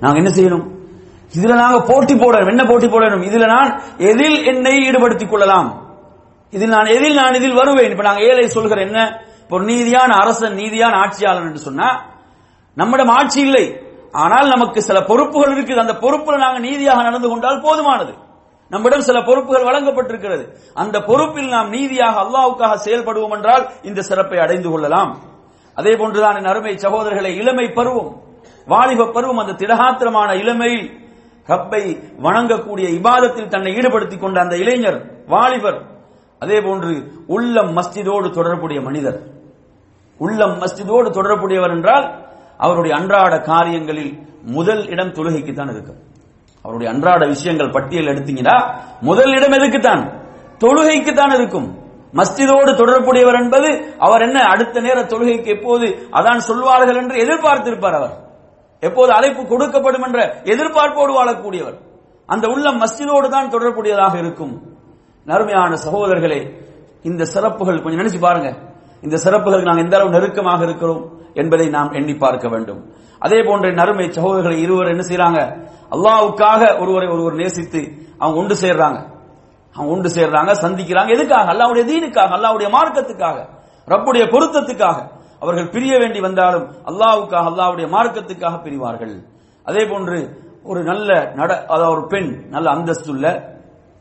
நாங்க 0.00 0.18
என்ன 0.18 0.30
செய்யணும்? 0.30 0.64
இதுல 1.36 1.54
நாங்க 1.54 1.92
போட்டி 1.92 2.14
போடணும். 2.14 2.48
என்ன 2.48 2.64
போட்டி 2.64 2.86
போடணும்? 2.86 3.22
இதுல 3.28 3.46
நான் 3.46 3.82
எதில் 3.98 4.44
என்னை 4.44 4.86
ஈடுபடுத்திக் 4.86 5.30
கொள்ளலாம்? 5.30 5.68
இதில் 6.50 6.68
நான் 6.68 6.86
எதில் 6.86 7.14
நான் 7.14 7.34
இதில் 7.34 7.54
வருவேன்? 7.54 7.90
இப்ப 7.90 8.02
நாங்க 8.02 8.22
ஏழை 8.22 8.48
சொல்கிற 8.48 8.80
என்ன? 8.80 9.20
இப்ப 9.42 9.56
ஒரு 9.56 9.64
நீதியான 9.64 10.10
அரசன் 10.22 10.56
நீதியான 10.56 10.92
ஆட்சியாளர் 10.92 11.42
என்று 11.42 11.58
சொன்னா 11.58 11.88
நம்மிடம் 12.74 13.08
ஆட்சி 13.08 13.40
இல்லை. 13.40 13.80
ஆனால் 14.12 14.48
நமக்கு 14.48 14.82
சில 14.82 15.00
பொறுப்புகள் 15.00 15.54
இருக்குது. 15.54 15.76
அந்த 15.76 15.92
பொறுப்புல 15.92 16.38
நாங்க 16.38 16.58
நீதியாக 16.58 17.02
நடந்து 17.02 17.28
கொண்டால் 17.28 17.62
போதுமானது. 17.62 18.12
நம்மிடம் 18.68 19.00
சில 19.00 19.22
பொறுப்புகள் 19.22 19.64
வழங்கப்பட்டிருக்கிறது. 19.64 20.44
அந்த 20.74 21.00
பொறுப்பில் 21.00 21.48
நாம் 21.48 21.68
நீதியாக 21.68 22.20
அல்லாவுக்காக 22.20 22.76
செயல்படுவோம் 22.84 23.30
என்றால் 23.30 23.70
இந்த 23.82 24.00
சிறப்பை 24.00 24.38
அடைந்து 24.38 24.70
கொள்ளலாம். 24.70 25.28
அதே 25.74 25.96
போன்றுதான் 25.96 26.36
என் 26.36 26.44
அருமை 26.44 26.74
சகோதரர்களை 26.74 27.36
இளமை 27.36 27.68
பருவம். 27.68 28.20
வாலிப 28.66 29.10
பருவம் 29.12 29.36
அந்த 29.36 29.52
திடகாத்திரமான 29.52 30.34
இளமையில் 30.34 30.98
ரப்பை 31.46 31.96
வணங்கக்கூடிய 32.22 32.88
இபாதத்தில் 32.88 33.48
தன்னை 33.48 33.74
ஈடுபடுத்திக் 33.74 34.20
கொண்ட 34.20 34.40
அந்த 34.40 34.56
இளைஞர் 34.56 35.26
வாலிபர். 35.26 35.82
அதே 36.38 36.60
போன்று 36.60 37.12
உள்ளம் 37.26 37.76
மஸ்ஜிதோடு 37.76 38.30
தொடர்புடைய 38.30 38.82
மனிதர். 38.82 39.22
உள்ளம் 40.18 40.58
மஸ்ஜிதோடு 40.60 41.10
தொடர்புடையவர் 41.10 41.70
என்றால் 41.70 42.28
அவருடைய 42.56 42.96
அன்றாட 42.96 43.40
காரியங்களில் 43.40 44.26
முதல் 44.42 44.88
இடம் 44.88 45.12
தொழுகைக்குத்தான் 45.12 45.70
இருக்கு 45.70 45.94
அவருடைய 46.62 46.92
அன்றாட 46.92 47.26
விஷயங்கள் 47.26 47.70
பட்டியல் 47.70 48.04
எடுத்தீங்கன்னா 48.04 48.74
முதல் 49.00 49.30
இடம் 49.30 49.52
எதுக்குத்தான்? 49.52 50.28
தொழுகைக்குத்தான் 50.58 51.34
இருக்கும். 51.34 51.79
மஸ்ஜிதோடு 52.18 52.70
தொடர்புடையவர் 52.76 53.38
என்பது 53.42 53.68
அவர் 53.98 54.20
என்ன 54.20 54.38
அடுத்த 54.42 54.80
நேர 54.80 55.02
தொழுகைக்கு 55.02 55.46
எப்போது 55.46 55.86
அதான் 56.12 56.36
சொல்வார்கள் 56.36 56.96
என்று 56.96 57.16
எதிர்பார்த்திருப்பார் 57.24 57.96
அவர். 58.00 58.14
எப்போது 58.80 59.12
அழைப்பு 59.12 59.42
கொடுக்கப்படும் 59.42 60.04
என்ற 60.06 60.42
எதிர்பார்ப்போடு 60.44 61.12
வாழக்கூடியவர். 61.18 61.76
அந்த 62.26 62.48
உள்ளம் 62.48 62.80
மஸ்ஜிதோடு 62.82 63.28
தான் 63.28 63.48
தொடர்புடையதாக 63.48 64.18
இருக்கும். 64.18 64.54
நறுமையான 65.26 65.74
சகோதரர்களே 65.74 66.40
இந்த 67.02 67.24
சிறப்புகள் 67.24 67.82
கொஞ்சம் 67.82 68.00
நினைச்சு 68.00 68.20
பாருங்க. 68.20 68.56
இந்த 69.02 69.16
சிறப்புகள் 69.16 69.62
நாங்கள் 69.62 69.84
எந்த 69.84 69.96
அளவு 69.96 70.10
நெருக்கமாக 70.10 70.64
இருக்கிறோம் 70.64 71.02
என்பதை 71.34 71.68
நாம் 71.68 71.92
எண்ணி 71.92 72.14
பார்க்க 72.14 72.48
வேண்டும். 72.48 72.80
அதே 73.18 73.42
போன்ற 73.42 73.72
நறுமை 73.72 74.06
சகோதரர்களை 74.08 74.58
இருவர் 74.58 74.86
என்ன 74.86 75.02
செய்யறாங்க 75.08 75.40
அல்லாவுக்காக 75.90 76.80
ஒருவரை 76.80 77.08
ஒருவர் 77.08 77.34
நேசித்து 77.34 77.80
அவங்க 78.18 78.38
ஒன்று 78.38 78.54
சேர்றாங்க. 78.54 78.98
ஒன்று 79.74 80.08
சேர்றாங்க 80.14 80.52
சந்திக்கிறாங்க. 80.64 81.10
எதுக்காக? 81.16 81.46
அல்லாவுடைய 81.52 81.84
தீனுக்காக 81.90 82.30
அல்லாவுடைய 82.38 82.68
மார்க்கத்துக்காக 82.76 83.38
ரப்புடைய 83.88 84.24
பொருத்தத்துக்காக. 84.34 84.98
அவர்கள் 85.40 85.68
பிரிய 85.68 85.98
வேண்டி 85.98 86.20
வந்தாலும் 86.20 86.66
அல்லாவுக்காக 86.86 87.44
அல்லாவுடைய 87.50 87.86
மார்க்கத்துக்காக 87.88 88.62
பிரிவார்கள். 88.62 89.14
அதே 89.64 89.86
போன்று 89.86 90.48
ஒரு 90.64 90.82
நல்ல 90.82 91.32
நட 91.34 91.64
அதாவது 91.64 91.90
ஒரு 91.90 92.06
பெண் 92.06 92.44
நல்ல 92.50 92.70
அந்தஸ்துள்ள 92.70 93.26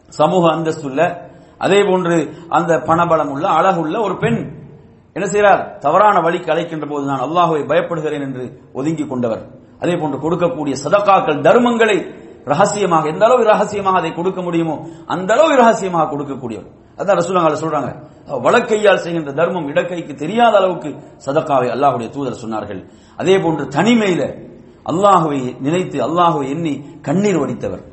சமூக 0.07 0.55
அந்தஸ்துள்ள 0.55 1.27
அதே 1.57 1.83
போன்று 1.83 2.45
அந்த 2.49 2.77
பணபலம் 2.77 3.29
உள்ள 3.29 3.47
அழகுள்ள 3.47 4.01
ஒரு 4.01 4.17
பெண் 4.17 4.57
என்ன 5.13 5.27
செய்கிறார்? 5.27 5.77
தவறான 5.79 6.19
வழி 6.19 6.37
கலைக்கின்ற 6.37 6.89
போது 6.89 7.05
நான் 7.05 7.19
அல்லாஹுவை 7.19 7.61
பயப்படுகிறேன் 7.71 8.21
என்று 8.21 8.61
ஒதுங்கி 8.73 9.07
கொண்டவர். 9.07 9.43
அதே 9.79 9.95
போன்று 9.95 10.17
கொடுக்கக்கூடிய 10.17 10.75
சதக்காக்கள் 10.83 11.41
தர்மங்களை 11.41 12.27
ரகசியமாக 12.51 13.03
எந்த 13.13 13.23
அளவு 13.27 13.43
ரகசியமாக 13.51 13.95
அதை 14.01 14.11
கொடுக்க 14.19 14.39
முடியுமோ 14.47 14.75
அந்த 15.13 15.29
அளவு 15.35 15.53
ரகசியமாக 15.61 16.05
கொடுக்கக்கூடியவர். 16.11 16.69
அதான் 16.99 17.19
ரசூலாங்க 17.21 17.57
சொல்றாங்க. 17.63 17.89
வழக்கையால் 18.45 19.03
செய்கின்ற 19.03 19.31
தர்மம் 19.39 19.67
இடக்கைக்கு 19.71 20.13
தெரியாத 20.23 20.53
அளவுக்கு 20.61 20.89
சதக்காவை 21.25 21.67
அல்லாஹுடைய 21.75 22.07
தூதர் 22.15 22.41
சொன்னார்கள். 22.43 22.81
அதே 23.21 23.35
போன்று 23.43 23.63
தனிமையில 23.77 24.21
அல்லாஹுவை 24.91 25.39
நினைத்து 25.65 25.97
அல்லாஹுவை 26.07 26.45
எண்ணி 26.53 26.73
கண்ணீர் 27.07 27.39
வடித்தவர். 27.41 27.83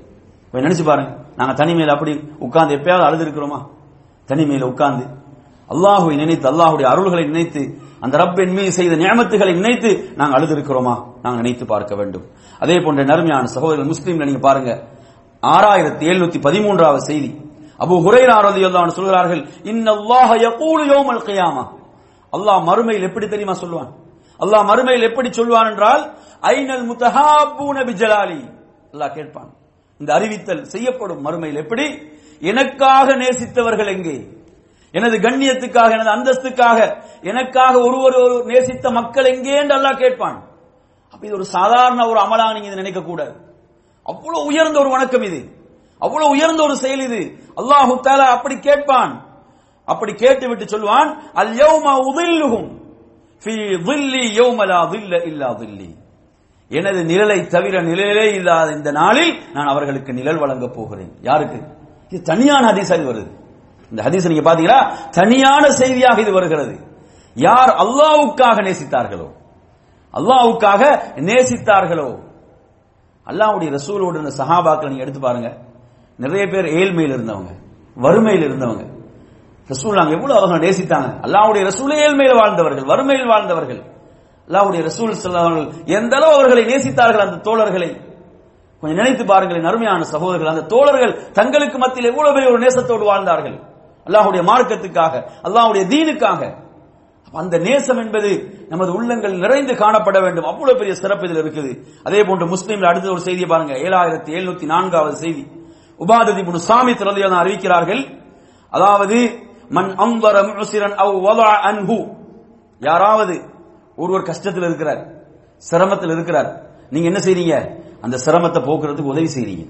போய் 0.51 0.65
நினைச்சு 0.67 0.85
பாருங்க. 0.91 1.11
நாங்க 1.39 1.53
தனிமையில 1.63 1.95
அப்படி 1.97 2.13
உட்கார்ந்து 2.47 2.77
எப்பயாவது 2.79 3.07
அழுது 3.09 3.25
இருக்கிறோமா 3.27 3.59
தனிமையில 4.31 4.65
உட்கார்ந்து. 4.73 5.05
அல்லாஹுவை 5.75 6.15
நினைத்து 6.23 6.47
அல்லாஹுடைய 6.53 6.87
அருள்களை 6.93 7.25
நினைத்து 7.33 7.63
அந்த 8.01 8.19
ரப்பின் 8.19 8.53
மீது 8.53 8.73
செய்த 8.73 8.95
நியமத்துகளை 8.95 9.53
நினைத்து 9.55 9.91
நாங்கள் 10.17 10.37
அழுதிருக்கிறோமா? 10.39 10.95
நாங்கள் 11.23 11.43
நினைத்து 11.43 11.65
பார்க்க 11.67 11.95
வேண்டும். 11.95 12.25
அதே 12.59 12.77
போன்ற 12.81 13.05
நர்மையான 13.05 13.47
சகோதரர் 13.47 13.91
முஸ்லீம்ல 13.93 14.25
நீங்க 14.25 14.39
பாருங்க. 14.39 14.71
ஆறாயிரத்தி 15.43 16.05
எழுநூத்தி 16.11 16.39
பதிமூன்றாவது 16.47 16.97
செய்தி. 16.97 17.31
அபு 17.79 17.95
ஹுரைரா 18.07 18.37
ரலியல்லாஹு 18.49 18.89
சொல்கிறார்கள் 18.89 19.43
இன்னல்லாஹ 19.71 20.31
யகூலு 20.47 20.85
யௌமல் 20.93 21.25
கியாமா. 21.29 21.65
அல்லாஹ் 22.33 22.61
மறுமையில் 22.69 23.07
எப்படி 23.09 23.27
தெரியுமா 23.29 23.53
சொல்லுவான்? 23.53 23.91
அல்லாஹ் 24.41 24.65
மறுமையில் 24.71 25.03
எப்படி 25.03 25.29
சொல்வான் 25.33 25.71
என்றால் 25.71 26.03
ஐநல் 26.41 26.87
முத்தஹாபூன 26.91 27.77
பிஜலாலி. 27.89 28.41
அல்லாஹ் 28.93 29.15
கேட்பான். 29.15 29.51
இந்த 29.99 30.11
அறிவித்தல் 30.15 30.65
செய்யப்படும் 30.65 31.25
மறுமையில் 31.27 31.63
எப்படி? 31.65 31.87
எனக்காக 32.41 33.17
நேசித்தவர்கள் 33.17 33.93
எங்கே? 33.97 34.17
எனது 34.97 35.17
கண்ணியத்துக்காக 35.19 35.91
எனது 35.97 36.11
அந்தஸ்துக்காக 36.17 36.79
எனக்காக 37.23 37.75
ஒருவர் 37.79 38.15
ஒரு 38.15 38.37
நேசித்த 38.47 38.91
மக்கள் 38.91 39.25
எங்கே 39.25 39.55
என்று 39.55 39.77
அல்லாஹ் 39.77 40.03
கேட்பான். 40.03 40.39
அப்படி 41.05 41.27
இது 41.27 41.35
ஒரு 41.35 41.45
சாதாரண 41.45 42.01
ஒரு 42.07 42.21
அமலாக 42.21 42.53
நீங்க 42.53 42.69
இதை 42.71 42.79
நினைக்க 42.83 43.01
கூடாது. 43.03 43.35
அவ்வளவு 44.03 44.45
உயர்ந்த 44.45 44.79
ஒரு 44.79 44.91
வணக்கம் 44.91 45.23
இது. 45.23 45.41
அவ்வளவு 45.99 46.31
உயர்ந்த 46.31 46.63
ஒரு 46.63 46.77
செயல் 46.77 47.05
இது. 47.09 47.21
அல்லாஹு 47.57 47.95
தாலா 48.07 48.27
அப்படி 48.37 48.57
கேட்பான். 48.59 49.13
அப்படி 49.85 50.13
கேட்டு 50.15 50.49
விட்டு 50.49 50.69
சொல்வான் 50.69 51.11
அல் 51.33 51.53
யௌமா 51.63 51.93
உதில்லுகும் 52.09 52.69
ஃபீ 53.43 53.55
தில்லி 53.89 54.25
யௌமலா 54.41 54.79
தில்ல 54.93 55.27
இல்லா 55.27 55.49
தில்லி. 55.51 55.91
எனது 56.69 57.01
நிழலை 57.03 57.47
தவிர 57.47 57.83
நிழலே 57.83 58.27
இல்லாத 58.35 58.69
இந்த 58.73 58.91
நாளில் 58.91 59.33
நான் 59.53 59.67
அவர்களுக்கு 59.67 60.13
நிழல் 60.13 60.39
வழங்கப் 60.39 60.75
போகிறேன். 60.75 61.13
யாருக்கு? 61.21 61.59
தனியான 62.23 62.65
அதிசாரி 62.67 63.05
வருது. 63.05 63.33
இந்த 63.91 64.03
ஹதீஸ் 64.03 64.29
நீங்க 64.29 64.55
பாத்தீங்கன்னா 64.55 65.11
தனியான 65.11 65.71
செய்தியாக 65.71 66.21
இது 66.21 66.33
வருகிறது. 66.33 66.79
யார் 67.35 67.69
அல்லாவுக்காக 67.69 68.63
நேசித்தார்களோ? 68.63 69.33
அல்லாவுக்காக 70.15 71.01
நேசித்தார்களோ? 71.17 72.19
அல்லாவுடைய 73.27 73.79
ரசூலோட 73.79 74.31
சஹாபாக்கள் 74.39 74.89
நீங்க 74.89 75.03
எடுத்து 75.03 75.21
பாருங்க. 75.21 75.57
நிறைய 76.17 76.47
பேர் 76.47 76.65
ஏழ்மையில் 76.65 77.13
இருந்தவங்க 77.13 77.65
வறுமையில் 77.95 78.51
இருந்தவங்க. 78.51 78.95
ரசூல் 79.69 79.93
நாங்க 79.93 80.15
எவ்வளவு 80.15 80.41
அவங்க 80.41 80.67
நேசித்தாங்க. 80.67 81.27
அல்லாவுடைய 81.27 81.65
ரசூலே 81.65 81.97
ஏழ்மையில் 81.97 82.37
வாழ்ந்தவர்கள் 82.37 82.85
வறுமையில் 82.85 83.27
வாழ்ந்தவர்கள். 83.27 83.83
அல்லாவுடைய 84.49 84.83
ரசூல் 84.83 85.11
செல்லவர்கள் 85.11 85.73
எந்த 85.85 86.17
அளவு 86.17 86.33
அவர்களை 86.33 86.65
நேசித்தார்கள் 86.65 87.29
அந்த 87.29 87.51
தோழர்களை? 87.51 88.05
கொஞ்சம் 88.81 89.05
நினைத்து 89.05 89.25
பாருங்களேன் 89.25 89.65
அருமையான 89.65 90.03
சகோதரர்கள். 90.03 90.49
அந்த 90.49 90.67
தோழர்கள் 90.67 91.31
தங்களுக்கு 91.33 91.79
மத்தியில் 91.79 92.11
எவ்வளவு 92.11 92.35
பெரிய 92.35 92.53
ஒரு 92.53 92.67
நேசத்தோடு 92.67 93.05
வாழ்ந்தார்கள். 93.05 93.76
அல்லாஹுடைய 94.07 94.43
மார்க்கத்துக்காக 94.51 95.15
அல்லாஹுடைய 95.43 95.85
தீனுக்காக. 95.93 96.65
அந்த 97.33 97.59
நேசம் 97.59 97.99
என்பது 97.99 98.31
நமது 98.69 98.93
உள்ளங்கள் 98.93 99.39
நிறைந்து 99.39 99.73
காணப்பட 99.73 100.21
வேண்டும். 100.23 100.45
அவ்வளவு 100.45 100.79
பெரிய 100.79 100.95
சிறப்பு 100.95 101.29
இதில் 101.29 101.43
இருக்குது. 101.45 101.71
அதே 102.03 102.25
போன்று 102.25 102.47
முஸ்லீம்ல 102.47 102.87
அடுத்த 102.87 103.11
ஒரு 103.11 103.21
செய்தியை 103.21 103.49
பாருங்க. 103.49 103.73
ஏழாயிரத்தி 103.73 104.31
எழுநூத்தி 104.39 104.65
நான்காவது 104.65 105.17
செய்தி. 105.17 105.47
உபாததி 105.99 106.43
முனு 106.45 106.55
சாமி 106.55 106.93
திரதியான 106.93 107.37
அறிவிக்கிறார்கள். 107.43 108.03
அதாவது 108.71 109.39
மன் 109.69 109.95
அம்பர 109.95 110.43
முசிரன் 110.43 110.95
அவ் 110.95 111.15
வதா 111.27 111.51
அன்ஹு. 111.71 111.99
யாராவது 112.79 113.41
ஒருவர் 113.97 114.23
கஷ்டத்தில் 114.23 114.65
இருக்கிறார் 114.65 115.03
சிரமத்தில் 115.71 116.11
இருக்கிறார் 116.11 116.51
நீங்க 116.91 117.07
என்ன 117.07 117.19
செய்றீங்க? 117.19 117.55
அந்த 118.01 118.17
சிரமத்தை 118.27 118.61
போக்குறதுக்கு 118.69 119.13
உதவி 119.13 119.29
செய்றீங்க. 119.37 119.65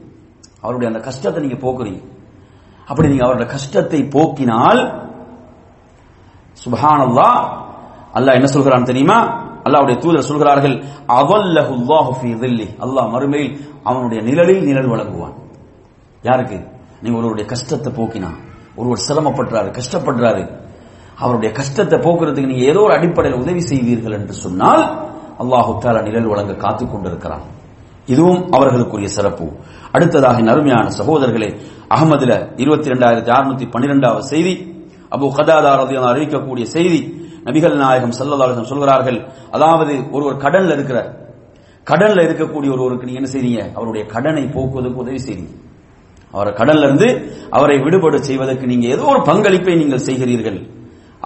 அவருடைய 0.61 0.95
அந்த 0.95 1.05
கஷ்டத்தை 1.05 1.43
நீங்க 1.45 1.59
போக்குறீங்க. 1.67 2.01
அப்படி 2.87 3.09
நீங்க 3.09 3.25
அவரோட 3.27 3.47
கஷ்டத்தை 3.47 4.03
போக்கினால் 4.03 4.81
சுபஹானல்லா 6.65 7.29
அல்லாஹ் 8.15 8.35
என்ன 8.35 8.47
சொல்கிறான் 8.47 8.83
தெரியுமா? 8.83 9.45
அல்லாவுடைய 9.65 9.99
தூதர் 9.99 10.29
சொல்கிறார்கள் 10.31 10.85
அவல்லஹுல்லாஹு 11.09 12.11
ஃபீ 12.21 12.31
தில்லி. 12.43 12.69
அல்லாஹ் 12.85 13.11
மறுமையில் 13.11 13.61
அவனுடைய 13.85 14.23
நிழலில் 14.23 14.63
நிழல் 14.63 14.89
வழங்குவான். 14.89 15.35
யாருக்கு? 16.23 16.59
நீங்க 17.03 17.19
ஒருவருடைய 17.19 17.49
கஷ்டத்தை 17.49 17.93
போக்கினா 17.93 18.31
ஒருவர் 18.77 19.05
சிரமப்படுறாரு 19.09 19.71
கஷ்டப்படுறாரு. 19.79 20.45
அவருடைய 21.19 21.55
கஷ்டத்தை 21.55 21.99
போக்குறதுக்கு 21.99 22.47
நீங்க 22.47 22.65
ஏதோ 22.65 22.81
ஒரு 22.81 22.95
அடிப்படையில் 22.95 23.41
உதவி 23.41 23.61
செய்வீர்கள் 23.61 24.13
என்று 24.13 24.33
சொன்னால் 24.33 24.83
அல்லாஹு 25.39 25.73
தாலா 25.83 26.03
நிழல் 26.03 26.27
வழங்க 26.27 26.55
காத்துக் 26.55 26.93
கொண்டிருக்கிறான். 26.93 27.45
இதுவும் 28.07 28.53
அவர்களுக்குரிய 28.53 29.05
சிறப்பு. 29.05 29.47
அடுத்ததாக 29.97 30.39
அருமையான 30.55 30.87
சகோதரர்களே 31.01 31.51
அகமதுல 31.95 32.33
இருபத்தி 32.63 32.89
ரெண்டாயிரத்தி 32.93 33.31
அறுநூத்தி 33.37 33.67
பன்னிரெண்டாவது 33.75 34.27
செய்தி 34.33 34.55
அபு 35.17 35.27
கதாதார் 35.37 35.83
அறிவிக்கக்கூடிய 36.13 36.67
செய்தி 36.77 37.01
நபிகள் 37.49 37.77
நாயகம் 37.83 38.17
சல்லல்லாஹு 38.19 38.71
சொல்கிறார்கள் 38.73 39.19
அதாவது 39.57 39.95
ஒருவர் 40.17 40.43
கடல்ல 40.45 40.75
இருக்கிறார் 40.79 41.11
கடல்ல 41.87 42.21
இருக்கக்கூடிய 42.27 42.71
ஒருவருக்கு 42.77 43.07
நீங்க 43.09 43.21
என்ன 43.23 43.31
செய்றீங்க 43.35 43.61
அவருடைய 43.77 44.05
கடனை 44.15 44.45
போக்குவதற்கு 44.55 45.03
உதவி 45.05 45.21
செய்றீங்க 45.27 45.55
அவரை 46.35 46.53
கடல்ல 46.61 46.87
இருந்து 46.89 47.09
அவரை 47.57 47.77
விடுபட 47.85 48.17
செய்வதற்கு 48.29 48.65
நீங்க 48.71 48.87
ஏதோ 48.95 49.05
ஒரு 49.13 49.21
பங்களிப்பை 49.29 49.75
நீங்கள் 49.83 50.07
செய்கிறீர்கள். 50.09 50.59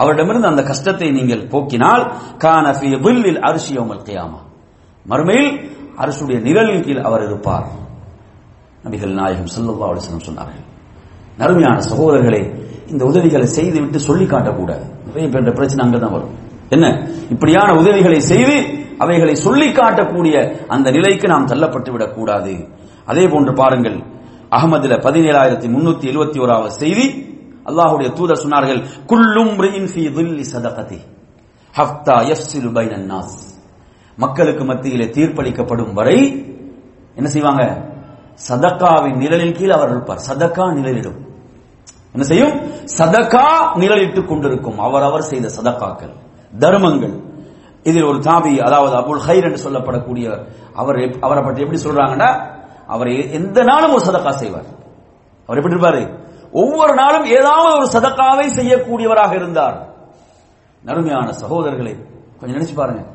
அவரிடமிருந்து 0.00 0.50
அந்த 0.50 0.62
கஷ்டத்தை 0.70 1.08
நீங்கள் 1.18 1.42
போக்கினால் 1.52 2.04
கான 2.44 2.66
ஃபீ 2.78 2.90
தில்லில் 3.04 3.40
அரிசி 3.48 3.72
யௌமல் 3.76 4.04
கியாமா. 4.08 4.40
மறுமையில் 5.06 5.50
அரசுடைய 6.02 6.38
நிழலின் 6.46 6.84
கீழ் 6.86 7.06
அவர் 7.08 7.24
இருப்பார். 7.28 7.66
நபிகள் 8.84 9.14
நாயகம் 9.20 9.50
ஸல்லல்லாஹு 9.54 10.00
சொன்னார்கள். 10.28 10.66
நறுமையான 11.38 11.78
சகோதரர்களே 11.90 12.42
இந்த 12.92 13.02
உதவிகளை 13.04 13.46
செய்துவிட்டு 13.46 13.98
சொல்லி 14.08 14.24
காட்டக்கூடாது 14.24 14.84
நிறைய 15.06 15.26
பேர் 15.32 15.56
பிரச்சனை 15.58 15.80
அங்கதான் 15.86 16.14
வரும். 16.16 16.34
என்ன? 16.74 16.86
இப்படியான 17.30 17.68
உதவிகளை 17.80 18.20
செய்து 18.20 18.56
அவைகளை 18.98 19.34
சொல்லி 19.34 19.68
காட்டக்கூடிய 19.68 20.34
அந்த 20.68 20.90
நிலைக்கு 20.90 21.26
நாம் 21.28 21.46
தள்ளப்பட்டு 21.46 21.90
விடக்கூடாது. 21.92 22.54
அதே 23.04 23.28
போன்று 23.28 23.52
பாருங்கள் 23.52 23.98
அகமதுல 24.56 24.94
பதினேழாயிரத்தி 25.06 25.68
முன்னூத்தி 25.74 26.06
எழுபத்தி 26.12 26.38
ஓராவது 26.44 26.72
செய்தி 26.82 27.06
அல்லாஹ்வுடைய 27.68 28.08
தூதர் 28.18 28.42
சொன்னார்கள் 28.44 28.80
குல்லும் 29.06 29.52
சதகதி 30.52 31.00
ஹஃப்தா 31.74 32.16
மக்களுக்கு 34.18 34.64
மத்தியிலே 34.64 35.06
தீர்ப்பளிக்கப்படும் 35.16 35.92
வரை 35.92 36.18
என்ன 37.14 37.28
செய்வாங்க? 37.28 37.62
சதக்காவின் 38.48 39.16
நிழலின் 39.16 39.54
கீழ் 39.54 39.70
அவர் 39.70 39.90
இருப்பார் 39.90 40.20
சதக்கா 40.28 40.72
நிழலிடும். 40.72 41.18
என்ன 42.12 42.26
செய்யும்? 42.26 42.72
சதக்கா 42.98 43.46
நிழலிட்டுக் 43.74 44.28
கொண்டிருக்கும். 44.28 44.78
அவர் 44.78 45.02
அவர் 45.02 45.22
செய்த 45.22 45.50
சதக்காக்கள் 45.62 46.14
தர்மங்கள். 46.58 47.22
இதில் 47.82 48.04
ஒரு 48.04 48.18
தாபி 48.18 48.58
அதாவது 48.58 48.96
அபுல் 48.96 49.20
ஹைர் 49.28 49.42
என்று 49.42 49.70
சொல்லப்படக்கூடிய 49.70 50.46
அவர் 50.74 51.18
அவரை 51.20 51.44
பற்றி 51.44 51.62
எப்படி 51.62 51.82
சொல்றாங்கன்னா 51.82 52.58
அவர் 52.86 53.08
எந்த 53.08 53.62
நாளும் 53.62 53.94
ஒரு 53.94 54.04
சதக்கா 54.04 54.30
செய்வார். 54.30 54.64
அவர் 55.46 55.56
எப்படி 55.56 55.74
இருப்பாரு? 55.74 56.18
ஒவ்வொரு 56.52 56.94
நாளும் 56.94 57.24
ஏதாவது 57.24 57.74
ஒரு 57.76 57.86
சதக்காவை 57.86 58.46
செய்யக்கூடியவராக 58.58 59.34
இருந்தார். 59.34 59.88
நடுமையான 60.82 61.30
சகோதரர்களை 61.30 62.06
கொஞ்சம் 62.40 62.60
நினைச்சு 62.60 62.74
பாருங்க. 62.74 63.06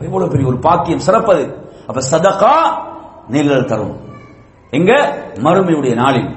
எவ்வளவு 0.00 0.30
பெரிய 0.30 0.48
ஒரு 0.48 0.58
பாக்கியம் 0.58 0.98
சிறப்பது. 0.98 1.70
அப்ப 1.86 2.00
சதகா 2.10 2.54
நிழல் 3.28 3.64
தரும். 3.64 4.10
எங்க? 4.78 4.92
மறுமையுடைய 5.46 5.94
நாளில். 6.02 6.30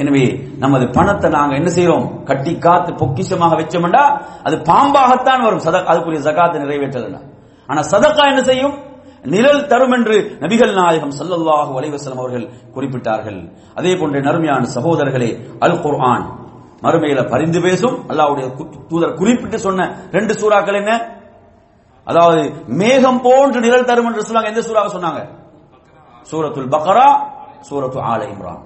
எனவே 0.00 0.24
நமது 0.62 0.84
பணத்தை 0.96 1.28
நாங்க 1.36 1.52
என்ன 1.60 1.68
செய்யறோம் 1.76 2.06
கட்டி 2.28 2.52
காத்து 2.64 2.90
பொக்கிஷமாக 3.02 3.54
வச்சோம்டா 3.60 4.02
அது 4.46 4.56
பாம்பாகத்தான் 4.70 5.44
வரும். 5.46 5.62
சதக் 5.66 5.90
அதுக்குரிய 5.92 6.20
ஜகாத்தை 6.26 6.58
நிறைவேற்றல 6.64 7.20
ஆனா 7.68 7.80
சதக்கா 7.92 8.24
என்ன 8.32 8.42
செய்யும்? 8.50 8.74
நிழல் 9.34 9.68
தரும் 9.70 9.94
என்று 9.96 10.16
நபிகள் 10.42 10.74
நாயகம் 10.78 11.14
சல்லல்லாஹு 11.18 11.72
அலைவசலம் 11.78 12.20
அவர்கள் 12.22 12.44
குறிப்பிட்டார்கள். 12.74 13.38
அதே 13.78 13.92
போன்ற 14.00 14.20
நறுமையான 14.26 14.68
சகோதரர்களே 14.74 15.30
அல் 15.66 15.78
குர்ஆன். 15.84 16.26
மறுமையில 16.84 17.20
பரிந்து 17.32 17.60
பேசும் 17.66 17.96
அல்லாவுடைய 18.10 18.46
தூதர் 18.90 19.16
குறிப்பிட்டு 19.20 19.58
சொன்ன 19.66 19.88
ரெண்டு 20.16 20.32
சூறாக்கள் 20.40 20.78
என்ன? 20.82 20.92
அதாவது 22.06 22.40
மேகம் 22.82 23.22
போன்று 23.26 23.58
நிழல் 23.66 23.88
தரும் 23.90 24.08
என்று 24.10 24.26
சொன்னாங்க 24.28 24.52
எந்த 24.52 24.62
சூறாவை 24.68 24.90
சொன்னாங்க? 24.96 25.22
சூரத்துல் 26.30 26.70
பக்ரா 26.76 27.08
சூரத்து 27.60 27.98
ஆல 27.98 28.28
இம்ரான். 28.28 28.62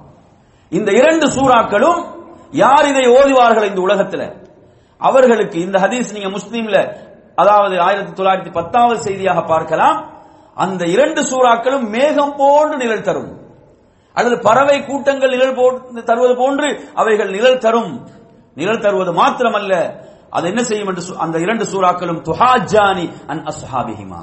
இந்த 0.71 0.93
இரண்டு 0.93 1.27
சூறாக்களும் 1.27 2.05
யார் 2.51 2.87
இதை 2.87 3.07
ஓதுவார்கள் 3.07 3.65
இந்த 3.65 3.81
உலகத்துல? 3.81 4.49
அவர்களுக்கு 4.99 5.61
இந்த 5.61 5.79
ஹதீஸ் 5.79 6.13
நீங்க 6.13 6.29
முஸ்லீம்ல 6.29 7.09
அதாவது 7.35 7.81
ஆயிரத்தி 7.81 8.23
தொள்ளாயிரத்தி 8.23 8.53
பத்தாவது 8.53 9.01
செய்தியாக 9.01 9.43
பார்க்கலாம். 9.43 10.13
அந்த 10.55 10.87
இரண்டு 10.87 11.23
சூறாக்களும் 11.23 11.89
மேகம் 11.89 12.35
போன்று 12.37 12.77
நிழல் 12.77 13.03
தரும். 13.03 13.39
அல்லது 14.13 14.43
பறவை 14.43 14.85
கூட்டங்கள் 14.85 15.31
நிழல் 15.31 15.55
போ- 15.55 16.03
தருவது 16.03 16.37
போன்று 16.37 16.89
அவைகள் 16.95 17.31
நிழல் 17.31 17.59
தரும். 17.59 18.09
நிழல் 18.55 18.81
தருவது 18.81 19.13
மாத்திரமல்ல 19.13 20.01
அது 20.31 20.49
என்ன 20.49 20.63
செய்யும் 20.63 20.89
என்று 20.89 21.03
அந்த 21.19 21.39
இரண்டு 21.39 21.65
சூறாக்களும் 21.65 22.23
துஹாஜானி 22.23 23.13
அன் 23.27 23.45
அஸ்ஹாபிஹிமா. 23.45 24.23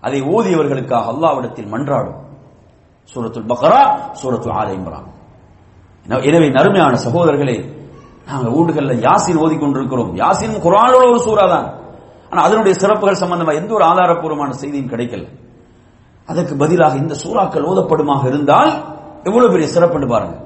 அதை 0.00 0.20
ஓதியவர்களுக்காக 0.22 1.02
அல்லாவிடத்தில் 1.02 1.68
மன்றாடும். 1.68 2.28
சூரத்துல் 3.12 3.48
பக்ரா 3.52 3.80
சூரத்துல் 4.20 4.56
ஆல 4.60 4.68
இம்ரான். 4.78 5.08
எனவே 6.28 6.46
நறுமையான 6.56 6.94
சகோதரர்களே 7.06 7.56
நாங்கள் 8.28 8.52
வீடுகள்ல 8.56 8.94
யாசின் 9.06 9.40
ஓதி 9.44 9.56
கொண்டிருக்கிறோம் 9.62 10.10
யாசின் 10.22 10.54
குரானோட 10.66 11.04
ஒரு 11.12 11.20
சூறா 11.26 11.44
தான் 11.54 11.66
ஆனா 12.30 12.40
அதனுடைய 12.46 12.74
சிறப்புகள் 12.82 13.20
சம்பந்தமா 13.22 13.52
எந்த 13.60 13.70
ஒரு 13.76 13.84
ஆதாரப்பூர்வமான 13.90 14.50
செய்தியும் 14.60 14.90
கிடைக்கல. 14.92 15.24
அதற்கு 16.30 16.54
பதிலாக 16.62 16.94
இந்த 17.02 17.14
சூறாக்கள் 17.22 17.66
ஓதப்படுமாக 17.70 18.22
இருந்தால் 18.32 18.72
எவ்வளவு 19.28 19.52
பெரிய 19.54 19.68
சிறப்பு 19.76 20.06
பாருங்க. 20.14 20.36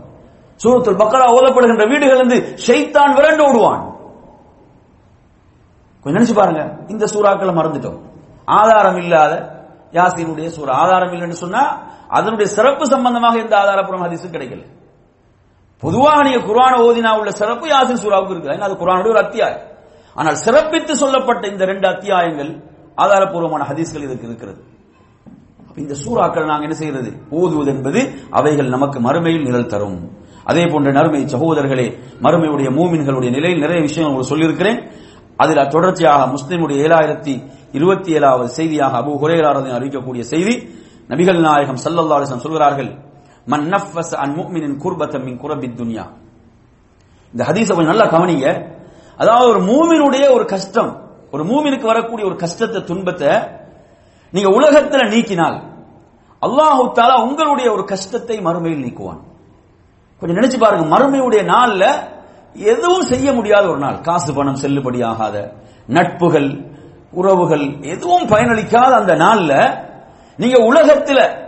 சூரத்துல் 0.62 1.00
பக்ரா 1.02 1.24
ஓதப்படுகின்ற 1.36 1.84
வீடுகள் 1.92 2.20
இருந்து 2.20 2.38
ஷெய்தான் 2.66 3.14
விரண்டு 3.18 3.42
ஓடுவான். 3.48 3.82
கொஞ்சம் 6.02 6.16
நினைச்சு 6.18 6.36
பாருங்க. 6.40 6.62
இந்த 6.92 7.04
சூறாக்களை 7.14 7.52
மறந்துட்டோம். 7.58 7.98
ஆதாரம் 8.58 8.98
இல்லாத 9.02 9.32
யாசினுடைய 9.96 10.48
சூறா. 10.56 10.72
ஆதாரம் 10.82 11.12
இல்லைன்னு 11.16 11.42
சொன்னா 11.44 11.62
அதனுடைய 12.18 12.48
சிறப்பு 12.56 12.84
சம்பந்தமாக 12.94 13.38
எந்த 13.44 13.54
ஆதாரப்புறம் 13.62 14.02
ஹதீஸும் 14.06 14.34
கிடைக்கல. 14.36 14.62
பொதுவாக 15.82 16.18
நீங்க 16.26 16.40
குரான 16.50 16.74
ஓதினா 16.86 17.10
உள்ள 17.20 17.30
சிறப்பு 17.40 17.66
யாசின் 17.72 18.02
சூறாவுக்கு 18.04 18.34
இருக்கு 18.34 18.52
ஏன்னா 18.54 18.68
அது 18.68 18.76
குரானுடைய 18.82 19.14
ஒரு 19.14 19.22
அத்தியாயம். 19.24 19.64
ஆனால் 20.14 20.38
சிறப்பித்து 20.44 20.92
சொல்லப்பட்ட 20.96 21.44
இந்த 21.48 21.64
ரெண்டு 21.64 21.86
அத்தியாயங்கள் 21.88 22.52
ஆதாரப்பூர்வமான 23.02 23.62
ஹதீஸ்கள் 23.70 24.06
இதுக்கு 24.06 24.26
இருக்கிறது. 24.30 24.60
இந்த 25.82 25.94
சூறாக்கள் 26.02 26.50
நாங்க 26.50 26.66
என்ன 26.66 26.76
செய்யறது? 26.80 27.10
ஓதுவது 27.30 27.70
என்பது 27.74 28.00
அவைகள் 28.30 28.68
நமக்கு 28.68 28.98
மறுமையில் 29.00 29.46
நிழல் 29.46 29.72
தரும். 29.72 29.98
அதே 30.50 30.64
போன்ற 30.66 30.88
நறுமை 30.92 31.20
சகோதரர்களே 31.34 31.86
மறுமையுடைய 32.24 32.68
மூமின்களுடைய 32.78 33.30
நிலையில் 33.36 33.62
நிறைய 33.64 33.80
விஷயம் 33.82 34.08
உங்களுக்கு 34.08 34.32
சொல்லியிருக்கிறேன். 34.32 34.78
அதில் 35.42 35.68
தொடர்ச்சியாக 35.68 36.28
முஸ்லிமுடைய 36.34 36.76
ஏழாயிரத்தி 36.86 37.34
இருபத்தி 37.78 38.10
ஏழாவது 38.18 38.48
செய்தியாக 38.58 38.94
அபு 39.02 39.12
ஹுரேராரதை 39.22 39.70
அறிவிக்கக்கூடிய 39.78 40.22
செய்தி 40.32 40.54
நபிகள் 41.12 41.40
நாயகம் 41.46 41.80
ஸல்லல்லாஹு 41.84 42.42
சொல்கிறார்கள் 42.46 42.90
மன் 43.52 43.64
நஃபஸ் 43.72 44.14
அன் 44.22 44.34
முஃமினின் 44.38 44.76
குர்பத்தம் 44.82 45.24
மின் 45.28 45.40
குரபி 45.42 45.68
துன்யா. 45.80 46.04
இந்த 47.32 47.42
ஹதீஸை 47.48 47.72
கொஞ்சம் 47.76 47.92
நல்லா 47.94 48.06
கவனிங்க. 48.14 48.46
அதாவது 49.20 49.46
ஒரு 49.52 49.60
மூமினுடைய 49.70 50.24
ஒரு 50.36 50.44
கஷ்டம் 50.54 50.92
ஒரு 51.34 51.42
மூமினுக்கு 51.50 51.86
வரக்கூடிய 51.92 52.24
ஒரு 52.30 52.36
கஷ்டத்தை 52.44 52.80
துன்பத்தை 52.90 53.30
நீங்க 54.34 54.48
உலகத்துல 54.58 55.02
நீக்கினால் 55.14 55.56
அல்லாஹு 56.46 56.82
தாலா 56.98 57.16
உங்களுடைய 57.26 57.68
ஒரு 57.76 57.84
கஷ்டத்தை 57.92 58.36
மறுமையில் 58.46 58.84
நீக்குவான். 58.86 59.20
கொஞ்சம் 60.20 60.38
நினைச்சு 60.38 60.58
பாருங்க 60.64 60.84
மறுமையுடைய 60.94 61.42
நாள்ல 61.54 61.84
எதுவும் 62.72 63.06
செய்ய 63.12 63.26
முடியாத 63.38 63.64
ஒரு 63.72 63.80
நாள். 63.84 63.98
காசு 64.08 64.30
பணம் 64.36 64.60
செல்லுபடியாகாத 64.62 65.36
நட்புகள் 65.96 66.50
உறவுகள் 67.14 67.76
எதுவும் 67.80 68.28
பயனளிக்காத 68.28 68.92
அந்த 68.92 69.14
நாள்ல 69.14 69.82
நீங்க 70.36 70.58
உலகத்துல 70.58 71.42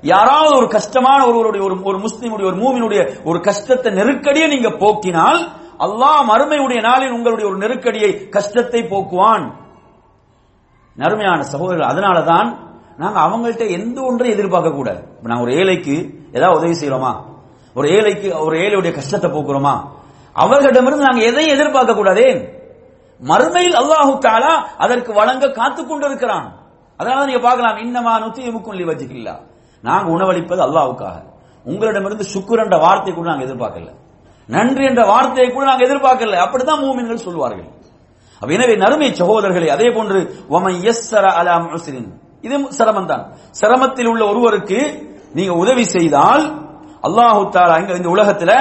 யாராவது 0.00 0.56
ஒரு 0.56 0.68
கஷ்டமான 0.68 1.26
ஒருவருடைய 1.26 1.66
ஒரு 1.66 1.82
ஒரு 1.82 1.98
முஸ்லிமுடைய 1.98 2.44
ஒரு 2.44 2.56
மூவினுடைய 2.56 3.16
ஒரு 3.24 3.40
கஷ்டத்தை 3.40 3.92
நெருக்கடியை 3.92 4.48
நீங்க 4.48 4.68
போக்கினால் 4.68 5.48
அல்லாஹ் 5.78 6.28
மறுமையுடைய 6.28 6.80
நாளில் 6.80 7.10
உங்களுடைய 7.10 7.50
ஒரு 7.50 7.58
நெருக்கடியை 7.58 8.28
கஷ்டத்தை 8.28 8.80
போக்குவான். 8.80 9.52
நறுமையான 10.96 11.42
சகோதரர்கள். 11.42 11.88
அதனாலதான் 11.88 12.56
நாங்க 12.96 13.20
அவங்கள்ட்ட 13.20 13.70
எந்த 13.70 14.00
ஒன்றையும் 14.02 14.38
எதிர்பார்க்க 14.38 14.70
கூடாது. 14.70 15.02
நாங்க 15.22 15.42
ஒரு 15.42 15.52
ஏழைக்கு 15.52 16.24
ஏதாவது 16.32 16.58
உதவி 16.58 16.74
செய்யறோமா? 16.80 17.12
ஒரு 17.74 17.88
ஏழைக்கு 17.88 18.38
ஒரு 18.38 18.58
ஏழையுடைய 18.58 18.92
கஷ்டத்தை 18.92 19.30
போக்குறோமா? 19.30 19.84
அவர்களிடமிருந்து 20.32 21.04
நாங்க 21.04 21.24
எதையும் 21.24 21.58
எதிர்பார்க்க 21.58 21.94
கூடாதே. 21.94 22.59
மறுமையில் 23.20 23.76
அல்லாஹு 23.80 24.12
தாலா 24.26 24.52
அதற்கு 24.84 25.10
வழங்க 25.20 25.44
காத்துக் 25.58 25.88
கொண்டிருக்கிறான். 25.90 26.46
அதனால 27.00 27.26
நீங்க 27.28 27.42
பார்க்கலாம் 27.48 27.78
இன்னமா 27.84 28.12
நுத்தியமுக்கும் 28.24 28.78
லிவஜிக்கில்லா 28.80 29.34
நாங்க 29.82 30.08
உணவளிப்பது 30.16 30.62
அல்லாவுக்காக 30.66 31.18
உங்களிடமிருந்து 31.66 32.26
சுக்குர் 32.34 32.62
என்ற 32.64 32.76
வார்த்தை 32.84 33.12
கூட 33.12 33.26
நாங்க 33.30 33.44
எதிர்பார்க்கல. 33.48 33.90
நன்றி 34.48 34.84
என்ற 34.90 35.02
வார்த்தையை 35.12 35.48
கூட 35.52 35.64
நாங்க 35.70 35.84
எதிர்பார்க்கல. 35.88 36.36
அப்படிதான் 36.44 36.82
மூமின்கள் 36.84 37.24
சொல்வார்கள். 37.26 37.68
எனவே 38.40 38.74
நறுமை 38.82 39.08
சகோதரர்களே 39.20 39.68
அதே 39.76 39.88
போன்று 39.96 40.18
அலா 41.40 41.56
இது 42.46 42.54
சிரமம் 42.78 43.08
தான் 43.12 43.24
சிரமத்தில் 43.60 44.08
உள்ள 44.12 44.22
ஒருவருக்கு 44.32 44.80
நீங்க 45.36 45.52
உதவி 45.62 45.84
செய்தால் 45.96 46.44
அல்லாஹு 47.08 47.42
தாலா 47.56 47.74
இந்த 48.00 48.10
உலகத்துல 48.16 48.52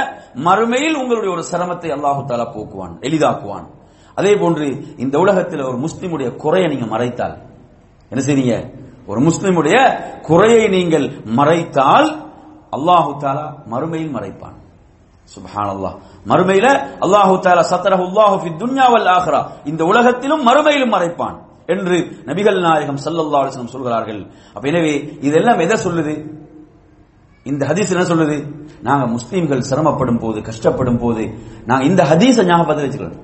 மறுமையில் 0.47 0.97
உங்களுடைய 1.01 1.29
ஒரு 1.35 1.43
சிரமத்தை 1.51 1.89
அல்லாஹு 1.95 2.21
தாலா 2.29 2.45
போக்குவான் 2.55 2.93
எளிதாக்குவான். 3.07 3.67
அதே 4.15 4.33
போன்று 4.35 4.67
இந்த 4.97 5.15
உலகத்தில் 5.19 5.67
ஒரு 5.69 5.77
முஸ்லிமுடைய 5.85 6.35
குறையை 6.35 6.67
நீங்க 6.73 6.87
மறைத்தால் 6.95 7.35
என்ன 8.11 8.21
செய்றீங்க 8.27 8.55
ஒரு 9.07 9.19
முஸ்லிமுடைய 9.27 9.77
குறையை 10.27 10.63
நீங்கள் 10.69 11.05
மறைத்தால் 11.39 12.09
அல்லாஹு 12.77 13.11
தாலா 13.23 13.45
மறுமையில் 13.71 14.15
மறைப்பான். 14.15 14.57
அல்லாஹ் 15.73 15.95
மறுமையில 16.31 16.67
அல்லாஹு 17.05 17.33
தாலா 17.45 17.63
சத்தரஹு 17.73 18.03
அல்லாஹு 18.09 18.35
ஃபி 18.43 18.49
துன்யா 18.61 18.87
வல் 18.93 19.09
இந்த 19.65 19.81
உலகத்திலும் 19.91 20.43
மறுமையிலும் 20.49 20.93
மறைப்பான் 20.95 21.37
என்று 21.73 21.97
நபிகள் 22.29 22.59
நாயகம் 22.67 22.99
சல்லல்லா 23.05 23.39
அலிஸ்லம் 23.41 23.73
சொல்கிறார்கள். 23.75 24.21
அப்ப 24.55 24.63
எனவே 24.71 24.93
இதெல்லாம் 25.27 25.59
எதை 25.65 25.77
சொல்லுது? 25.85 26.13
இந்த 27.45 27.61
ஹதீஸ் 27.69 27.93
என்ன 27.95 28.05
சொல்லுது? 28.11 28.37
நாங்க 28.87 29.05
முஸ்லீம்கள் 29.15 29.67
சிரமப்படும் 29.69 30.21
போது 30.23 30.39
கஷ்டப்படும் 30.49 31.01
போது 31.03 31.23
நாங்க 31.69 31.83
இந்த 31.91 32.01
ஹதீஸை 32.11 32.43
ஞாபகத்தை 32.51 32.83
வச்சுக்கிறோம் 32.85 33.17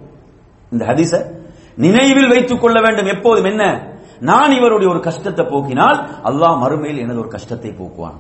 இந்த 0.74 0.84
ஹதீஸ 0.90 1.14
நினைவில் 1.86 2.32
வைத்துக் 2.34 2.62
கொள்ள 2.62 2.78
வேண்டும். 2.86 3.06
எப்போதும் 3.06 3.50
என்ன? 3.52 3.64
நான் 4.20 4.52
இவருடைய 4.52 4.88
ஒரு 4.94 5.00
கஷ்டத்தை 5.00 5.46
போக்கினால் 5.46 5.98
அல்லாஹ் 6.30 6.58
மறுமையில் 6.64 7.02
எனது 7.04 7.20
ஒரு 7.20 7.30
கஷ்டத்தை 7.36 7.72
போக்குவான். 7.80 8.18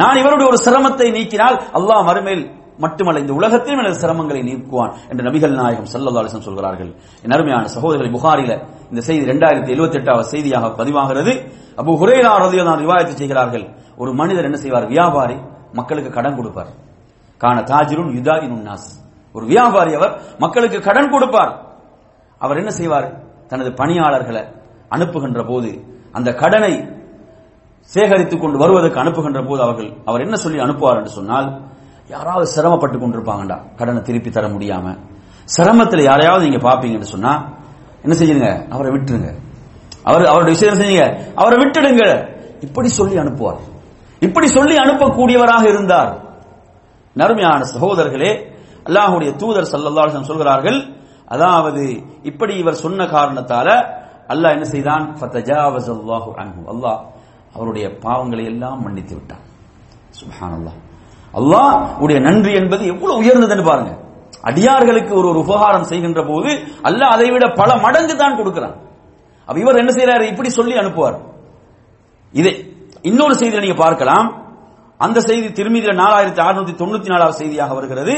நான் 0.00 0.16
இவருடைய 0.22 0.46
ஒரு 0.52 0.58
சிரமத்தை 0.66 1.08
நீக்கினால் 1.16 1.56
அல்லாஹ் 1.78 2.04
மறுமையில் 2.08 2.44
மட்டுமல்ல 2.84 3.20
இந்த 3.20 3.32
உலகத்திலும் 3.32 3.80
எனது 3.82 3.98
சிரமங்களை 4.04 4.40
நீக்குவான் 4.48 4.92
என்று 5.10 5.22
நபிகள் 5.28 5.54
நாயகம் 5.60 5.88
சல்லல்லாஹு 5.92 6.46
சொல்கிறார்கள். 6.48 6.90
என் 7.24 7.34
அருமையான 7.36 7.68
சகோதரர்களை 7.76 8.10
புகாரில 8.16 8.52
இந்த 8.90 9.00
செய்தி 9.08 9.22
இரண்டாயிரத்தி 9.28 9.70
எழுபத்தி 9.74 9.98
எட்டாவது 10.00 10.26
செய்தியாக 10.34 10.70
பதிவாகிறது. 10.80 11.32
அபு 11.80 11.92
ஹுரேலா 12.00 12.32
ரலியல்லாஹு 12.44 12.80
ரிவாயத்து 12.84 13.14
செய்கிறார்கள். 13.20 13.64
ஒரு 13.96 14.12
மனிதர் 14.12 14.44
என்ன 14.44 14.56
செய்வார்? 14.56 14.86
வியாபாரி 14.86 15.36
மக்களுக்கு 15.72 16.10
கடன் 16.10 16.36
கொடுப்பார். 16.36 16.70
காண 17.38 17.56
தாஜிருன் 17.60 18.12
யுதாயினுன் 18.18 18.66
நாஸ். 18.68 18.90
ஒரு 19.34 19.46
வியாபாரி 19.46 19.94
அவர் 19.94 20.20
மக்களுக்கு 20.38 20.80
கடன் 20.80 21.10
கொடுப்பார். 21.10 21.52
அவர் 22.38 22.56
என்ன 22.56 22.70
செய்வார்? 22.70 23.22
தனது 23.48 23.72
பணியாளர்களை 23.72 24.42
அனுப்புகின்ற 24.88 25.44
போது 25.44 25.84
அந்த 26.12 26.32
கடனை 26.32 26.88
சேகரித்துக் 27.80 28.40
கொண்டு 28.40 28.58
வருவதற்கு 28.58 29.00
அனுப்புகின்ற 29.00 29.42
போது 29.42 29.62
அவர்கள் 29.62 29.92
அவர் 30.04 30.20
என்ன 30.20 30.36
சொல்லி 30.36 30.58
அனுப்புவார் 30.58 30.96
என்று 30.96 31.10
சொன்னால் 31.10 31.62
யாராவது 32.08 32.46
சிரமப்பட்டு 32.46 32.98
கொண்டிருப்பாங்கடா 32.98 33.76
கடனை 33.76 34.02
திருப்பி 34.02 34.30
தர 34.30 34.48
முடியாம. 34.48 34.98
சிரமத்தில் 35.56 36.02
யாரையாவது 36.02 36.48
நீங்க 36.48 36.70
பாப்பீங்கன்னு 36.70 37.00
சொன்னா 37.00 37.52
என்ன 38.02 38.16
செய்யுங்க? 38.16 38.68
அவரை 38.68 38.92
விட்டுருங்க. 38.92 39.34
அவர் 40.02 40.24
அவருடைய 40.24 40.58
விஷயம் 40.58 40.74
செய்யுங்க? 40.74 41.32
அவரை 41.34 41.58
விட்டுடுங்க 41.58 42.28
இப்படி 42.60 42.88
சொல்லி 42.88 43.18
அனுப்புவார். 43.18 43.58
இப்படி 44.20 44.46
சொல்லி 44.46 44.76
அனுப்பக்கூடியவராக 44.76 45.68
இருந்தார். 45.68 46.22
நருமையான 47.14 47.64
சகோதரர்களே 47.64 48.53
அல்லாஹுடைய 48.86 49.30
தூதர் 49.42 49.70
சல்லல்லாஹு 49.72 50.30
சொல்கிறார்கள் 50.30 50.78
அதாவது 51.34 51.82
இப்படி 52.30 52.52
இவர் 52.62 52.82
சொன்ன 52.84 53.00
காரணத்தால 53.16 53.68
அல்லாஹ் 54.32 54.54
என்ன 54.56 54.66
செய்தான்? 54.74 55.04
ஃபதஜாவஸல்லாஹு 55.18 56.30
அன்ஹு. 56.42 56.60
அல்லாஹ் 56.72 57.00
அவருடைய 57.56 57.86
பாவங்களை 58.04 58.44
எல்லாம் 58.52 58.78
மன்னித்து 58.84 59.14
விட்டான். 59.18 59.42
சுபஹான் 60.18 60.54
அல்லாஹ் 60.58 60.78
அல்லாஹ் 61.38 61.74
உடைய 62.02 62.18
நன்றி 62.28 62.52
என்பது 62.60 62.82
எவ்வளவு 62.92 63.20
உயர்ந்ததுன்னு 63.22 63.64
பாருங்க. 63.70 63.92
அடியார்களுக்கு 64.48 65.12
ஒரு 65.20 65.26
ஒரு 65.32 65.38
உபகாரம் 65.44 65.88
செய்கின்ற 65.90 66.20
போது 66.30 66.50
அல்லாஹ் 66.88 67.12
அதை 67.16 67.28
விட 67.34 67.44
பல 67.60 67.70
மடங்கு 67.84 68.14
தான் 68.22 68.38
கொடுக்கிறான். 68.38 68.76
அப்ப 69.48 69.56
இவர் 69.64 69.80
என்ன 69.82 69.90
செய்யறாரு 69.96 70.24
இப்படி 70.32 70.48
சொல்லி 70.58 70.74
அனுப்புவார். 70.82 71.16
இதே 72.34 72.52
இன்னொரு 73.08 73.34
செய்தியை 73.40 73.60
நீங்க 73.64 73.78
பார்க்கலாம். 73.84 74.26
அந்த 75.04 75.18
செய்தி 75.28 75.48
திருமதியில 75.58 75.94
நாலாயிரத்தி 76.02 76.40
அறுநூத்தி 76.46 76.74
தொண்ணூத்தி 76.80 77.08
நாலாவது 77.14 77.40
செய்தியாக 77.42 77.72
வருகிறது. 77.78 78.14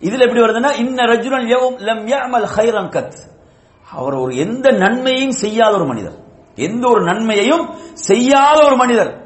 இதுல 0.00 0.20
எப்படி 0.20 0.40
வருதுன்னா 0.40 0.78
இன்ன 0.78 1.02
ரஜுலன் 1.02 1.46
லம் 1.78 2.06
யஅமல் 2.06 2.46
ஹைரன் 2.56 2.88
கத். 2.88 3.16
அவர் 3.90 4.14
ஒரு 4.14 4.36
எந்த 4.36 4.70
நன்மையையும் 4.70 5.30
செய்யாத 5.30 5.74
ஒரு 5.74 5.84
மனிதர். 5.84 6.24
எந்த 6.54 6.88
ஒரு 6.88 7.04
நன்மையையும் 7.04 7.70
செய்யாத 7.92 8.64
ஒரு 8.66 8.76
மனிதர். 8.76 9.22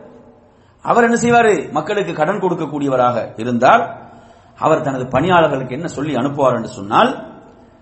அவர் 0.80 1.04
என்ன 1.04 1.16
செய்வாரு? 1.16 1.70
மக்களுக்கு 1.72 2.12
கடன் 2.12 2.40
கொடுக்கக்கூடியவராக 2.40 3.32
இருந்தால் 3.36 4.08
அவர் 4.56 4.80
தனது 4.80 5.06
பணியாளர்களுக்கு 5.06 5.74
என்ன 5.74 5.86
சொல்லி 5.86 6.14
அனுப்புவார் 6.14 6.54
என்று 6.54 6.68
சொன்னால் 6.68 7.38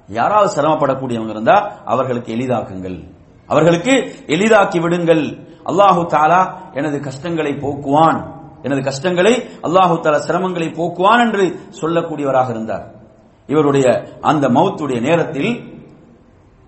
யாராவது 0.07 0.63
சிரமப்படக்கூடியவங்க 0.63 1.29
இருந்தா 1.29 1.83
அவர்களுக்கு 1.85 2.35
எளிதாக்குங்கள். 2.35 3.15
அவர்களுக்கு 3.47 4.15
எளிதாக்கி 4.27 4.81
விடுங்கள். 4.81 5.47
அல்லாஹு 5.65 6.07
தாலா 6.07 6.55
எனது 6.73 7.01
கஷ்டங்களை 7.01 7.53
போக்குவான். 7.53 8.36
எனது 8.67 8.83
கஷ்டங்களை 8.83 9.35
அல்லாஹு 9.63 10.01
தலா 10.01 10.19
சிரமங்களை 10.19 10.69
போக்குவான் 10.75 11.21
என்று 11.21 11.61
சொல்லக்கூடியவராக 11.83 12.51
இருந்தார். 12.51 12.95
இவருடைய 13.47 14.05
அந்த 14.21 14.49
மௌத்துடைய 14.49 15.01
நேரத்தில் 15.01 15.75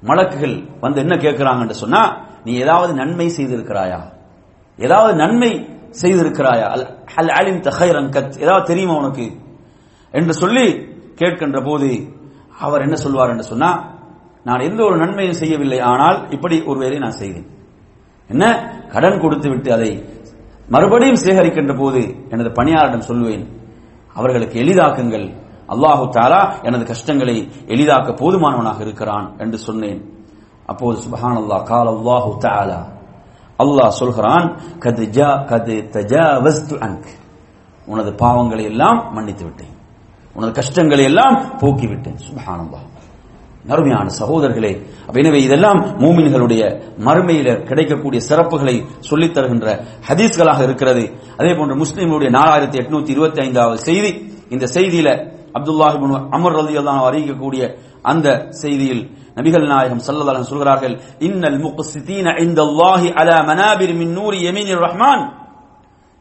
மலக்குகள் 0.02 0.80
வந்து 0.80 1.00
என்ன 1.00 1.16
கேட்கிறாங்க 1.16 1.60
என்று 1.60 1.74
சொன்னா 1.74 2.26
நீ 2.44 2.54
ஏதாவது 2.54 2.94
நன்மை 2.94 3.32
செய்திருக்கிறாயா? 3.36 4.00
ஏதாவது 4.76 5.14
நன்மை 5.14 5.68
செய்திருக்கிறாயா? 6.02 6.66
அல்- 6.68 6.94
அல் 7.16 7.28
அலிம் 7.28 7.60
தஹைரன் 7.60 8.08
கத் 8.08 8.40
ஏதாவது 8.40 8.66
தெரியுமா 8.66 8.96
உனக்கு? 8.96 9.32
என்று 10.10 10.32
சொல்லி 10.32 10.72
கேட்கின்ற 11.14 11.64
போது 11.64 12.16
அவர் 12.58 12.80
என்ன 12.80 12.94
சொல்வார் 12.94 13.30
என்று 13.30 13.42
சொன்னா 13.42 13.98
நான் 14.44 14.60
எந்த 14.60 14.84
ஒரு 14.84 14.96
நன்மையும் 14.96 15.34
செய்யவில்லை 15.34 15.80
ஆனால் 15.80 16.30
இப்படி 16.30 16.62
ஒரு 16.62 16.78
வேலை 16.78 16.98
நான் 16.98 17.10
செய்தேன். 17.10 17.46
என்ன? 18.28 18.72
கடன் 18.92 19.20
கொடுத்து 19.20 19.48
விட்டு 19.48 19.72
அதை 19.72 20.04
மறுபடியும் 20.74 21.22
சேகரிக்கின்ற 21.24 21.72
போது 21.82 22.00
எனது 22.32 22.50
பணியாளரிடம் 22.58 23.08
சொல்லுவேன் 23.10 23.44
அவர்களுக்கு 24.18 24.56
எளிதாக்குங்கள். 24.62 25.26
அல்லாஹு 25.72 26.04
தாலா 26.16 26.40
எனது 26.68 26.84
கஷ்டங்களை 26.92 27.36
எளிதாக்க 27.74 28.08
போதுமானவனாக 28.20 28.78
இருக்கிறான் 28.86 29.26
என்று 29.42 29.58
சொன்னேன். 29.66 30.00
அப்போது 30.70 30.96
சுபஹான் 31.04 31.38
அல்லாஹ் 31.42 31.64
கால் 31.72 31.90
அல்லாஹு 31.96 32.30
தாலா 32.46 32.80
அல்லாஹ் 33.64 33.96
சொல்கிறான் 34.00 34.46
கது 34.84 35.04
ஜா 35.16 35.30
கது 35.50 35.76
தஜாவஸ்து 35.94 36.74
அன்க். 36.86 37.10
உனது 37.92 38.10
பாவங்களை 38.22 38.64
எல்லாம் 38.72 38.98
மன்னித்து 39.16 39.44
விட்டேன் 39.48 39.74
உனது 40.36 40.52
கஷ்டங்களை 40.60 41.04
எல்லாம் 41.10 41.36
போக்கிவிட்டேன். 41.60 42.18
சுபஹான் 42.28 42.62
அல்லாஹ் 42.64 42.86
அருமையான 43.68 44.08
சகோதரர்களே 44.20 44.72
எனவே 45.12 45.42
இதெல்லாம் 45.42 45.80
மூமின்களுடைய 45.98 46.62
மறுமையில 46.98 47.64
கிடைக்கக்கூடிய 47.64 48.22
சிறப்புகளை 48.28 48.86
சொல்லித் 49.00 49.34
தருகின்ற 49.34 49.84
ஹதீஸ்களாக 50.08 50.62
இருக்கிறது. 50.62 51.12
அதே 51.36 51.54
போன்று 51.54 51.76
முஸ்லீம்களுடைய 51.76 52.30
நாலாயிரத்தி 52.30 52.78
எட்நூத்தி 52.82 53.08
இருபத்தி 53.08 53.40
ஐந்தாவது 53.40 53.78
செய்தி 53.78 54.36
இந்த 54.50 54.66
செய்தியில 54.66 55.36
அப்துல்லாஹிபின் 55.52 56.28
அமர் 56.30 56.56
ரலியல்லாஹு 56.56 57.04
அறிவிக்கக்கூடிய 57.10 57.78
அந்த 58.02 58.48
செய்தியில் 58.62 59.16
நபிகள் 59.34 59.66
நாயகம் 59.66 60.00
சல்லதாலம் 60.06 60.48
சொல்கிறார்கள் 60.50 61.00
இன்னல் 61.18 61.60
இந்த 62.38 62.62
லாஹி 62.62 63.12
அலா 63.12 63.44
மனாபிர் 63.44 63.94
மின் 63.94 64.12
நூரி 64.12 64.38
ரஹ்மான். 64.74 65.32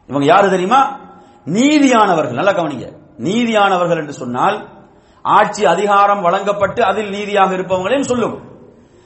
இவங்க 0.08 0.26
யாரு 0.26 0.50
தெரியுமா? 0.50 0.98
நீதியானவர்கள். 1.46 2.34
நல்லா 2.34 2.52
கவனிங்க. 2.52 2.92
நீதியானவர்கள் 3.18 3.98
என்று 3.98 4.12
சொன்னால் 4.12 4.77
ஆட்சி 5.36 5.66
அதிகாரம் 5.66 6.22
வழங்கப்பட்டு 6.22 6.84
அதில் 6.84 7.10
நீதியாக 7.10 7.54
இருப்பவங்களையும் 7.54 8.10
சொல்லும். 8.10 8.36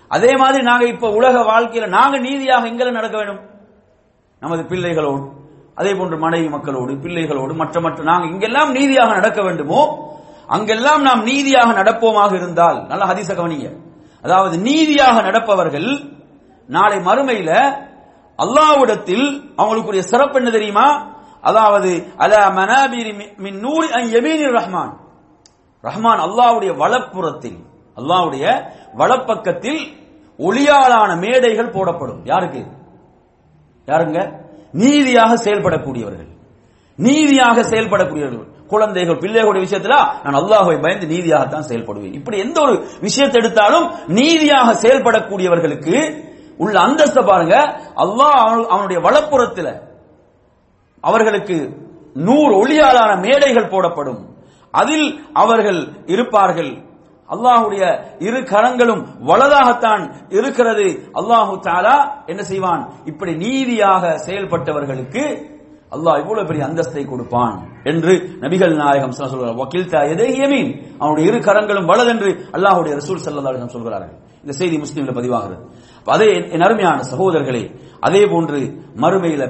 அதே 0.08 0.36
மாதிரி 0.36 0.62
நாங்க 0.64 0.84
இப்ப 0.86 1.10
உலக 1.10 1.38
வாழ்க்கையில 1.38 1.86
நாங்க 1.88 2.18
நீதியாக 2.18 2.66
எங்களை 2.66 2.92
நடக்க 2.92 3.16
வேண்டும்? 3.16 3.40
நமது 4.40 4.62
பிள்ளைகளோடு 4.64 5.24
அதே 5.74 5.94
போன்று 5.94 6.16
மனைவி 6.18 6.48
மக்களோடு 6.48 6.92
பிள்ளைகளோடு 6.94 7.54
மற்ற 7.54 7.80
மற்ற 7.80 8.02
நாங்க 8.02 8.26
இங்கெல்லாம் 8.26 8.70
நீதியாக 8.70 9.12
நடக்க 9.12 9.42
வேண்டுமோ? 9.42 10.10
அங்கெல்லாம் 10.46 11.02
நாம் 11.02 11.22
நீதியாக 11.22 11.70
நடப்போமாக 11.82 12.32
இருந்தால் 12.34 12.86
நல்ல 12.86 13.04
ஹதிச 13.04 13.30
கவனிங்க. 13.34 13.68
அதாவது 14.22 14.58
நீதியாக 14.58 15.22
நடப்பவர்கள் 15.22 15.88
நாளை 16.68 16.98
மறுமையில 16.98 17.50
அல்லாஹ்விடத்தில் 18.38 19.26
அவங்களுக்குரிய 19.56 19.98
சிறப்பு 19.98 20.38
என்ன 20.38 20.50
தெரியுமா? 20.50 20.86
அதாவது 21.40 22.06
அலா 22.16 22.42
மனாபிரி 22.58 23.12
மின் 23.36 23.58
நூரி 23.60 23.88
ரஹ்மான். 24.58 24.92
ரஹ்மான் 25.84 26.20
அல்லாவுடைய 26.26 26.76
வலப்புறத்தில் 26.76 27.58
அல்லாவுடைய 27.96 28.44
வலப்பக்கத்தில் 28.96 29.80
ஒளியாலான 30.38 31.18
மேடைகள் 31.20 31.70
போடப்படும். 31.70 32.20
யாருக்கு? 32.24 32.66
யாருங்க? 33.86 34.40
நீதியாக 34.72 35.36
செயல்படக்கூடியவர்கள். 35.36 36.30
நீதியாக 36.96 37.62
செயல்படக்கூடியவர்கள். 37.62 38.50
குழந்தைகள் 38.66 39.16
பிள்ளைகளுடைய 39.16 39.62
விஷயத்துல 39.66 39.96
நான் 40.24 40.34
அல்லாஹுவை 40.34 40.80
பயந்து 40.80 41.06
நீதியாகத்தான் 41.06 41.68
செயல்படுவேன். 41.68 42.14
இப்படி 42.14 42.38
எந்த 42.38 42.60
ஒரு 42.60 42.74
விஷயத்தை 43.00 43.42
எடுத்தாலும் 43.42 43.90
நீதியாக 44.06 44.74
செயல்படக்கூடியவர்களுக்கு 44.74 46.24
உள்ள 46.56 46.80
அந்தஸ்தை 46.80 47.26
பாருங்க. 47.26 47.56
அல்லாஹ் 47.96 48.66
அவனுடைய 48.66 49.02
வளப்புறத்தில் 49.02 49.82
அவர்களுக்கு 51.00 51.56
நூறு 52.14 52.52
ஒளியாலான 52.62 53.20
மேடைகள் 53.20 53.68
போடப்படும். 53.68 54.31
அதில் 54.80 55.06
அவர்கள் 55.42 55.80
இருப்பார்கள். 56.14 56.72
அல்லாஹுடைய 57.28 57.82
இரு 58.26 58.40
கரங்களும் 58.52 59.02
வலதாகத்தான் 59.30 60.02
இருக்கிறது. 60.38 60.86
அல்லாஹு 61.20 61.52
தாலா 61.68 61.96
என்ன 62.30 62.42
செய்வான்? 62.50 62.82
இப்படி 63.10 63.32
நீதியாக 63.44 64.04
செயல்பட்டவர்களுக்கு 64.26 65.24
அல்லாஹ் 65.96 66.18
இவ்வளவு 66.22 66.48
பெரிய 66.50 66.62
அந்தஸ்தை 66.68 67.04
கொடுப்பான் 67.12 67.56
என்று 67.90 68.12
நபிகள் 68.44 68.74
நாயகம் 68.82 69.16
சொல்கிறார் 69.18 69.58
வக்கீல் 69.62 69.90
தா 69.92 70.00
அவனுடைய 71.02 71.24
இரு 71.30 71.38
கரங்களும் 71.48 71.88
வலதென்று 71.90 72.30
அல்லாஹ்வுடைய 72.56 72.92
ரசூல் 73.00 73.22
ஸல்லல்லாஹு 73.26 73.74
சொல்கிறார்கள். 73.76 74.14
இந்த 74.44 74.52
செய்தி 74.60 74.76
முஸ்லீம்ல 74.84 75.12
பதிவாகிறது. 75.18 75.62
அதே 76.14 76.30
என் 76.54 76.64
அருமையான 76.66 76.98
சகோதரர்களே 77.12 77.64
அதே 78.06 78.22
போன்று 78.32 78.60
மறுமையில 79.02 79.42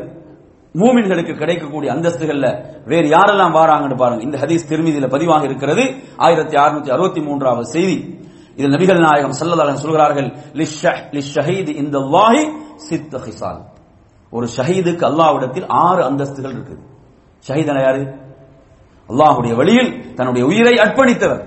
மூமின்களுக்கு 0.75 1.33
கிடைக்கக்கூடிய 1.33 1.93
அந்தஸ்துகள்ல 1.95 2.47
வேறு 2.85 3.09
யாரெல்லாம் 3.09 3.55
வாராங்கன்னு 3.59 3.97
பாருங்க. 3.97 4.23
இந்த 4.23 4.39
ஹதீஸ் 4.39 4.68
திருமதியில 4.70 5.09
பதிவாக 5.14 5.45
இருக்கிறது. 5.45 5.85
ஆயிரத்தி 6.16 6.57
அறுநூத்தி 6.57 6.91
அறுபத்தி 6.91 7.20
மூன்றாவது 7.20 7.64
செய்தி. 7.64 8.20
இதில் 8.57 8.75
நபிகள் 8.77 9.01
நாயகம் 9.01 9.35
ஸல்லல்லாஹு 9.41 9.75
சொல்கிறார்கள் 9.75 10.29
இந்த 11.83 11.99
வாஹி 11.99 12.43
சித்த 12.77 13.18
ஹிசால். 13.18 13.61
ஒரு 14.31 14.47
ஷஹீதுக்கு 14.57 15.05
அல்லாவிடத்தில் 15.11 15.66
ஆறு 15.68 16.03
அந்தஸ்துகள் 16.11 16.55
இருக்குது. 16.57 16.83
ஷஹீதன 17.49 17.81
யாரு? 17.83 18.03
அல்லாஹ்வுடைய 19.09 19.55
வழியில் 19.55 20.14
தன்னுடைய 20.14 20.47
உயிரை 20.47 20.75
அர்ப்பணித்தவர். 20.85 21.43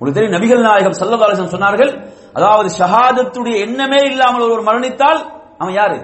உங்களுக்கு 0.00 0.18
தெரியும் 0.20 0.36
நபிகள் 0.36 0.66
நாயகம் 0.68 0.98
சல்லதாலசன் 1.00 1.54
சொன்னார்கள் 1.56 1.92
அதாவது 2.32 2.68
ஷஹாதத்துடைய 2.78 3.56
எண்ணமே 3.66 4.00
இல்லாமல் 4.10 4.42
ஒருவர் 4.42 4.66
மரணித்தால் 4.68 5.20
அவன் 5.58 5.74
யாரு? 5.74 5.98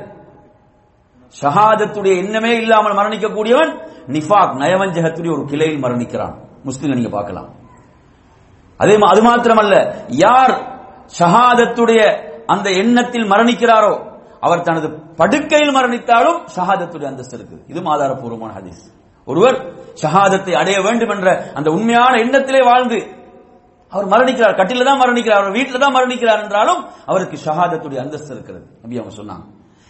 ஷஹாதத்துடைய 1.34 2.14
எண்ணமே 2.22 2.52
இல்லாமல் 2.62 2.96
மரணிக்கக்கூடியவன் 2.98 3.72
நிஃபாக் 4.14 4.54
நயவஞ்சகத்துடைய 4.62 5.30
ஒரு 5.36 5.44
கிளையில் 5.50 5.82
மரணிக்கிறான். 5.84 6.34
முஸ்லீம் 6.64 6.98
நீங்க 6.98 7.12
பார்க்கலாம். 7.16 7.48
அதே 8.80 8.94
அது 9.12 9.22
மாத்திரமல்ல 9.28 9.74
யார் 10.08 10.54
ஷஹாதத்துடைய 11.18 12.00
அந்த 12.54 12.68
எண்ணத்தில் 12.82 13.30
மரணிக்கிறாரோ 13.32 13.94
அவர் 14.46 14.64
தனது 14.68 14.88
படுக்கையில் 15.20 15.74
மரணித்தாலும் 15.76 16.38
ஷஹாதத்துடைய 16.56 17.06
அந்தஸ்து 17.10 17.36
இருக்கு 17.38 17.56
இது 17.72 17.80
ஆதாரபூர்வமான 17.94 18.50
ஹதீஸ். 18.58 18.84
ஒருவர் 19.26 19.56
ஷஹாதத்தை 20.02 20.52
அடைய 20.62 20.78
வேண்டும் 20.86 21.12
என்ற 21.14 21.28
அந்த 21.58 21.68
உண்மையான 21.76 22.14
எண்ணத்திலே 22.24 22.60
வாழ்ந்து 22.70 22.98
அவர் 23.92 24.06
மரணிக்கிறார். 24.12 24.58
கட்டில 24.60 24.84
தான் 24.88 25.00
மரணிக்கிறார் 25.02 25.42
அவர் 25.42 25.56
வீட்டில 25.58 25.80
தான் 25.84 25.96
மரணிக்கிறார் 25.96 26.42
என்றாலும் 26.44 26.80
அவருக்கு 27.10 27.36
ஷஹாதத்துடைய 27.46 27.98
அந்தஸ்து 28.04 28.32
இருக்கிறது. 28.34 28.66
அப்படி 28.82 28.98
அவங்க 29.00 29.14
சொன்னாங்க. 29.20 29.44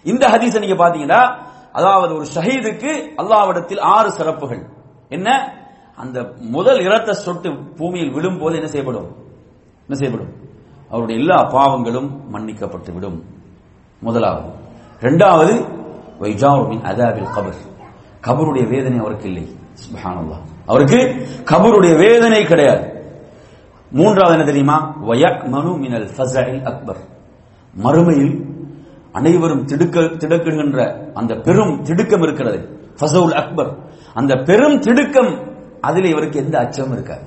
இந்த 0.06 0.28
ஹதீஸை 0.28 0.58
நீங்க 0.58 0.84
பாத்தீங்கன்னா 0.84 1.36
அதாவது 1.72 2.14
ஒரு 2.14 2.26
ஷஹீதுக்கு 2.34 3.08
அல்லாவிடத்தில் 3.16 3.80
ஆறு 3.80 4.12
சிறப்புகள். 4.12 4.66
என்ன? 5.08 5.54
அந்த 5.96 6.32
முதல் 6.38 6.80
இரத்த 6.80 7.12
சொட்டு 7.12 7.56
பூமியில் 7.56 8.12
விழும் 8.12 8.38
போது 8.38 8.54
என்ன 8.54 8.68
செய்யப்படும்? 8.68 9.16
என்ன 9.88 9.94
செய்யப்படும்? 9.94 10.34
அவருடைய 10.90 11.20
எல்லா 11.20 11.50
பாவங்களும் 11.50 12.10
மன்னிக்கப்பட்டு 12.32 12.92
விடும் 12.94 13.24
முதலாவது. 14.00 14.48
இரண்டாவது 15.00 15.54
வைஜாவுமின் 16.20 16.84
அதாபில் 16.84 17.28
கபர். 17.36 17.86
கபருடைய 18.26 18.68
வேதனை 18.68 18.98
அவருக்கு 18.98 19.28
இல்லை. 19.28 19.48
சுப்ஹானல்லாஹ். 19.74 20.42
அவருக்கு 20.66 21.28
கபருடைய 21.44 21.98
வேதனை 21.98 22.44
கிடையாது. 22.44 22.94
மூன்றாவது 23.90 24.32
என்ன 24.32 24.44
தெரியுமா? 24.44 24.94
வயக் 25.02 25.48
மனு 25.48 25.76
மினல் 25.76 26.06
ஃபஸஇல் 26.06 26.64
அக்பர். 26.64 26.96
மறுமையில் 27.82 28.54
அனைவரும் 29.16 29.64
திடுக்க 29.64 30.00
திடுக்குகின்ற 30.00 30.78
அந்த 31.12 31.34
பெரும் 31.34 31.82
திடுக்கம் 31.82 32.22
இருக்கிறது. 32.22 32.58
ஃபசவுல் 33.00 33.32
அக்பர். 33.32 33.76
அந்த 34.14 34.34
பெரும் 34.36 34.78
திடுக்கம் 34.78 35.32
அதில் 35.80 36.04
இவருக்கு 36.04 36.44
எந்த 36.44 36.58
அச்சமும் 36.58 36.92
இருக்காது. 36.92 37.22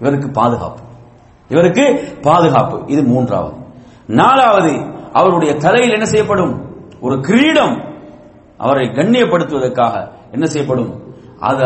இவருக்கு 0.00 0.30
பாதுகாப்பு. 0.30 0.82
இவருக்கு 1.48 1.84
பாதுகாப்பு. 2.22 2.82
இது 2.86 3.02
மூன்றாவது. 3.02 3.56
நாலாவது 4.06 4.72
அவருடைய 5.12 5.54
தலையில் 5.54 5.92
என்ன 5.92 6.04
செய்யப்படும்? 6.04 6.54
ஒரு 7.00 7.20
கிரீடம் 7.20 7.94
அவரை 8.56 8.88
கண்ணியப்படுத்துவதற்காக 8.88 10.08
என்ன 10.30 10.46
செய்யப்படும்? 10.46 11.14
அது 11.38 11.64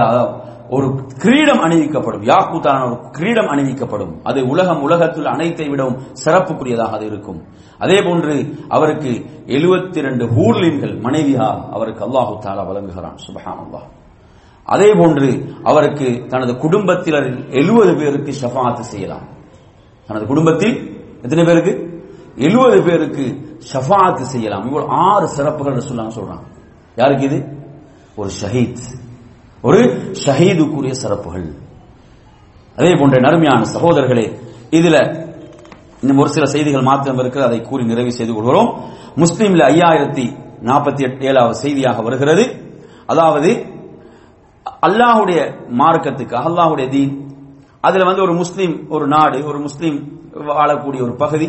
ஒரு 0.68 0.94
கிரீடம் 1.18 1.58
அணிவிக்கப்படும். 1.58 2.24
யாக்கூத்தான 2.24 2.84
ஒரு 2.86 3.10
கிரீடம் 3.10 3.46
அணிவிக்கப்படும். 3.46 4.20
அது 4.22 4.46
உலகம் 4.46 4.82
உலகத்தில் 4.82 5.24
அனைத்தை 5.24 5.70
விடவும் 5.70 5.98
சிறப்புக்குரியதாக 6.24 6.90
அது 6.90 7.06
இருக்கும். 7.06 7.42
அதே 7.78 8.02
போன்று 8.02 8.58
அவருக்கு 8.68 9.10
72 9.46 10.00
ரெண்டு 10.00 10.24
ஹூர்லின்கள் 10.26 11.00
மனைவியா 11.00 11.70
அவருக்கு 11.70 12.04
அல்லாஹு 12.04 12.38
தாலா 12.44 12.66
வழங்குகிறான். 12.66 13.18
சுபஹானல்லாஹ். 13.26 13.86
அதே 14.64 14.92
போன்று 14.92 15.58
அவருக்கு 15.62 16.24
தனது 16.28 16.56
குடும்பத்தினர் 16.56 17.48
70 17.48 17.98
பேருக்கு 17.98 18.32
ஷஃபாத்து 18.42 18.80
செய்யலாம். 18.80 19.28
தனது 20.06 20.26
குடும்பத்தில் 20.26 21.02
எத்தனை 21.22 21.44
பேருக்கு? 21.44 22.02
70 22.36 22.84
பேருக்கு 22.84 23.56
ஷஃபாத்து 23.72 24.20
செய்யலாம். 24.20 24.66
இவ்வளவு 24.66 24.90
ஆறு 24.90 25.28
சிறப்புகள் 25.28 25.74
சொல்லாங்க 25.74 26.10
சொல்றான் 26.20 26.42
யாருக்கு 26.96 27.24
இது? 27.24 27.56
ஒரு 28.16 28.30
ஷஹீத். 28.42 29.02
ஒரு 29.66 29.80
ஷஹீதுக்குரிய 30.24 30.90
சிறப்புகள். 30.90 31.46
அதே 32.76 32.92
போன்ற 33.00 33.18
நடுமையான 33.20 33.62
சகோதரர்களே 33.74 34.24
இதுல 34.70 34.96
இன்னும் 36.00 36.18
ஒரு 36.18 36.28
சில 36.28 36.44
செய்திகள் 36.46 36.82
மாத்திரம் 36.82 37.18
இருக்கிறது 37.18 37.50
அதை 37.50 37.60
கூறி 37.68 37.84
நிறைவு 37.84 38.12
செய்து 38.12 38.32
கொள்கிறோம். 38.34 38.70
முஸ்லீம்ல 39.16 39.62
ஐயாயிரத்தி 39.74 40.26
நாற்பத்தி 40.62 41.02
எட்டு 41.02 41.26
ஏழாவது 41.26 41.54
செய்தியாக 41.54 42.02
வருகிறது. 42.02 42.44
அதாவது 43.06 43.50
அல்லாஹுடைய 44.86 45.40
மார்க்கத்துக்கு 45.80 46.36
அல்லாஹுடைய 46.48 46.88
தீன் 46.88 47.14
அதுல 47.80 48.04
வந்து 48.04 48.22
ஒரு 48.22 48.34
முஸ்லீம் 48.34 48.88
ஒரு 48.88 49.06
நாடு 49.06 49.46
ஒரு 49.46 49.58
முஸ்லீம் 49.58 49.98
வாழக்கூடிய 50.34 51.02
ஒரு 51.02 51.14
பகுதி. 51.16 51.48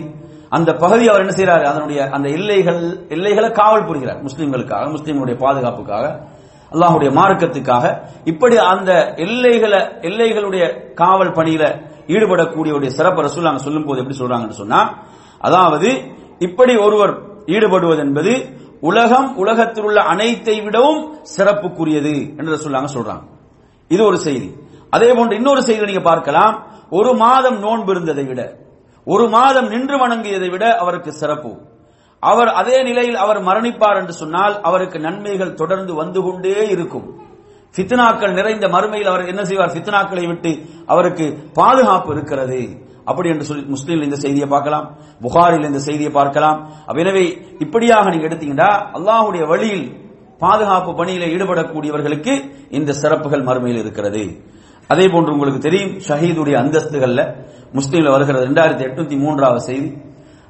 அந்த 0.50 0.74
பகுதி 0.74 1.08
அவர் 1.08 1.24
என்ன 1.26 1.36
செய்யறாரு 1.36 1.64
அதனுடைய 1.64 2.10
அந்த 2.10 2.30
எல்லைகள் 2.30 3.08
எல்லைகளை 3.10 3.52
காவல் 3.52 3.86
புரிகிறார். 3.86 4.24
முஸ்லீம்களுக்காக 4.24 4.86
முஸ்லீம்களுடைய 4.96 5.38
பாதுகாப்புக்காக. 5.38 6.06
அல்லாஹுடைய 6.76 7.10
மார்க்கத்துக்காக 7.20 7.86
இப்படி 8.32 8.56
அந்த 8.74 8.92
எல்லைகளை 9.26 9.80
எல்லைகளுடைய 10.10 10.64
காவல் 11.02 11.36
பணியில 11.38 11.64
ஈடுபடக்கூடிய 12.16 12.90
சிறப்பு 12.98 13.22
ரசூல் 13.26 13.48
நாங்க 13.48 13.64
சொல்லும் 13.68 13.88
போது 13.88 14.02
எப்படி 14.02 14.18
சொல்றாங்கன்னு 14.20 14.62
சொன்னா 14.62 14.82
அதாவது 15.48 15.90
இப்படி 16.48 16.74
ஒருவர் 16.86 17.14
ஈடுபடுவது 17.56 18.02
என்பது 18.06 18.34
உலகம் 18.90 19.28
உலகத்தில் 19.42 19.86
உள்ள 19.90 20.00
அனைத்தை 20.14 20.56
விடவும் 20.66 21.02
சிறப்புக்குரியது 21.36 22.16
என்று 22.40 22.58
சொல்லாங்க 22.66 22.90
சொல்றாங்க. 22.96 23.24
இது 23.92 24.02
ஒரு 24.10 24.18
செய்தி. 24.26 24.50
அதே 24.96 25.10
போன்று 25.14 25.38
இன்னொரு 25.40 25.62
செய்தி 25.68 25.90
நீங்க 25.92 26.04
பார்க்கலாம். 26.10 26.54
ஒரு 27.00 27.12
மாதம் 27.24 27.58
நோன்பு 27.66 27.92
இருந்ததை 27.94 28.26
விட 28.32 28.42
ஒரு 29.08 29.26
மாதம் 29.38 29.68
நின்று 29.74 29.96
வணங்கியதை 30.04 30.50
விட 30.52 30.66
அவருக்கு 30.84 31.12
சிறப்பு. 31.22 31.52
அவர் 32.32 32.50
அதே 32.60 32.78
நிலையில் 32.88 33.18
அவர் 33.24 33.40
மரணிப்பார் 33.48 34.00
என்று 34.02 34.14
சொன்னால் 34.22 34.56
அவருக்கு 34.68 34.98
நன்மைகள் 35.08 35.58
தொடர்ந்து 35.62 35.94
வந்து 36.02 36.20
கொண்டே 36.28 36.56
இருக்கும். 36.76 37.08
ஃபித்னாக்கள் 37.76 38.38
நிறைந்த 38.40 38.66
மறுமையில் 38.76 39.12
அவர் 39.12 39.30
என்ன 39.32 39.42
செய்வார்? 39.50 39.74
ஃபித்னாக்களை 39.76 40.26
விட்டு 40.32 40.52
அவருக்கு 40.94 41.26
பாதுகாப்பு 41.60 42.10
இருக்கிறது. 42.16 42.62
அப்படி 43.10 43.28
என்று 43.34 43.46
சொல்லி 43.50 43.64
முஸ்லீம்ல 43.74 44.08
இந்த 44.10 44.20
செய்தியை 44.24 44.48
பார்க்கலாம் 44.54 44.86
புகாரில் 45.26 45.70
இந்த 45.72 45.82
செய்தியை 45.88 46.12
பார்க்கலாம். 46.20 46.60
எனவே 47.04 47.26
இப்படியாக 47.66 48.10
நீங்க 48.14 48.28
எடுத்தீங்கன்னா 48.30 48.70
அல்லாஹுடைய 48.98 49.44
வழியில் 49.52 49.86
பாதுகாப்பு 50.44 50.92
பணியில 51.00 51.28
ஈடுபடக்கூடியவர்களுக்கு 51.34 52.34
இந்த 52.78 52.92
சிறப்புகள் 53.02 53.48
மறுமையில் 53.50 53.82
இருக்கிறது. 53.84 54.24
அதே 54.94 55.06
போன்று 55.14 55.34
உங்களுக்கு 55.36 55.62
தெரியும் 55.68 55.94
ஷஹீதுடைய 56.08 56.56
அந்தஸ்துகள்ல 56.64 57.22
முஸ்லீம்ல 57.78 58.10
வருகிறது 58.16 58.44
இரண்டாயிரத்தி 58.48 58.86
எட்நூத்தி 58.88 59.16
மூன்றாவது 59.24 59.62
செய்தி. 59.70 59.90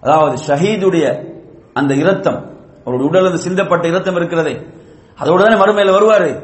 அதாவது 0.06 0.36
ஷஹீதுடைய 0.48 1.06
அந்த 1.80 1.94
இரத்தம் 1.94 2.40
அவருடைய 2.86 3.10
உடலிருந்து 3.10 3.44
சிந்தப்பட்ட 3.44 3.86
இரத்தம் 3.86 4.16
இருக்கிறதே. 4.16 4.68
அதோட 5.22 5.40
தானே 5.44 5.56
மறுமையில 5.62 5.94
வருவாரு. 5.98 6.44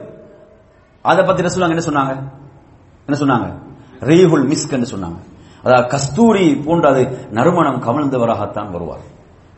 அதை 1.02 1.26
பத்தி 1.26 1.44
சொன்னாங்க 1.44 1.76
என்ன 1.78 1.86
சொன்னாங்க? 1.90 2.14
என்ன 3.06 3.16
சொன்னாங்க? 3.22 3.48
ரீஹுல் 4.00 4.48
மிஸ்க் 4.52 4.84
சொன்னாங்க. 4.84 5.20
அதாவது 5.64 5.88
கஸ்தூரி 5.88 6.56
போன்றது 6.56 7.02
அது 7.08 7.28
நறுமணம் 7.30 7.82
கமழ்ந்தவராகத்தான் 7.84 8.72
வருவார். 8.72 9.00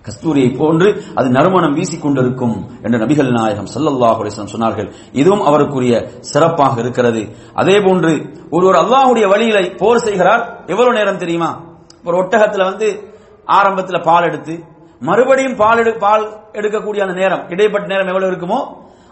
கஸ்தூரியை 0.06 0.58
போன்று 0.58 1.04
அது 1.16 1.30
நறுமணம் 1.30 1.76
வீசிக்கொண்டிருக்கும் 1.76 2.56
என்று 2.82 2.98
நபிகள் 2.98 3.32
நாயகம் 3.32 3.66
ஸல்லல்லாஹு 3.66 4.22
அலைஹி 4.24 4.46
சொன்னார்கள். 4.54 4.94
இதுவும் 5.12 5.42
அவருக்குரிய 5.42 6.20
சிறப்பாக 6.20 6.80
இருக்கிறது. 6.80 7.36
அதே 7.54 7.82
போன்று 7.82 8.40
ஒருவர் 8.50 8.76
அல்லாஹுடைய 8.76 9.28
வழியில 9.28 9.76
போர் 9.78 9.98
செய்கிறார். 9.98 10.64
எவ்வளவு 10.68 10.98
நேரம் 10.98 11.18
தெரியுமா? 11.18 11.62
ஒரு 12.06 12.18
ஒட்டகத்துல 12.18 12.64
வந்து 12.64 13.14
ஆரம்பத்துல 13.48 14.04
பால் 14.04 14.24
எடுத்து 14.24 14.72
மறுபடியும் 15.08 15.60
பால் 15.62 15.80
எடு 15.84 15.92
பால் 16.06 16.26
எடுக்கக்கூடிய 16.60 17.02
அந்த 17.06 17.16
நேரம் 17.22 17.44
இடைப்பட்ட 17.54 17.86
நேரம் 17.94 18.10
எவ்வளவு 18.12 18.32
இருக்குமோ 18.32 18.60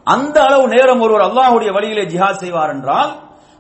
அந்த 0.07 0.37
அளவு 0.47 0.65
நேரம் 0.75 1.01
ஒருவர் 1.05 1.25
அல்லாஹுடைய 1.27 1.71
வழியிலே 1.77 2.03
ஜிஹாத் 2.11 2.41
செய்வார் 2.43 2.73
என்றால் 2.75 3.11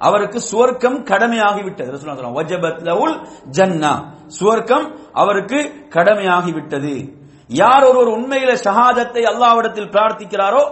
அவருக்கு 0.01 0.39
சுவர்க்கம் 0.51 0.99
கடமையாகிவிட்டது. 1.09 1.89
வஜபத் 2.37 2.79
லவுல் 2.87 3.15
ஜன்னா. 3.57 3.93
சுவர்க்கம் 4.37 4.85
அவருக்கு 5.21 5.59
கடமையாகிவிட்டது. 5.95 6.93
யார் 7.61 7.83
ஒருவர் 7.89 8.13
உண்மையில 8.17 8.51
ஷஹாதத்தை 8.65 9.23
அல்லாவிடத்தில் 9.31 9.91
பிரார்த்திக்கிறாரோ 9.95 10.63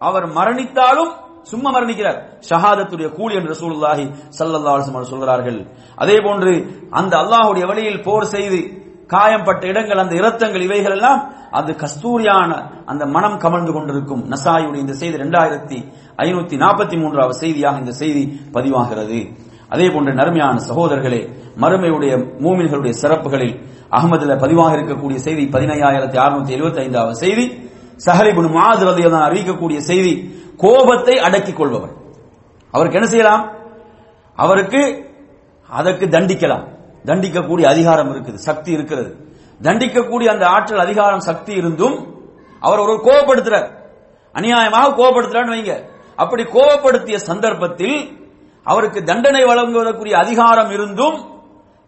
அவர் 0.00 0.26
மரணித்தாலும் 0.38 1.12
சும்மா 1.50 1.68
மரணிக்கிறார். 1.76 2.18
ஷஹாதத்துடைய 2.48 3.08
கூலி 3.18 3.34
என்று 3.38 3.52
ரசூலுல்லாஹி 3.54 4.04
ஸல்லல்லாஹு 4.38 5.10
சொல்கிறார்கள். 5.12 5.60
அதே 6.02 6.16
போன்று 6.26 6.52
அந்த 6.98 7.12
அல்லாஹுடைய 7.22 7.64
வழியில் 7.70 8.04
போர் 8.08 8.32
செய்து 8.34 8.60
காயம்பட்ட 9.06 9.66
இடங்கள் 9.66 9.98
அந்த 9.98 10.14
இரத்தங்கள் 10.14 10.60
இவைகள் 10.60 10.92
எல்லாம் 10.92 11.34
அது 11.50 11.72
கஸ்தூரியான 11.72 12.70
அந்த 12.84 13.06
மனம் 13.06 13.38
கமழ்ந்து 13.38 13.72
கொண்டிருக்கும். 13.72 14.30
நசாயுடைய 14.30 14.74
இந்த 14.74 14.92
செய்தி 14.92 15.16
இரண்டாயிரத்தி 15.16 15.92
ஐநூத்தி 16.16 16.56
நாற்பத்தி 16.56 17.00
மூன்றாவது 17.00 17.34
செய்தியாக 17.34 17.78
இந்த 17.78 17.90
செய்தி 17.90 18.40
பதிவாகிறது. 18.52 19.36
அதே 19.68 19.90
போன்ற 19.90 20.12
நறுமையான 20.12 20.58
சகோதரர்களே 20.58 21.36
மறுமையுடைய 21.60 22.12
மூமின்களுடைய 22.40 22.94
சிறப்புகளில் 23.02 23.64
அகமதுல 23.90 24.38
பதிவாக 24.38 24.76
இருக்கக்கூடிய 24.76 25.14
செய்தி 25.14 25.48
பதினையாயிரத்தி 25.52 26.18
அறுநூத்தி 26.18 26.54
எழுபத்தி 26.58 26.78
ஐந்தாவது 26.78 27.14
செய்தி 27.14 27.70
சஹலிபுன் 28.06 28.50
மாது 28.50 28.86
அறிவிக்கக்கூடிய 28.86 29.76
செய்தி 29.76 30.34
கோபத்தை 30.56 31.18
அடக்கிக் 31.18 31.56
கொள்பவர். 31.56 31.90
அவருக்கு 32.70 32.98
என்ன 32.98 33.10
செய்யலாம்? 33.10 33.50
அவருக்கு 34.34 35.10
அதற்கு 35.68 36.06
தண்டிக்கலாம். 36.06 36.74
தண்டிக்கக்கூடிய 37.08 37.66
அதிகாரம் 37.74 38.10
இருக்குது 38.12 38.38
சக்தி 38.48 38.70
இருக்கிறது. 38.76 39.10
தண்டிக்கக்கூடிய 39.66 40.28
அந்த 40.34 40.44
ஆற்றல் 40.54 40.84
அதிகாரம் 40.86 41.26
சக்தி 41.28 41.52
இருந்தும் 41.60 41.96
அவர் 42.62 42.82
ஒரு 42.84 42.94
கோபப்படுத்துறார். 43.06 43.68
அநியாயமாக 44.34 44.94
கோபப்படுத்துறான்னு 45.00 45.54
வைங்க. 45.54 45.74
அப்படி 46.22 46.42
கோபப்படுத்திய 46.56 47.16
சந்தர்ப்பத்தில் 47.30 47.96
அவருக்கு 48.66 49.00
தண்டனை 49.10 49.42
வழங்குவதற்குரிய 49.50 50.14
அதிகாரம் 50.24 50.70
இருந்தும் 50.76 51.16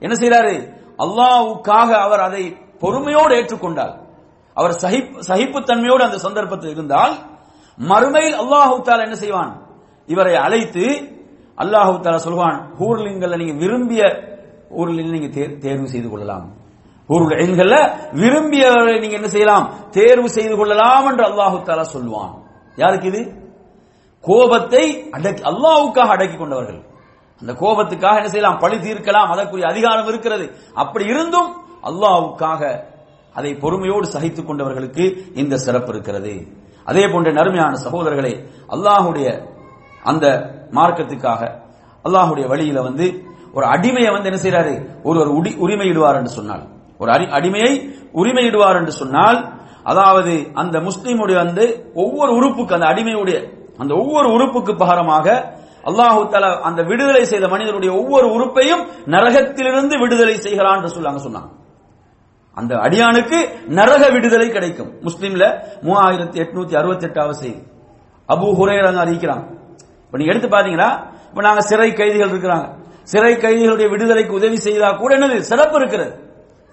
என்ன 0.02 0.14
செய்யறாரு 0.22 0.56
அல்லாவுக்காக 1.04 1.90
அவர் 2.06 2.22
அதை 2.28 2.42
பொறுமையோடு 2.82 3.32
ஏற்றுக்கொண்டார். 3.38 3.94
அவர் 4.56 4.74
சகிப்பு 4.84 5.18
சகிப்புத்தன்மையோடு 5.30 6.02
அந்த 6.08 6.18
சந்தர்ப்பத்தில் 6.26 6.74
இருந்தால் 6.76 7.14
மறுமையில் 7.78 8.36
அல்லாஹு 8.42 8.74
தாலா 8.86 9.06
என்ன 9.08 9.16
செய்வான்? 9.24 9.52
இவரை 10.08 10.34
அழைத்து 10.46 10.84
அல்லாஹு 11.62 11.92
தாலா 12.04 12.20
சொல்வான் 12.28 12.58
ஹூர்லிங்கல்ல 12.78 13.38
நீங்க 13.42 13.54
விரும்பிய 13.62 14.02
ஊரில் 14.70 15.10
நீங்க 15.10 15.58
தேர்வு 15.58 15.88
செய்து 15.88 16.10
கொள்ளலாம். 16.10 16.52
ஊருல் 17.06 17.38
எண்கள்ல 17.38 17.92
விரும்பியவரை 18.12 19.00
நீங்க 19.00 19.16
என்ன 19.16 19.28
செய்யலாம்? 19.28 19.74
தேர்வு 19.90 20.28
செய்து 20.28 20.56
கொள்ளலாம் 20.56 21.06
என்று 21.06 21.24
அல்லாஹு 21.24 21.56
தாலா 21.64 21.84
சொல்லுவான். 21.92 22.32
யாருக்கு 22.76 23.06
இது? 23.06 23.46
கோபத்தை 24.20 25.10
அடக்கி 25.10 25.42
அல்லாவுக்காக 25.42 26.08
அடக்கி 26.08 26.36
கொண்டவர்கள். 26.36 26.86
அந்த 27.40 27.52
கோபத்துக்காக 27.52 28.16
என்ன 28.16 28.28
செய்யலாம்? 28.28 28.58
பழி 28.58 28.78
தீர்க்கலாம். 28.78 29.30
அதற்குரிய 29.30 29.68
அதிகாரம் 29.68 30.06
இருக்கிறது. 30.06 30.54
அப்படி 30.74 31.04
இருந்தும் 31.04 31.62
அல்லாஹ்வுக்காக 31.84 32.82
அதை 33.32 33.54
பொறுமையோடு 33.54 34.06
சகித்துக் 34.06 34.50
கொண்டவர்களுக்கு 34.50 35.34
இந்த 35.34 35.56
சிறப்பு 35.56 35.92
இருக்கிறது. 35.92 36.46
அதே 36.84 37.08
போன்ற 37.08 37.32
நறுமையான 37.32 37.76
சகோதரர்களே 37.76 38.48
அல்லாஹுடைய 38.68 39.54
அந்த 40.02 40.26
மார்க்கத்துக்காக 40.70 41.60
அல்லாஹுடைய 42.04 42.46
வழியில 42.46 42.82
வந்து 42.82 43.27
ஒரு 43.58 43.66
அடிமையை 43.66 44.10
வந்து 44.12 44.28
என்ன 44.30 44.40
செய்யறாரு 44.42 44.74
ஒருவர் 45.02 45.28
உடி 45.28 45.56
உரிமையிடுவார் 45.60 46.14
என்று 46.14 46.30
சொன்னால் 46.30 46.64
ஒரு 46.98 47.12
அடி- 47.12 47.30
அடிமையை 47.30 47.72
உரிமையிடுவார் 48.14 48.76
என்று 48.76 48.92
சொன்னால் 48.92 49.38
அதாவது 49.82 50.50
அந்த 50.54 50.80
முஸ்லீமுடைய 50.80 51.34
வந்து 51.34 51.64
ஒவ்வொரு 51.94 52.32
உறுப்புக்கு 52.32 52.74
அந்த 52.74 52.86
அடிமையுடைய 52.86 53.38
அந்த 53.78 53.94
ஒவ்வொரு 53.94 54.28
உறுப்புக்கு 54.32 54.76
பகரமாக 54.76 55.26
அல்லாஹு 55.84 56.28
தலா 56.28 56.60
அந்த 56.60 56.82
விடுதலை 56.82 57.24
செய்த 57.24 57.48
மனிதனுடைய 57.48 57.94
ஒவ்வொரு 57.94 58.26
உறுப்பையும் 58.32 58.82
நரகத்திலிருந்து 59.06 60.00
விடுதலை 60.00 60.34
செய்கிறான் 60.36 60.82
என்று 60.82 60.90
சொல்லாங்க 60.96 61.20
சொன்னாங்க. 61.26 61.50
அந்த 62.54 62.74
அடியானுக்கு 62.76 63.38
நரக 63.68 64.12
விடுதலை 64.12 64.48
கிடைக்கும். 64.48 64.90
முஸ்லீம்ல 65.00 65.44
மூவாயிரத்தி 65.82 66.38
எட்நூத்தி 66.44 66.76
அறுபத்தி 66.76 67.06
எட்டாவது 67.06 67.34
செய்தி. 67.34 67.60
அபு 68.28 68.46
ஹுரேரங்க 68.58 69.00
அறிவிக்கிறாங்க 69.04 69.44
இப்ப 70.06 70.18
நீங்க 70.18 70.32
எடுத்து 70.32 70.48
பாத்தீங்கன்னா 70.48 70.90
இப்ப 71.28 71.40
நாங்க 71.42 71.60
சிறை 71.60 71.92
கைதிகள் 71.92 72.28
இருக்கிறாங்க. 72.28 72.66
சிறை 73.10 73.32
கைதிகளுடைய 73.34 73.88
விடுதலைக்கு 73.88 74.34
உதவி 74.34 74.56
செய்தா 74.56 74.88
கூட 74.90 75.18
என்னது? 75.18 75.38
சிறப்பு 75.38 75.76
இருக்கிறது. 75.76 76.12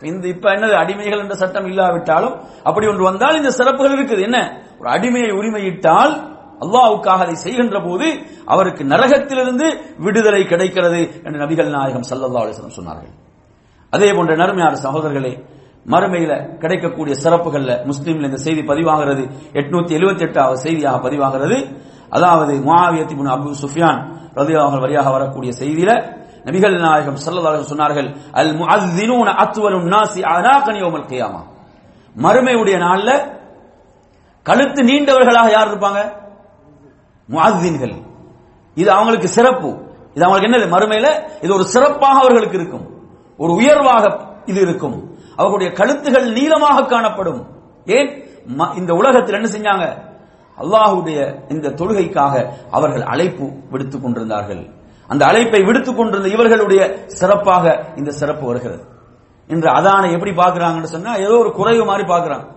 இந்த 0.02 0.28
இப்ப 0.28 0.50
என்னது? 0.52 0.76
அடிமைகள் 0.82 1.20
என்ற 1.20 1.36
சட்டம் 1.36 1.66
இல்லாவிட்டாலும் 1.66 2.36
அப்படி 2.64 2.88
ஒன்று 2.88 3.04
வந்தால் 3.04 3.36
இந்த 3.36 3.52
சிறப்புகள் 3.52 3.96
இருக்குது. 3.98 4.22
என்ன? 4.22 4.62
ஒரு 4.80 4.90
அடிமையை 4.90 5.32
உரிமையிட்டால் 5.32 6.14
அல்லாவுக்காக 6.60 7.22
அதை 7.26 7.36
செய்கின்ற 7.36 7.80
போது 7.82 8.08
அவருக்கு 8.46 8.84
நரகத்திலிருந்து 8.84 9.68
விடுதலை 9.98 10.46
கிடைக்கிறது 10.46 11.00
என்று 11.24 11.40
நபிகள் 11.40 11.70
நாயகம் 11.70 12.08
சல்லல்லா 12.10 12.42
அலிஸ்லம் 12.44 12.78
சொன்னார்கள். 12.80 13.14
அதே 13.90 14.12
போன்ற 14.12 14.36
நறுமையான 14.36 14.76
சகோதரர்களே 14.76 15.34
மறுமையில 15.90 16.58
கிடைக்கக்கூடிய 16.58 17.16
சிறப்புகள்ல 17.24 17.92
முஸ்லீம்ல 17.92 18.30
இந்த 18.30 18.38
செய்தி 18.38 18.62
பதிவாகிறது. 18.62 19.24
எட்நூத்தி 19.54 19.94
எழுபத்தி 20.00 20.26
எட்டாவது 20.28 20.58
செய்தியாக 20.58 21.10
பதிவாகிறது. 21.10 21.58
அதாவது 22.10 22.54
முஆவியத் 22.54 23.16
அபு 23.36 23.52
சுஃபியான் 23.64 24.02
ரதியாக 24.34 24.80
வழியாக 24.80 25.10
வரக்கூடிய 25.12 25.52
செய்தியில 25.60 25.92
நபிகள் 26.46 26.80
நாயகம் 26.80 27.16
ஸல்லல்லாஹு 27.16 27.64
சொன்னார்கள் 27.70 28.16
அல் 28.32 28.56
முஅஸ்ஸினூன 28.56 29.30
அத்வலுன் 29.34 29.90
நாசி 29.90 30.22
அனாகன் 30.22 30.76
யௌமல் 30.76 31.08
கியாமா. 31.08 31.44
மறுமையுடைய 32.18 32.78
நாள்ல 32.78 33.40
கழுத்து 34.44 34.84
நீண்டவர்களாக 34.84 35.52
யார் 35.52 35.68
இருப்பாங்க? 35.68 36.14
முஅஸ்ஸின்கள். 37.30 38.02
இது 38.76 38.92
அவங்களுக்கு 38.92 39.28
சிறப்பு. 39.28 39.84
இது 40.14 40.26
அவங்களுக்கு 40.26 40.58
என்னது? 40.58 40.80
மறுமையில 40.80 41.30
இது 41.44 41.54
ஒரு 41.54 41.66
சிறப்பாக 41.66 42.20
அவர்களுக்கு 42.20 42.58
இருக்கும். 42.58 43.08
ஒரு 43.38 43.54
உயர்வாக 43.54 44.18
இது 44.46 44.62
இருக்கும். 44.62 45.18
அவர்களுடைய 45.36 45.74
கழுத்துகள் 45.74 46.32
நீளமாக 46.32 46.86
காணப்படும். 46.86 47.48
ஏன்? 47.86 48.24
ம- 48.58 48.78
இந்த 48.78 48.94
உலகத்தில் 48.94 49.44
என்ன 49.44 49.48
செஞ்சாங்க? 49.48 49.98
அல்லாஹுடைய 50.62 51.52
இந்த 51.52 51.70
தொழுகைக்காக 51.70 52.50
அவர்கள் 52.72 53.02
அழைப்பு 53.02 53.54
விடுத்துக் 53.72 54.02
கொண்டிருந்தார்கள். 54.02 54.74
அந்த 55.08 55.26
அழைப்பை 55.26 55.62
விடுத்துக் 55.64 55.98
கொண்டிருந்த 55.98 56.30
இவர்களுடைய 56.30 57.04
சிறப்பாக 57.08 57.86
இந்த 57.96 58.12
சிறப்பு 58.12 58.48
வருகிறது. 58.48 58.84
இன்று 59.48 59.70
அதானை 59.70 60.12
எப்படி 60.12 60.32
பாக்குறாங்கன்னு 60.32 60.84
சொன்னா 60.84 61.16
ஏதோ 61.16 61.38
ஒரு 61.38 61.52
குறைவு 61.52 61.86
மாதிரி 61.86 62.08
பாக்குறாங்க 62.08 62.54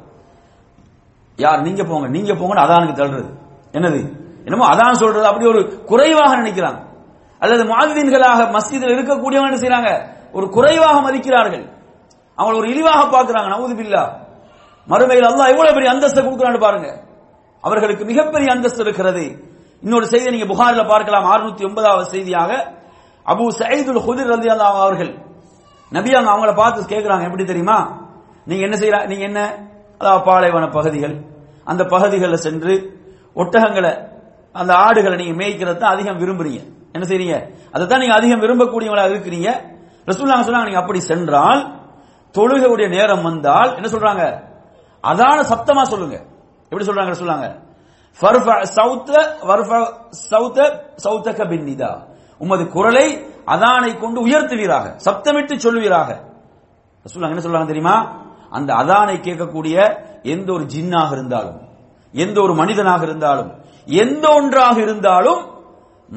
யார் 1.36 1.60
நீங்க 1.60 1.84
போங்க 1.84 2.08
நீங்க 2.08 2.32
போங்கன்னு 2.32 2.64
அதானுக்கு 2.66 3.00
தள்ளுறது. 3.00 3.30
என்னது? 3.72 4.26
என்னமோ 4.44 4.68
அதான் 4.68 4.92
சொல்றது 4.92 5.26
அப்படி 5.26 5.46
ஒரு 5.46 5.84
குறைவாக 5.84 6.36
நினைக்கிறாங்க. 6.36 6.86
அல்லது 7.38 7.64
மாதின்களாக 7.64 8.44
மஸ்ஜிதில் 8.44 8.94
இருக்கக்கூடியவங்க 8.94 9.50
என்ன 9.50 9.58
செய்யறாங்க 9.64 10.06
ஒரு 10.32 10.48
குறைவாக 10.48 11.10
மதிக்கிறார்கள். 11.10 11.72
அவங்க 12.34 12.58
ஒரு 12.58 12.68
இழிவாக 12.68 13.02
பார்க்கறாங்க 13.16 13.48
நவுது 13.54 13.76
பில்லா. 13.76 14.12
மறுமையில் 14.88 15.26
அல்லா 15.26 15.48
எவ்வளவு 15.48 15.74
பெரிய 15.74 15.92
அந்தஸ்தை 15.92 16.20
கொடுக்குறான்னு 16.24 16.60
பாருங்க. 16.60 17.02
அவர்களுக்கு 17.60 18.04
மிகப்பெரிய 18.04 18.52
அந்தஸ்து 18.52 18.82
இருக்கிறது. 18.82 19.47
இன்னொரு 19.84 20.06
செய்தி 20.12 20.34
நீங்க 20.34 20.46
புகாரில் 20.52 20.90
பார்க்கலாம். 20.92 21.26
609 21.32 21.66
ஒன்பதாவது 21.68 22.06
செய்தியாக 22.14 22.50
அபு 23.32 23.44
சயீதுல் 23.60 24.02
ஹுதிர் 24.06 24.30
ரலியல்லாஹு 24.34 24.78
அவர்கள் 24.84 25.12
நபி 25.92 26.10
அவங்க 26.16 26.30
அவங்கள 26.34 26.52
பார்த்து 26.60 26.92
கேட்கிறாங்க 26.94 27.24
எப்படி 27.28 27.44
தெரியுமா? 27.50 27.78
நீங்க 28.48 28.62
என்ன 28.68 28.76
செய்யற 28.82 28.96
நீங்க 29.10 29.24
என்ன? 29.30 29.40
அதாவது 30.00 30.22
பாலைவன 30.28 30.64
பகுதிகள். 30.76 31.14
அந்த 31.70 31.82
பகுதிகளில் 31.94 32.44
சென்று 32.46 32.74
ஒட்டகங்களை 33.40 33.92
அந்த 34.54 34.72
ஆடுகளை 34.84 35.16
நீங்க 35.20 35.34
மேய்க்கிறது 35.40 35.78
தான் 35.82 35.94
அதிகம் 35.94 36.20
விரும்புறீங்க. 36.22 36.60
என்ன 36.94 37.04
செய்றீங்க? 37.10 37.36
அதை 37.74 37.84
தான் 37.86 38.02
நீங்க 38.02 38.14
அதிகம் 38.18 38.42
விரும்பக்கூடியவங்களா 38.44 39.06
இருக்கிறீங்க. 39.12 39.48
ரசூல்லாங்க 40.10 40.44
சொன்னாங்க 40.48 40.68
நீங்க 40.70 40.82
அப்படி 40.82 41.00
சென்றால் 41.10 41.62
தொழுகையுடைய 42.34 42.88
நேரம் 42.96 43.24
வந்தால் 43.28 43.70
என்ன 43.78 43.88
சொல்றாங்க? 43.94 44.24
அதான 45.04 45.38
சத்தமா 45.52 45.82
சொல்லுங்க. 45.92 46.16
எப்படி 46.70 46.86
சொல்றாங்க 46.88 47.14
சொல்லுங்க 47.22 47.48
ஃபர்ஃப 48.20 48.66
சௌத்த 48.76 49.26
வர்ஃப 49.42 49.92
சௌத்த 50.30 50.80
சௌத்தக 51.04 51.40
பின்னிதா. 51.44 52.04
உமது 52.38 52.68
குரலை 52.68 53.26
அதானை 53.46 53.98
கொண்டு 53.98 54.26
உயர்த்துவீராக. 54.26 54.96
சப்தமிட்டு 55.04 55.58
சொல்லுவீராக. 55.58 56.20
ரசூலுல்லாஹ் 57.04 57.36
என்ன 57.36 57.40
சொல்றாங்க 57.40 57.66
தெரியுமா? 57.66 58.26
அந்த 58.50 58.74
அதானை 58.74 59.20
கேட்கக்கூடிய 59.20 59.98
எந்த 60.22 60.52
ஒரு 60.52 60.64
ஜின்னாக 60.64 61.12
இருந்தாலும் 61.12 61.60
எந்த 62.12 62.40
ஒரு 62.40 62.54
மனிதனாக 62.54 63.02
இருந்தாலும் 63.02 63.52
எந்த 63.84 64.28
ஒன்றாக 64.28 64.80
இருந்தாலும் 64.80 65.42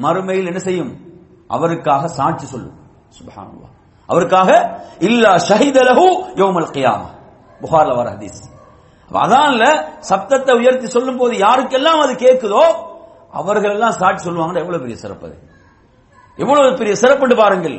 மறுமையில் 0.02 0.46
என்ன 0.46 0.58
செய்யும்? 0.58 1.00
அவருக்காக 1.48 2.08
சாட்சி 2.08 2.46
சொல்லும். 2.46 2.78
சுப்ஹானல்லாஹ். 3.18 3.72
அவருக்காக 4.06 4.80
இல்லா 4.98 5.34
ஷஹிதலகு 5.34 6.06
யௌமல் 6.34 6.70
கியாமா. 6.72 7.10
புகார்ல 7.60 7.96
வர 7.96 8.10
ஹதீஸ். 8.10 8.51
அதான்ல 9.20 9.64
சப்தத்தை 10.10 10.52
உயர்த்தி 10.60 10.86
சொல்லும் 10.86 11.16
போது 11.16 11.34
யாருக்கெல்லாம் 11.36 12.02
அது 12.04 12.12
கேட்குதோ 12.12 12.64
அவர்கள் 13.30 13.72
எல்லாம் 13.72 13.90
சாட்சி 13.90 14.24
சொல்லுவாங்க 14.24 14.58
எவ்வளவு 14.58 14.82
பெரிய 14.82 14.96
சிறப்பு 14.96 15.26
அது. 15.26 15.36
எவ்வளவு 16.36 16.76
பெரிய 16.76 16.94
சிறப்புண்டு 17.02 17.36
பாருங்கள். 17.36 17.76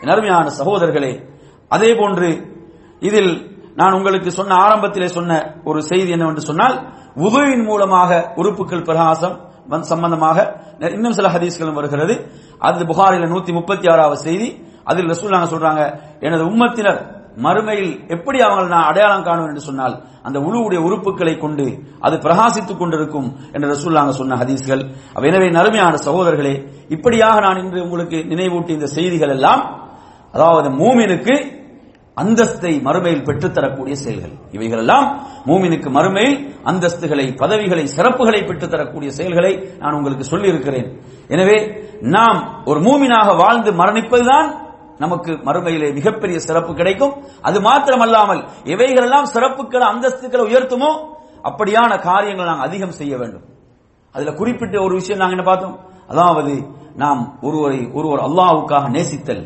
என் 0.00 0.08
அருமையான 0.08 0.48
சகோதரர்களே 0.48 1.28
அதே 1.68 1.94
போன்று 1.94 2.58
இதில் 3.00 3.50
நான் 3.74 3.92
உங்களுக்கு 3.92 4.30
சொன்ன 4.30 4.54
ஆரம்பத்திலே 4.54 5.06
சொன்ன 5.06 5.60
ஒரு 5.64 5.82
செய்தி 5.82 6.10
என்னவென்று 6.10 6.40
சொன்னால் 6.40 6.76
உதவியின் 7.14 7.64
மூலமாக 7.64 8.32
உறுப்புகள் 8.34 8.82
பிரகாசம் 8.82 9.50
வந்து 9.68 9.86
சம்பந்தமாக 9.86 10.38
இன்னும் 10.78 11.12
சில 11.12 11.28
ஹதீஸ்களும் 11.28 11.72
வருகிறது. 11.72 12.14
அது 12.58 12.84
புகாரில 12.84 13.28
நூத்தி 13.32 13.52
முப்பத்தி 13.52 13.88
ஆறாவது 13.88 14.16
செய்தி. 14.16 14.70
அதில் 14.84 15.06
ரசூல்லாங்க 15.06 15.46
சொல்றாங்க 15.54 16.00
எனது 16.20 16.44
உம்மத்தினர் 16.44 17.21
மறுமையில் 17.44 17.92
எப்படி 18.14 18.38
அவங்களை 18.46 18.68
நான் 18.68 18.88
அடையாளம் 18.90 19.26
காணும் 19.28 19.48
என்று 19.50 19.62
சொன்னால் 19.68 19.94
அந்த 20.26 20.38
உழுவுடைய 20.38 20.80
உறுப்புகளை 20.88 21.34
கொண்டு 21.38 21.66
அது 22.00 22.16
பிரகாசித்துக் 22.16 22.80
கொண்டிருக்கும் 22.80 23.28
என்று 23.54 23.70
ரசூல்லாங்க 23.74 24.12
சொன்ன 24.20 24.36
ஹதீஸ்கள். 24.42 24.82
எனவே 25.30 25.48
நறுமையான 25.50 25.94
சகோதரர்களே 26.06 26.54
இப்படியாக 26.88 27.40
நான் 27.40 27.62
இன்று 27.64 27.80
உங்களுக்கு 27.86 28.18
நினைவூட்டி 28.32 28.72
இந்த 28.78 28.88
செய்திகள் 28.96 29.34
எல்லாம் 29.36 29.62
அதாவது 30.34 30.68
மூமினுக்கு 30.82 31.34
அந்தஸ்தை 32.16 32.72
மறுமையில் 32.86 33.24
பெற்றுத்தரக்கூடிய 33.26 33.94
செயல்கள். 33.94 34.32
இவைகள் 34.56 34.78
எல்லாம் 34.78 35.06
மூமினுக்கு 35.46 35.88
மறுமையில் 35.90 36.36
அந்தஸ்துகளை 36.70 37.26
பதவிகளை 37.42 37.84
சிறப்புகளை 37.96 38.40
பெற்றுத்தரக்கூடிய 38.48 39.10
செயல்களை 39.18 39.52
நான் 39.80 39.94
உங்களுக்கு 39.94 40.24
சொல்லி 40.24 40.48
இருக்கிறேன் 40.52 40.88
எனவே 41.28 41.56
நாம் 42.16 42.38
ஒரு 42.64 42.80
மூமினாக 42.80 43.28
வாழ்ந்து 43.36 43.72
மரணிப்பதுதான் 43.80 44.48
நமக்கு 45.04 45.30
மறுமையிலே 45.46 45.88
மிகப்பெரிய 45.98 46.38
சிறப்பு 46.46 46.72
கிடைக்கும். 46.80 47.14
அது 47.42 47.58
மாத்திரமல்லாமல் 47.60 48.42
எவைகளெல்லாம் 48.74 49.30
சிறப்புகளை 49.34 49.86
அந்தஸ்துகளை 49.92 50.44
உயர்த்துமோ? 50.50 50.90
அப்படியான 51.48 51.92
காரியங்கள் 52.08 52.50
நாங்கள் 52.50 52.66
அதிகம் 52.68 52.98
செய்ய 53.00 53.14
வேண்டும். 53.20 53.46
அதுல 54.14 54.32
குறிப்பிட்ட 54.32 54.76
ஒரு 54.86 54.94
விஷயம் 54.94 55.20
நாங்க 55.20 55.36
என்ன 55.36 55.46
பார்த்தோம்? 55.50 55.76
அதாவது 56.08 56.54
நாம் 56.96 57.20
ஒருவரை 57.42 57.80
ஒருவர் 57.92 58.22
அல்லாஹுக்காக 58.28 58.86
நேசித்தல் 58.96 59.42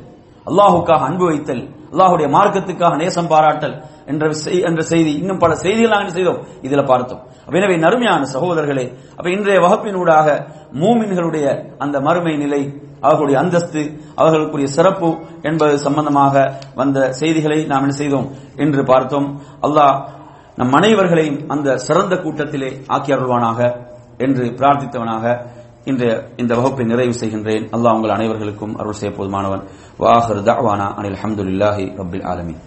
அல்லாஹுக்காக 0.47 1.03
அன்பு 1.09 1.25
வைத்தல் 1.25 1.65
அல்லாஹுடைய 1.97 2.29
மார்க்கத்துக்காக 2.37 2.95
நேசம் 3.03 3.29
பாராட்டல் 3.33 3.75
என்ற 4.07 4.25
என்ற 4.69 4.81
செய்தி 4.93 5.13
இன்னும் 5.21 5.39
பல 5.39 5.53
செய்திகள் 5.55 5.95
நாங்கள் 5.95 6.17
செய்தோம்? 6.17 6.41
இதுல 6.67 6.83
பார்த்தோம். 6.85 7.21
எனவே 7.59 7.77
நறுமையான 7.77 8.23
சகோதரர்களே 8.35 8.85
அப்ப 9.19 9.27
இன்றைய 9.31 9.59
வகுப்பினூடாக 9.65 10.27
மூமின்களுடைய 10.83 11.47
அந்த 11.79 11.97
மறுமை 12.01 12.35
நிலை 12.37 12.61
அவர்களுடைய 13.01 13.37
அந்தஸ்து 13.43 13.83
அவர்களுக்குரிய 14.15 14.69
சிறப்பு 14.77 15.09
என்பது 15.43 15.75
சம்பந்தமாக 15.79 16.35
வந்த 16.75 16.99
செய்திகளை 17.13 17.59
நாம் 17.67 17.85
என்ன 17.87 17.97
செய்தோம்? 18.03 18.29
என்று 18.57 18.83
பார்த்தோம். 18.85 19.29
அல்லாஹ் 19.67 19.97
நம் 20.57 20.73
அனைவர்களையும் 20.73 21.41
அந்த 21.49 21.77
சிறந்த 21.77 22.15
கூட்டத்திலே 22.17 22.71
ஆக்கி 22.87 23.11
அருள்வானாக 23.13 23.61
என்று 24.19 24.45
பிரார்த்தித்தவனாக 24.59 25.25
இன்று 25.87 26.29
இந்த 26.37 26.55
வகுப்பை 26.55 26.85
நிறைவு 26.87 27.13
செய்கின்றேன். 27.13 27.67
அல்லாஹ் 27.73 27.95
உங்கள் 27.95 28.17
அனைவர்களுக்கும் 28.17 28.75
அருள் 28.75 28.93
செய்ய 28.93 29.17
போதுமானவன். 29.17 29.63
வாஹர் 29.99 30.47
தஅவானா 30.49 30.95
அனில் 30.95 31.19
அஹமதுல்லாஹி 31.25 31.85
ரபில் 31.97 32.27
ஆலமின். 32.27 32.61